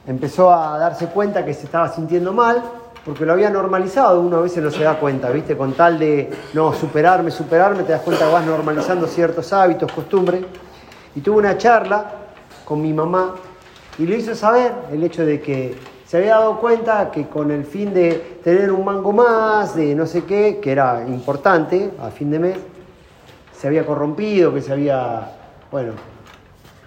empezó 0.06 0.52
a 0.52 0.78
darse 0.78 1.06
cuenta 1.06 1.44
que 1.44 1.54
se 1.54 1.66
estaba 1.66 1.88
sintiendo 1.88 2.32
mal, 2.32 2.62
porque 3.04 3.24
lo 3.24 3.32
había 3.32 3.50
normalizado, 3.50 4.20
uno 4.20 4.38
a 4.38 4.40
veces 4.40 4.62
no 4.62 4.70
se 4.70 4.82
da 4.82 4.98
cuenta, 4.98 5.30
¿viste? 5.30 5.56
Con 5.56 5.72
tal 5.72 5.98
de, 5.98 6.30
no, 6.52 6.72
superarme, 6.74 7.30
superarme, 7.30 7.82
te 7.82 7.92
das 7.92 8.02
cuenta 8.02 8.26
que 8.26 8.32
vas 8.32 8.44
normalizando 8.44 9.06
ciertos 9.06 9.52
hábitos, 9.52 9.90
costumbres. 9.90 10.44
Y 11.14 11.20
tuve 11.20 11.38
una 11.38 11.56
charla 11.56 12.12
con 12.64 12.82
mi 12.82 12.92
mamá 12.92 13.34
y 13.98 14.06
le 14.06 14.18
hizo 14.18 14.34
saber 14.34 14.72
el 14.92 15.02
hecho 15.02 15.24
de 15.24 15.40
que 15.40 15.76
se 16.06 16.18
había 16.18 16.36
dado 16.36 16.58
cuenta 16.58 17.10
que 17.10 17.26
con 17.28 17.50
el 17.50 17.64
fin 17.64 17.94
de 17.94 18.40
tener 18.44 18.70
un 18.70 18.84
mango 18.84 19.12
más, 19.12 19.74
de 19.74 19.94
no 19.94 20.06
sé 20.06 20.24
qué, 20.24 20.58
que 20.60 20.72
era 20.72 21.04
importante 21.06 21.90
a 22.00 22.10
fin 22.10 22.30
de 22.30 22.38
mes, 22.38 22.58
se 23.58 23.66
había 23.66 23.86
corrompido, 23.86 24.52
que 24.52 24.60
se 24.60 24.72
había, 24.72 25.32
bueno, 25.70 25.92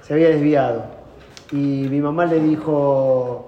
se 0.05 0.13
había 0.13 0.29
desviado. 0.29 1.02
Y 1.53 1.87
mi 1.87 2.01
mamá 2.01 2.25
le 2.25 2.39
dijo, 2.39 3.45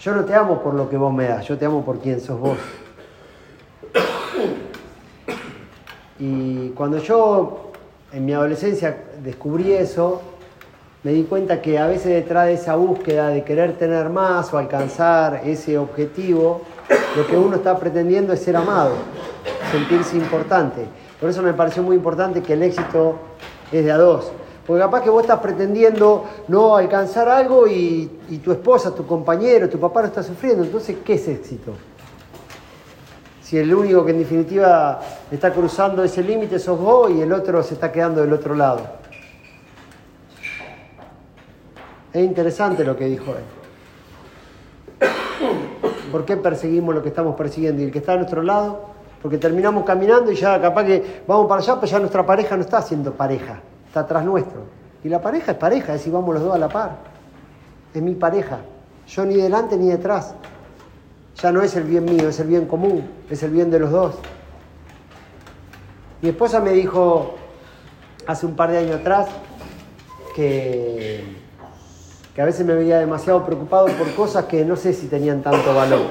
yo 0.00 0.14
no 0.16 0.24
te 0.24 0.34
amo 0.34 0.60
por 0.60 0.74
lo 0.74 0.90
que 0.90 0.96
vos 0.96 1.14
me 1.14 1.28
das, 1.28 1.46
yo 1.46 1.56
te 1.56 1.64
amo 1.64 1.84
por 1.84 2.00
quien 2.00 2.20
sos 2.20 2.40
vos. 2.40 2.58
Y 6.18 6.70
cuando 6.70 6.98
yo 6.98 7.70
en 8.12 8.26
mi 8.26 8.32
adolescencia 8.32 9.04
descubrí 9.22 9.74
eso, 9.74 10.22
me 11.04 11.12
di 11.12 11.22
cuenta 11.22 11.62
que 11.62 11.78
a 11.78 11.86
veces 11.86 12.06
detrás 12.06 12.46
de 12.46 12.54
esa 12.54 12.74
búsqueda 12.74 13.28
de 13.28 13.44
querer 13.44 13.78
tener 13.78 14.08
más 14.08 14.52
o 14.52 14.58
alcanzar 14.58 15.42
ese 15.44 15.78
objetivo, 15.78 16.62
lo 17.16 17.24
que 17.28 17.36
uno 17.36 17.54
está 17.54 17.78
pretendiendo 17.78 18.32
es 18.32 18.42
ser 18.42 18.56
amado, 18.56 18.94
sentirse 19.70 20.16
importante. 20.16 20.84
Por 21.20 21.30
eso 21.30 21.42
me 21.42 21.52
pareció 21.52 21.80
muy 21.84 21.94
importante 21.94 22.42
que 22.42 22.54
el 22.54 22.64
éxito 22.64 23.14
es 23.70 23.84
de 23.84 23.92
a 23.92 23.98
dos. 23.98 24.32
Porque 24.68 24.82
capaz 24.82 25.02
que 25.02 25.08
vos 25.08 25.22
estás 25.22 25.40
pretendiendo 25.40 26.26
no 26.48 26.76
alcanzar 26.76 27.26
algo 27.26 27.66
y, 27.66 28.06
tu 28.44 28.52
esposa, 28.52 28.94
tu 28.94 29.06
compañero, 29.06 29.66
tu 29.66 29.80
papá 29.80 30.02
lo 30.02 30.08
está 30.08 30.22
sufriendo. 30.22 30.62
Entonces, 30.62 30.98
¿qué 31.02 31.14
es 31.14 31.26
éxito? 31.26 31.72
Si 33.40 33.56
el 33.56 33.74
único 33.74 34.04
que 34.04 34.10
en 34.10 34.18
definitiva 34.18 35.00
está 35.30 35.54
cruzando 35.54 36.04
ese 36.04 36.22
límite 36.22 36.58
sos 36.58 36.78
vos 36.78 37.10
y 37.10 37.22
el 37.22 37.32
otro 37.32 37.62
se 37.62 37.72
está 37.72 37.90
quedando 37.90 38.20
del 38.20 38.30
otro 38.30 38.54
lado. 38.54 38.80
Es 42.12 42.22
interesante 42.22 42.84
lo 42.84 42.94
que 42.94 43.06
dijo 43.06 43.32
él. 45.00 45.08
¿Por 46.12 46.26
qué 46.26 46.36
perseguimos 46.36 46.94
lo 46.94 47.02
que 47.02 47.08
estamos 47.08 47.34
persiguiendo? 47.36 47.80
Y 47.80 47.86
el 47.86 47.90
que 47.90 48.00
está 48.00 48.12
a 48.12 48.16
nuestro 48.16 48.42
lado, 48.42 48.90
porque 49.22 49.38
terminamos 49.38 49.86
caminando 49.86 50.30
y 50.30 50.34
ya 50.34 50.60
capaz 50.60 50.84
que 50.84 51.22
vamos 51.26 51.46
para 51.46 51.62
allá, 51.62 51.76
pero 51.76 51.86
ya 51.86 51.98
nuestra 52.00 52.26
pareja 52.26 52.54
no 52.54 52.60
está 52.60 52.82
siendo 52.82 53.14
pareja, 53.14 53.62
atrás 54.00 54.24
nuestro. 54.24 54.62
Y 55.04 55.08
la 55.08 55.20
pareja 55.20 55.52
es 55.52 55.58
pareja, 55.58 55.94
es 55.94 56.02
si 56.02 56.10
vamos 56.10 56.34
los 56.34 56.42
dos 56.42 56.54
a 56.54 56.58
la 56.58 56.68
par. 56.68 56.96
Es 57.94 58.02
mi 58.02 58.14
pareja. 58.14 58.58
Yo 59.06 59.24
ni 59.24 59.36
delante 59.36 59.76
ni 59.76 59.88
detrás. 59.88 60.34
Ya 61.40 61.52
no 61.52 61.62
es 61.62 61.76
el 61.76 61.84
bien 61.84 62.04
mío, 62.04 62.28
es 62.28 62.40
el 62.40 62.48
bien 62.48 62.66
común, 62.66 63.08
es 63.30 63.42
el 63.42 63.50
bien 63.50 63.70
de 63.70 63.78
los 63.78 63.90
dos. 63.90 64.16
Mi 66.20 66.30
esposa 66.30 66.60
me 66.60 66.72
dijo 66.72 67.36
hace 68.26 68.44
un 68.44 68.56
par 68.56 68.72
de 68.72 68.78
años 68.78 69.00
atrás 69.00 69.28
que, 70.34 71.22
que 72.34 72.42
a 72.42 72.44
veces 72.44 72.66
me 72.66 72.74
veía 72.74 72.98
demasiado 72.98 73.46
preocupado 73.46 73.86
por 73.86 74.12
cosas 74.14 74.46
que 74.46 74.64
no 74.64 74.74
sé 74.74 74.92
si 74.92 75.06
tenían 75.06 75.42
tanto 75.42 75.74
valor. 75.74 76.06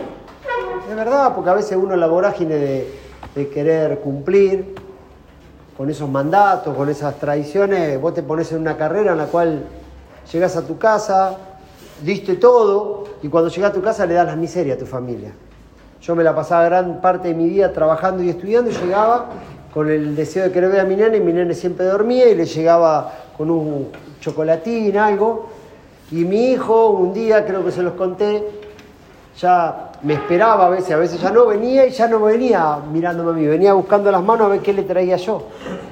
Es 0.89 0.95
verdad, 0.95 1.35
porque 1.35 1.49
a 1.49 1.53
veces 1.53 1.77
uno 1.77 1.95
la 1.97 2.07
vorágine 2.07 2.55
de, 2.55 2.99
de 3.35 3.49
querer 3.49 3.99
cumplir 3.99 4.75
con 5.78 5.89
esos 5.91 6.09
mandatos, 6.09 6.75
con 6.75 6.89
esas 6.89 7.15
tradiciones, 7.19 8.01
vos 8.01 8.13
te 8.15 8.23
pones 8.23 8.51
en 8.51 8.61
una 8.61 8.75
carrera 8.75 9.11
en 9.11 9.19
la 9.19 9.28
cual 9.28 9.63
llegas 10.32 10.57
a 10.57 10.65
tu 10.65 10.80
casa, 10.80 11.38
diste 12.01 12.36
todo 12.36 13.05
y 13.21 13.28
cuando 13.28 13.49
llegas 13.51 13.69
a 13.69 13.73
tu 13.73 13.82
casa 13.82 14.07
le 14.07 14.15
das 14.15 14.25
la 14.25 14.36
miseria 14.36 14.73
a 14.73 14.78
tu 14.78 14.88
familia. 14.88 15.32
Yo 16.01 16.15
me 16.15 16.23
la 16.23 16.36
pasaba 16.36 16.65
gran 16.65 16.99
parte 16.99 17.28
de 17.28 17.36
mi 17.36 17.47
día 17.47 17.71
trabajando 17.73 18.23
y 18.23 18.30
estudiando 18.30 18.71
y 18.71 18.73
llegaba 18.73 19.28
con 19.71 19.89
el 19.89 20.15
deseo 20.15 20.45
de 20.45 20.51
querer 20.51 20.71
ver 20.71 20.80
a 20.80 20.86
mi 20.86 20.95
nene 20.95 21.17
y 21.17 21.21
mi 21.21 21.32
nene 21.32 21.53
siempre 21.53 21.86
dormía 21.86 22.28
y 22.28 22.34
le 22.34 22.45
llegaba 22.45 23.13
con 23.38 23.51
un 23.51 23.89
chocolatín, 24.19 24.97
algo. 24.97 25.49
Y 26.09 26.25
mi 26.25 26.51
hijo 26.51 26.89
un 26.89 27.13
día, 27.13 27.45
creo 27.45 27.63
que 27.63 27.71
se 27.71 27.84
los 27.84 27.93
conté, 27.93 28.43
ya 29.39 29.86
me 30.04 30.14
esperaba 30.14 30.68
a 30.68 30.70
veces, 30.70 30.91
a 30.91 30.98
veces 30.98 31.20
ya 31.20 31.32
no 31.32 31.45
venía 31.45 31.86
y 31.86 31.91
ya 31.91 32.08
no 32.08 32.20
venía 32.20 32.78
mirándome 32.91 33.32
a 33.32 33.34
mí, 33.34 33.48
venía 33.48 33.74
buscando 33.74 34.12
las 34.12 34.24
manos 34.24 34.48
a 34.48 34.50
ver 34.50 34.62
qué 34.62 34.74
le 34.74 34.84
traía 34.84 35.18
yo. 35.18 35.48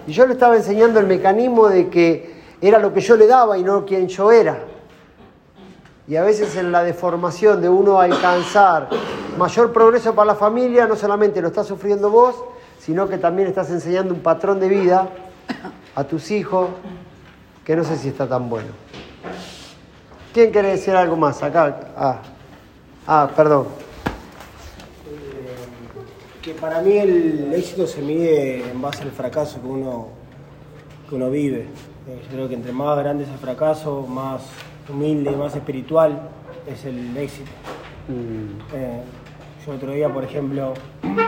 Y 0.08 0.12
yo 0.12 0.28
le 0.28 0.34
estaba 0.34 0.56
enseñando 0.56 1.00
el 1.00 1.08
mecanismo 1.08 1.68
de 1.68 1.90
que 1.90 2.36
era 2.62 2.80
lo 2.80 2.94
que 2.94 3.02
yo 3.02 3.16
le 3.18 3.28
daba 3.28 3.58
y 3.58 3.64
no 3.64 3.86
quien 3.86 4.08
yo 4.08 4.32
era. 4.32 4.60
Y 6.08 6.16
a 6.16 6.24
veces 6.24 6.56
en 6.56 6.72
la 6.72 6.84
deformación 6.84 7.62
de 7.62 7.70
uno 7.70 8.00
alcanzar 8.00 8.90
mayor 9.38 9.74
progreso 9.74 10.14
para 10.14 10.28
la 10.28 10.36
familia, 10.36 10.86
no 10.86 10.96
solamente 10.96 11.42
lo 11.42 11.48
estás 11.48 11.66
sufriendo 11.66 12.12
vos, 12.12 12.36
sino 12.80 13.10
que 13.10 13.18
también 13.18 13.48
estás 13.48 13.72
enseñando 13.72 14.14
un 14.14 14.20
patrón 14.20 14.60
de 14.60 14.70
vida 14.70 15.10
a 15.96 16.04
tus 16.04 16.30
hijos 16.30 16.70
que 17.64 17.76
no 17.76 17.84
sé 17.84 17.98
si 17.98 18.10
está 18.10 18.28
tan 18.28 18.48
bueno. 18.50 18.68
¿Quién 20.34 20.52
quiere 20.52 20.70
decir 20.70 20.96
algo 20.96 21.16
más? 21.16 21.42
Acá. 21.42 21.80
Ah, 21.98 22.20
ah 23.08 23.30
perdón. 23.36 23.85
Que 26.46 26.54
para 26.54 26.80
mí 26.80 26.96
el 26.96 27.52
éxito 27.56 27.88
se 27.88 28.04
mide 28.04 28.70
en 28.70 28.80
base 28.80 29.02
al 29.02 29.10
fracaso 29.10 29.60
que 29.60 29.68
uno, 29.68 30.10
que 31.10 31.16
uno 31.16 31.32
vive. 31.32 31.62
Eh, 32.08 32.22
Yo 32.26 32.30
creo 32.30 32.48
que 32.48 32.54
entre 32.54 32.72
más 32.72 32.96
grande 33.00 33.24
es 33.24 33.32
el 33.32 33.40
fracaso, 33.40 34.06
más 34.08 34.44
humilde, 34.88 35.32
más 35.32 35.56
espiritual 35.56 36.30
es 36.68 36.86
el 36.86 37.18
éxito. 37.18 37.50
Eh, 38.76 39.02
yo 39.66 39.74
otro 39.74 39.92
día, 39.92 40.14
por 40.14 40.24
ejemplo, 40.24 40.76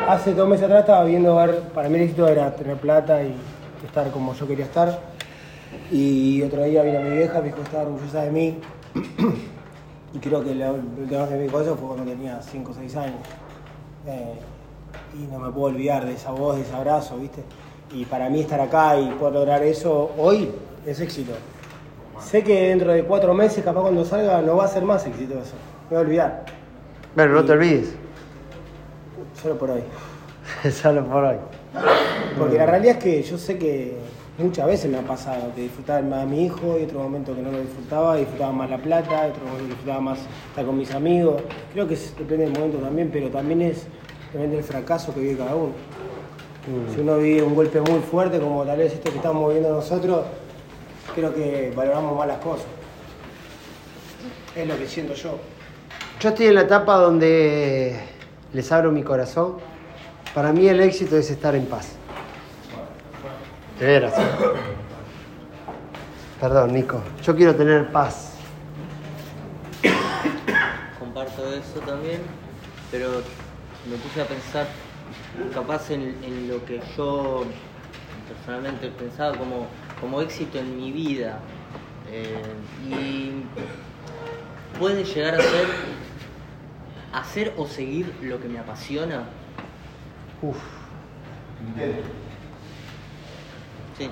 hace 0.08 0.36
dos 0.36 0.48
meses 0.48 0.66
atrás 0.66 0.82
estaba 0.82 1.04
viendo 1.04 1.36
ver, 1.36 1.62
para 1.74 1.90
mí 1.90 1.96
el 1.96 2.04
éxito 2.04 2.28
era 2.28 2.56
tener 2.56 2.78
plata 2.78 3.24
y 3.24 3.34
estar 3.84 4.12
como 4.12 4.36
yo 4.36 4.48
quería 4.48 4.66
estar. 4.66 5.00
Y 5.92 6.44
otro 6.44 6.64
día 6.64 6.84
vino 6.84 7.02
mi 7.02 7.18
vieja, 7.18 7.40
me 7.40 7.48
dijo 7.48 7.64
estaba 7.64 7.86
orgullosa 7.86 8.22
de 8.22 8.32
mí. 8.32 8.60
y 10.14 10.20
creo 10.20 10.44
que 10.44 10.52
última 10.52 11.22
vez 11.22 11.30
que 11.30 11.36
me 11.38 11.42
dijo 11.42 11.60
eso 11.60 11.76
fue 11.76 11.88
cuando 11.88 12.12
tenía 12.12 12.40
5 12.40 12.72
o 12.72 12.76
6 12.76 12.96
años. 12.98 13.20
Eh, 14.06 14.36
y 15.16 15.32
no 15.32 15.40
me 15.40 15.52
puedo 15.52 15.68
olvidar 15.68 16.06
de 16.06 16.14
esa 16.14 16.32
voz, 16.32 16.56
de 16.58 16.64
ese 16.64 16.74
abrazo, 16.76 17.18
¿viste? 17.18 17.44
Y 17.94 18.06
para 18.06 18.30
mí 18.30 18.42
estar 18.42 18.60
acá 18.60 19.00
y 19.00 19.10
poder 19.12 19.34
lograr 19.36 19.64
eso 19.64 20.12
hoy 20.18 20.52
es 20.86 21.00
éxito. 21.00 21.34
Sé 22.20 22.44
que 22.44 22.70
dentro 22.70 22.92
de 22.92 23.04
cuatro 23.04 23.34
meses, 23.34 23.64
capaz 23.64 23.82
cuando 23.82 24.04
salga, 24.04 24.42
no 24.42 24.56
va 24.58 24.66
a 24.66 24.68
ser 24.68 24.84
más 24.84 25.06
exitoso. 25.06 25.54
Me 25.90 25.96
voy 25.96 25.98
a 25.98 26.00
olvidar. 26.02 26.46
Bueno, 27.16 27.34
no 27.36 27.46
te 27.46 27.52
olvides. 27.54 27.94
Solo 29.42 29.58
por 29.58 29.70
hoy. 29.72 29.82
Solo 30.72 31.06
por 31.06 31.24
hoy. 31.24 31.38
Porque 32.38 32.58
la 32.58 32.66
realidad 32.66 32.98
es 32.98 33.04
que 33.04 33.24
yo 33.24 33.38
sé 33.38 33.58
que 33.58 33.98
muchas 34.38 34.68
veces 34.68 34.92
me 34.92 34.98
ha 34.98 35.02
pasado 35.02 35.52
que 35.56 35.62
disfrutaba 35.62 36.02
más 36.02 36.22
de 36.22 36.26
mi 36.28 36.46
hijo 36.46 36.78
y 36.80 36.84
otro 36.84 37.00
momento 37.00 37.36
que 37.36 37.42
no 37.42 37.52
lo 37.52 37.60
disfrutaba, 37.60 38.16
disfrutaba 38.18 38.52
más 38.52 38.70
la 38.70 38.78
plata, 38.78 39.28
otro 39.28 39.46
momento 39.46 39.66
disfrutaba 39.70 40.02
más 40.02 40.20
estar 40.50 40.66
con 40.66 40.78
mis 40.78 40.94
amigos. 40.94 41.42
Creo 41.74 41.88
que 41.88 41.94
es- 41.94 42.16
depende 42.18 42.46
del 42.46 42.54
momento 42.54 42.78
también, 42.80 43.10
pero 43.12 43.30
también 43.30 43.62
es 43.62 43.88
depende 44.34 44.58
del 44.58 44.66
fracaso 44.66 45.14
que 45.14 45.20
vive 45.20 45.38
cada 45.38 45.56
uno. 45.56 45.74
Si 46.94 47.00
uno 47.00 47.18
vive 47.18 47.44
un 47.44 47.56
golpe 47.56 47.80
muy 47.80 48.02
fuerte, 48.02 48.40
como 48.40 48.66
tal 48.66 48.78
vez 48.78 48.94
esto 48.94 49.10
que 49.10 49.18
estamos 49.18 49.48
viviendo 49.48 49.74
nosotros, 49.74 50.26
creo 51.16 51.34
que 51.34 51.72
valoramos 51.76 52.18
más 52.18 52.28
las 52.28 52.40
cosas. 52.40 52.66
Es 54.54 54.68
lo 54.68 54.78
que 54.78 54.88
siento 54.88 55.14
yo. 55.14 55.40
Yo 56.20 56.30
estoy 56.30 56.48
en 56.48 56.56
la 56.56 56.62
etapa 56.62 56.96
donde 56.98 57.98
les 58.52 58.72
abro 58.72 58.92
mi 58.92 59.04
corazón. 59.04 59.58
Para 60.34 60.52
mí 60.52 60.68
el 60.68 60.82
éxito 60.82 61.16
es 61.18 61.30
estar 61.32 61.56
en 61.56 61.66
paz. 61.68 61.94
De 63.80 63.86
veras. 63.86 64.14
Perdón, 66.42 66.74
Nico. 66.74 67.02
Yo 67.24 67.36
quiero 67.36 67.56
tener 67.56 67.92
paz. 67.92 68.34
comparto 71.00 71.54
eso 71.54 71.80
también, 71.86 72.22
pero 72.92 73.22
me 73.90 73.98
puse 73.98 74.22
a 74.22 74.26
pensar 74.26 74.68
capaz 75.54 75.92
en, 75.92 76.16
en 76.24 76.48
lo 76.48 76.64
que 76.66 76.82
yo 76.98 77.44
personalmente 78.28 78.90
pensaba 78.90 79.38
como, 79.38 79.68
como 80.02 80.22
éxito 80.22 80.60
en 80.60 80.78
mi 80.78 80.92
vida. 80.92 81.40
Eh, 82.12 82.42
y 82.90 83.32
puede 84.80 85.04
llegar 85.04 85.36
a 85.36 85.42
ser 85.42 85.68
hacer 87.14 87.54
o 87.58 87.68
seguir 87.68 88.14
lo 88.22 88.40
que 88.40 88.48
me 88.48 88.60
apasiona. 88.60 89.24
Uf. 90.42 90.58
Sí. 93.98 94.10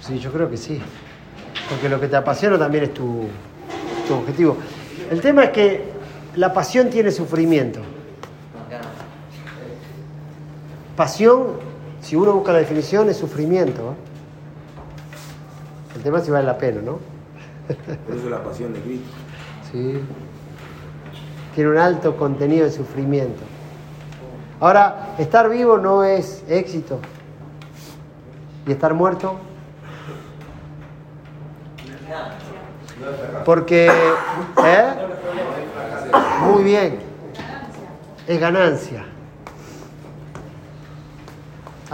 Sí, 0.00 0.18
yo 0.18 0.32
creo 0.32 0.50
que 0.50 0.56
sí. 0.56 0.80
Porque 1.68 1.88
lo 1.88 2.00
que 2.00 2.08
te 2.08 2.16
apasiona 2.16 2.58
también 2.58 2.84
es 2.84 2.94
tu, 2.94 3.28
tu 4.06 4.14
objetivo. 4.14 4.58
El 5.10 5.20
tema 5.20 5.44
es 5.44 5.50
que 5.50 5.84
la 6.36 6.52
pasión 6.52 6.90
tiene 6.90 7.10
sufrimiento. 7.10 7.80
Pasión, 10.96 11.58
si 12.00 12.14
uno 12.16 12.32
busca 12.32 12.52
la 12.52 12.58
definición, 12.58 13.08
es 13.08 13.16
sufrimiento. 13.16 13.82
¿eh? 13.82 13.94
El 15.96 16.02
tema 16.02 16.18
es 16.18 16.24
si 16.24 16.30
vale 16.30 16.46
la 16.46 16.56
pena, 16.58 16.80
¿no? 16.82 16.98
Por 18.06 18.16
eso 18.16 18.28
la 18.30 18.42
pasión 18.42 18.72
de 18.72 18.80
Cristo. 18.80 19.10
Sí. 19.72 20.00
Tiene 21.54 21.70
un 21.70 21.78
alto 21.78 22.16
contenido 22.16 22.64
de 22.64 22.70
sufrimiento. 22.70 23.42
Ahora, 24.60 25.14
estar 25.18 25.48
vivo 25.48 25.78
no 25.78 26.04
es 26.04 26.44
éxito. 26.48 27.00
¿Y 28.66 28.72
estar 28.72 28.94
muerto? 28.94 29.36
Porque, 33.44 33.86
¿eh? 33.86 34.94
Muy 36.44 36.62
bien, 36.62 36.98
es 38.26 38.40
ganancia. 38.40 39.04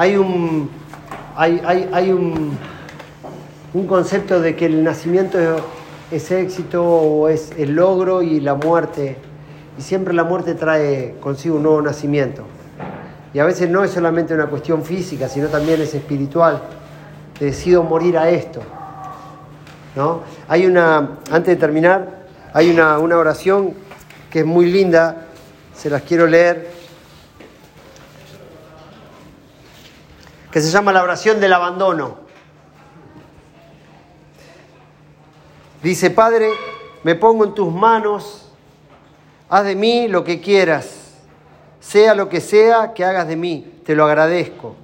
Hay 0.01 0.16
un, 0.16 0.70
hay, 1.36 1.61
hay, 1.62 1.90
hay 1.92 2.11
un, 2.11 2.57
un 3.74 3.86
concepto 3.86 4.40
de 4.40 4.57
que 4.57 4.64
el 4.64 4.82
nacimiento 4.82 5.38
es 6.11 6.30
éxito 6.30 6.82
o 6.82 7.28
es 7.28 7.51
el 7.59 7.74
logro 7.74 8.22
y 8.22 8.40
la 8.40 8.55
muerte. 8.55 9.18
Y 9.78 9.82
siempre 9.82 10.14
la 10.14 10.24
muerte 10.24 10.55
trae 10.55 11.16
consigo 11.20 11.57
un 11.57 11.64
nuevo 11.64 11.82
nacimiento. 11.82 12.44
Y 13.34 13.40
a 13.40 13.44
veces 13.44 13.68
no 13.68 13.84
es 13.84 13.90
solamente 13.90 14.32
una 14.32 14.46
cuestión 14.46 14.84
física, 14.84 15.28
sino 15.28 15.48
también 15.48 15.82
es 15.82 15.92
espiritual. 15.92 16.62
Decido 17.38 17.82
morir 17.82 18.16
a 18.16 18.30
esto. 18.30 18.62
¿No? 19.96 20.22
Hay 20.48 20.64
una, 20.64 21.18
antes 21.30 21.44
de 21.44 21.57
terminar, 21.57 22.24
hay 22.55 22.70
una, 22.70 22.98
una 22.98 23.18
oración 23.18 23.74
que 24.30 24.38
es 24.38 24.46
muy 24.46 24.72
linda, 24.72 25.26
se 25.76 25.90
las 25.90 26.01
quiero 26.01 26.26
leer, 26.26 26.80
que 30.51 30.61
se 30.61 30.70
llama 30.70 30.92
la 30.92 31.03
oración 31.03 31.40
del 31.40 31.53
abandono. 31.53 32.18
Dice, 35.82 36.11
Padre, 36.11 36.51
me 37.03 37.14
pongo 37.14 37.44
en 37.44 37.55
tus 37.55 37.72
manos, 37.72 38.51
haz 39.48 39.64
de 39.64 39.76
mí 39.76 40.09
lo 40.09 40.24
que 40.24 40.40
quieras, 40.40 41.14
sea 41.80 42.14
lo 42.14 42.28
que 42.28 42.40
sea 42.40 42.92
que 42.92 43.05
hagas 43.05 43.28
de 43.28 43.36
mí, 43.36 43.80
te 43.84 43.94
lo 43.94 44.05
agradezco. 44.05 44.76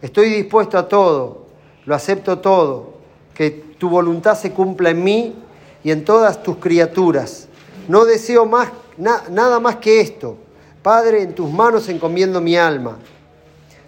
Estoy 0.00 0.30
dispuesto 0.30 0.78
a 0.78 0.88
todo, 0.88 1.46
lo 1.84 1.94
acepto 1.94 2.38
todo, 2.38 2.94
que 3.34 3.50
tu 3.50 3.90
voluntad 3.90 4.36
se 4.36 4.52
cumpla 4.52 4.90
en 4.90 5.04
mí 5.04 5.34
y 5.84 5.90
en 5.90 6.04
todas 6.04 6.42
tus 6.42 6.56
criaturas. 6.56 7.48
No 7.88 8.04
deseo 8.04 8.46
más, 8.46 8.70
nada 8.96 9.60
más 9.60 9.76
que 9.76 10.00
esto. 10.00 10.36
Padre, 10.82 11.22
en 11.22 11.34
tus 11.34 11.50
manos 11.50 11.88
encomiendo 11.88 12.40
mi 12.40 12.56
alma. 12.56 12.98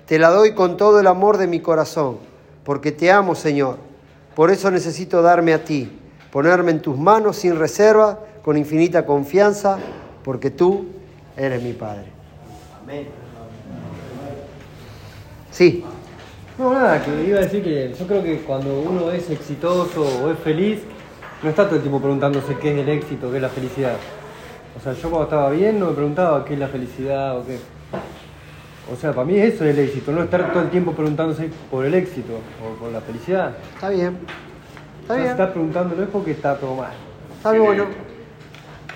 Te 0.07 0.19
la 0.19 0.29
doy 0.31 0.53
con 0.53 0.77
todo 0.77 1.01
el 1.01 1.07
amor 1.07 1.39
de 1.39 1.47
mi 1.47 1.61
corazón, 1.61 2.19
porque 2.63 2.93
te 2.93 3.11
amo, 3.11 3.35
Señor. 3.35 3.79
Por 4.35 4.51
eso 4.51 4.71
necesito 4.71 5.23
darme 5.23 5.55
a 5.55 5.65
ti, 5.65 5.91
ponerme 6.31 6.73
en 6.73 6.83
tus 6.83 6.99
manos 6.99 7.37
sin 7.37 7.59
reserva, 7.59 8.19
con 8.43 8.59
infinita 8.59 9.07
confianza, 9.07 9.79
porque 10.23 10.51
tú 10.51 10.87
eres 11.37 11.63
mi 11.63 11.73
Padre. 11.73 12.05
Amén. 12.83 13.07
Sí. 15.51 15.85
No, 16.59 16.75
nada, 16.75 17.03
que 17.03 17.25
iba 17.25 17.39
a 17.39 17.43
decir 17.43 17.65
que 17.65 17.95
yo 17.99 18.07
creo 18.07 18.23
que 18.23 18.41
cuando 18.43 18.81
uno 18.81 19.11
es 19.11 19.31
exitoso 19.31 20.03
o 20.03 20.31
es 20.31 20.39
feliz, 20.41 20.81
no 21.43 21.49
está 21.49 21.65
todo 21.65 21.77
el 21.77 21.81
tiempo 21.81 22.01
preguntándose 22.01 22.57
qué 22.59 22.73
es 22.73 22.79
el 22.79 22.89
éxito, 22.89 23.31
qué 23.31 23.37
es 23.37 23.43
la 23.43 23.49
felicidad. 23.49 23.97
O 24.77 24.81
sea, 24.81 24.93
yo 24.93 25.09
cuando 25.09 25.25
estaba 25.25 25.51
bien 25.51 25.81
no 25.81 25.87
me 25.87 25.93
preguntaba 25.93 26.45
qué 26.45 26.55
es 26.55 26.61
la 26.61 26.69
felicidad 26.69 27.39
o 27.39 27.47
qué. 27.47 27.59
O 28.93 28.97
sea, 28.97 29.13
para 29.13 29.25
mí 29.27 29.39
eso 29.39 29.65
es 29.65 29.77
el 29.77 29.85
éxito, 29.85 30.13
no 30.13 30.23
estar 30.23 30.53
todo 30.53 30.63
el 30.63 30.71
tiempo 30.71 30.93
preguntándose 30.93 31.49
por 31.71 31.87
el 31.87 31.95
éxito 31.95 32.35
o 32.63 32.79
por 32.79 32.93
la 32.93 33.01
felicidad. 33.01 33.57
Está 33.75 33.89
bien. 33.89 34.19
Está 35.03 35.15
bien. 35.17 35.37
Si 35.37 35.43
preguntando 35.53 35.97
no 35.97 36.03
es 36.03 36.09
porque 36.11 36.33
está 36.33 36.57
todo 36.59 36.77
mal. 36.77 36.93
Está 37.37 37.53
bueno. 37.59 37.87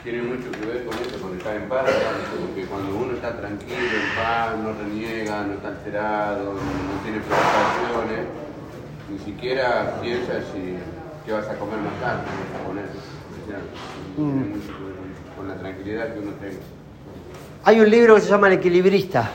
Tiene 0.04 0.22
mucho 0.22 0.50
que 0.52 0.66
ver 0.66 0.84
con 0.84 0.94
eso, 0.94 1.18
con 1.20 1.36
estar 1.36 1.56
en 1.56 1.68
paz, 1.68 1.84
porque 2.40 2.66
cuando 2.66 2.96
uno 2.96 3.12
está 3.14 3.36
tranquilo, 3.40 3.74
en 3.76 4.16
paz, 4.22 4.56
no 4.62 4.72
reniega, 4.72 5.44
no 5.44 5.54
está 5.54 5.68
alterado, 5.68 6.54
no 6.54 7.02
tiene 7.02 7.18
preocupaciones, 7.20 8.26
ni 9.10 9.18
siquiera 9.18 9.98
piensa 10.00 10.34
si 10.52 10.76
qué 11.26 11.32
vas 11.32 11.48
a 11.48 11.54
comer 11.58 11.78
más 11.80 12.00
tarde, 12.00 12.22
con 12.66 12.78
eso. 12.78 12.88
Tiene 14.16 14.30
Mm. 14.30 14.50
mucho 14.50 14.66
que 14.66 14.84
ver 14.84 14.94
con 15.36 15.48
la 15.48 15.54
tranquilidad 15.56 16.12
que 16.14 16.20
uno 16.20 16.32
tenga. 16.40 16.56
Hay 17.64 17.80
un 17.80 17.90
libro 17.90 18.14
que 18.14 18.20
se 18.22 18.28
llama 18.30 18.46
El 18.48 18.54
equilibrista. 18.54 19.30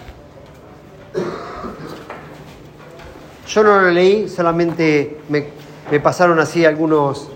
Yo 3.48 3.64
no 3.64 3.82
lo 3.82 3.92
leí, 3.92 4.30
solamente 4.30 5.20
me, 5.30 5.46
me 5.92 6.00
pasaron 6.00 6.40
así 6.40 6.66
algunos 6.66 7.30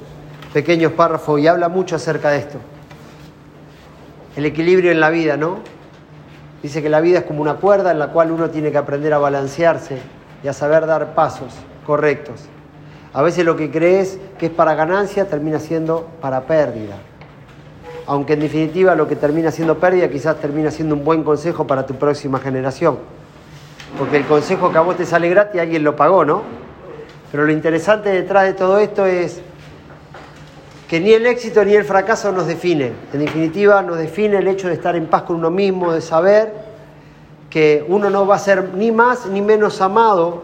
pequeños 0.53 0.93
párrafos 0.93 1.39
y 1.39 1.47
habla 1.47 1.69
mucho 1.69 1.95
acerca 1.95 2.31
de 2.31 2.39
esto. 2.39 2.57
El 4.35 4.45
equilibrio 4.45 4.91
en 4.91 4.99
la 4.99 5.09
vida, 5.09 5.37
¿no? 5.37 5.59
Dice 6.63 6.81
que 6.81 6.89
la 6.89 7.01
vida 7.01 7.19
es 7.19 7.25
como 7.25 7.41
una 7.41 7.55
cuerda 7.55 7.91
en 7.91 7.99
la 7.99 8.07
cual 8.07 8.31
uno 8.31 8.49
tiene 8.49 8.71
que 8.71 8.77
aprender 8.77 9.13
a 9.13 9.19
balancearse 9.19 9.99
y 10.43 10.47
a 10.47 10.53
saber 10.53 10.87
dar 10.87 11.13
pasos 11.13 11.53
correctos. 11.85 12.45
A 13.13 13.21
veces 13.21 13.45
lo 13.45 13.55
que 13.55 13.71
crees 13.71 14.19
que 14.37 14.47
es 14.47 14.51
para 14.51 14.75
ganancia 14.75 15.25
termina 15.25 15.59
siendo 15.59 16.07
para 16.21 16.41
pérdida. 16.41 16.95
Aunque 18.05 18.33
en 18.33 18.39
definitiva 18.39 18.95
lo 18.95 19.07
que 19.07 19.15
termina 19.15 19.51
siendo 19.51 19.79
pérdida 19.79 20.09
quizás 20.09 20.37
termina 20.37 20.71
siendo 20.71 20.95
un 20.95 21.03
buen 21.03 21.23
consejo 21.23 21.67
para 21.67 21.85
tu 21.85 21.95
próxima 21.95 22.39
generación. 22.39 22.97
Porque 23.97 24.17
el 24.17 24.25
consejo 24.25 24.71
que 24.71 24.77
a 24.77 24.81
vos 24.81 24.97
te 24.97 25.05
sale 25.05 25.29
gratis 25.29 25.61
alguien 25.61 25.83
lo 25.83 25.95
pagó, 25.95 26.25
¿no? 26.25 26.43
Pero 27.31 27.45
lo 27.45 27.51
interesante 27.51 28.09
detrás 28.09 28.45
de 28.45 28.53
todo 28.53 28.79
esto 28.79 29.05
es 29.05 29.41
que 30.87 30.99
ni 30.99 31.11
el 31.11 31.25
éxito 31.25 31.63
ni 31.65 31.75
el 31.75 31.83
fracaso 31.83 32.31
nos 32.31 32.47
definen. 32.47 32.93
En 33.13 33.19
definitiva, 33.19 33.81
nos 33.81 33.97
define 33.97 34.37
el 34.37 34.47
hecho 34.47 34.67
de 34.67 34.73
estar 34.73 34.95
en 34.95 35.07
paz 35.07 35.23
con 35.23 35.37
uno 35.37 35.51
mismo, 35.51 35.91
de 35.91 36.01
saber 36.01 36.53
que 37.49 37.85
uno 37.87 38.09
no 38.09 38.25
va 38.25 38.35
a 38.35 38.39
ser 38.39 38.73
ni 38.73 38.91
más 38.91 39.25
ni 39.25 39.41
menos 39.41 39.81
amado 39.81 40.43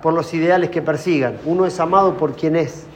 por 0.00 0.14
los 0.14 0.32
ideales 0.32 0.70
que 0.70 0.80
persigan. 0.80 1.38
Uno 1.44 1.66
es 1.66 1.78
amado 1.80 2.16
por 2.16 2.34
quien 2.34 2.56
es. 2.56 2.86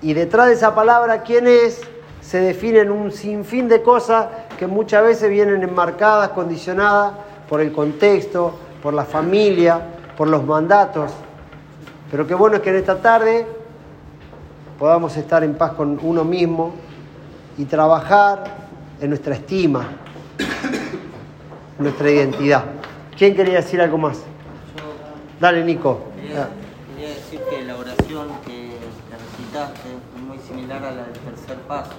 Y 0.00 0.14
detrás 0.14 0.48
de 0.48 0.54
esa 0.54 0.74
palabra, 0.74 1.22
quién 1.22 1.46
es, 1.46 1.82
se 2.20 2.40
definen 2.40 2.90
un 2.90 3.12
sinfín 3.12 3.68
de 3.68 3.82
cosas 3.82 4.26
que 4.58 4.66
muchas 4.66 5.04
veces 5.04 5.30
vienen 5.30 5.62
enmarcadas, 5.62 6.30
condicionadas 6.30 7.12
por 7.48 7.60
el 7.60 7.72
contexto, 7.72 8.54
por 8.82 8.94
la 8.94 9.04
familia, 9.04 9.80
por 10.16 10.28
los 10.28 10.44
mandatos. 10.44 11.12
Pero 12.10 12.26
qué 12.26 12.34
bueno 12.34 12.56
es 12.56 12.62
que 12.62 12.70
en 12.70 12.76
esta 12.76 13.00
tarde 13.00 13.46
podamos 14.78 15.16
estar 15.16 15.42
en 15.44 15.54
paz 15.54 15.72
con 15.72 15.98
uno 16.02 16.24
mismo 16.24 16.74
y 17.58 17.64
trabajar 17.64 18.44
en 19.00 19.10
nuestra 19.10 19.34
estima, 19.34 19.88
en 21.78 21.82
nuestra 21.82 22.10
identidad. 22.10 22.64
¿Quién 23.16 23.34
quería 23.34 23.56
decir 23.56 23.80
algo 23.80 23.98
más? 23.98 24.18
Dale, 25.40 25.64
Nico. 25.64 26.00
Quería, 26.16 26.48
quería 26.94 27.08
decir 27.14 27.40
que 27.50 27.62
la 27.64 27.76
oración 27.76 28.28
que, 28.46 28.76
recitaste 29.10 29.88
es 29.88 30.22
muy 30.22 30.38
similar 30.38 30.82
a 30.84 30.90
la 30.92 31.02
del 31.04 31.12
tercer 31.12 31.56
paso, 31.68 31.92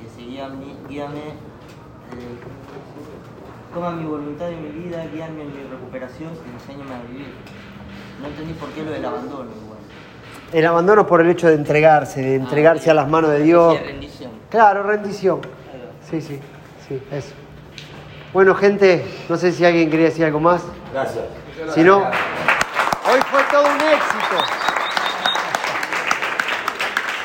que 0.00 0.22
mi- 0.48 0.76
guíame, 0.88 1.18
eh, 1.18 2.38
toma 3.78 3.92
mi 3.92 4.04
voluntad 4.04 4.48
y 4.48 4.56
mi 4.56 4.70
vida, 4.70 5.04
guíame 5.12 5.42
en 5.42 5.54
mi 5.54 5.70
recuperación 5.70 6.30
y 6.34 6.52
enséñame 6.52 6.94
a 6.96 7.02
vivir. 7.08 7.32
No 8.20 8.26
entendí 8.26 8.52
por 8.54 8.68
qué 8.70 8.82
lo 8.82 8.90
del 8.90 9.04
abandono 9.04 9.44
igual. 9.44 9.78
El 10.52 10.66
abandono 10.66 11.06
por 11.06 11.20
el 11.20 11.30
hecho 11.30 11.46
de 11.46 11.54
entregarse, 11.54 12.20
de 12.20 12.34
entregarse 12.34 12.90
a 12.90 12.94
las 12.94 13.08
manos 13.08 13.30
de 13.30 13.40
Dios. 13.40 13.76
Sí, 13.76 13.84
rendición. 13.84 14.30
Claro, 14.50 14.82
rendición. 14.82 15.40
Sí, 16.10 16.20
sí, 16.20 16.40
sí, 16.88 17.00
eso. 17.12 17.34
Bueno, 18.32 18.54
gente, 18.56 19.04
no 19.28 19.36
sé 19.36 19.52
si 19.52 19.64
alguien 19.64 19.90
quería 19.90 20.06
decir 20.06 20.24
algo 20.24 20.40
más. 20.40 20.64
Gracias. 20.92 21.24
Si 21.72 21.82
no, 21.82 21.98
hoy 21.98 23.20
fue 23.30 23.42
todo 23.52 23.62
un 23.62 23.80
éxito. 23.80 24.67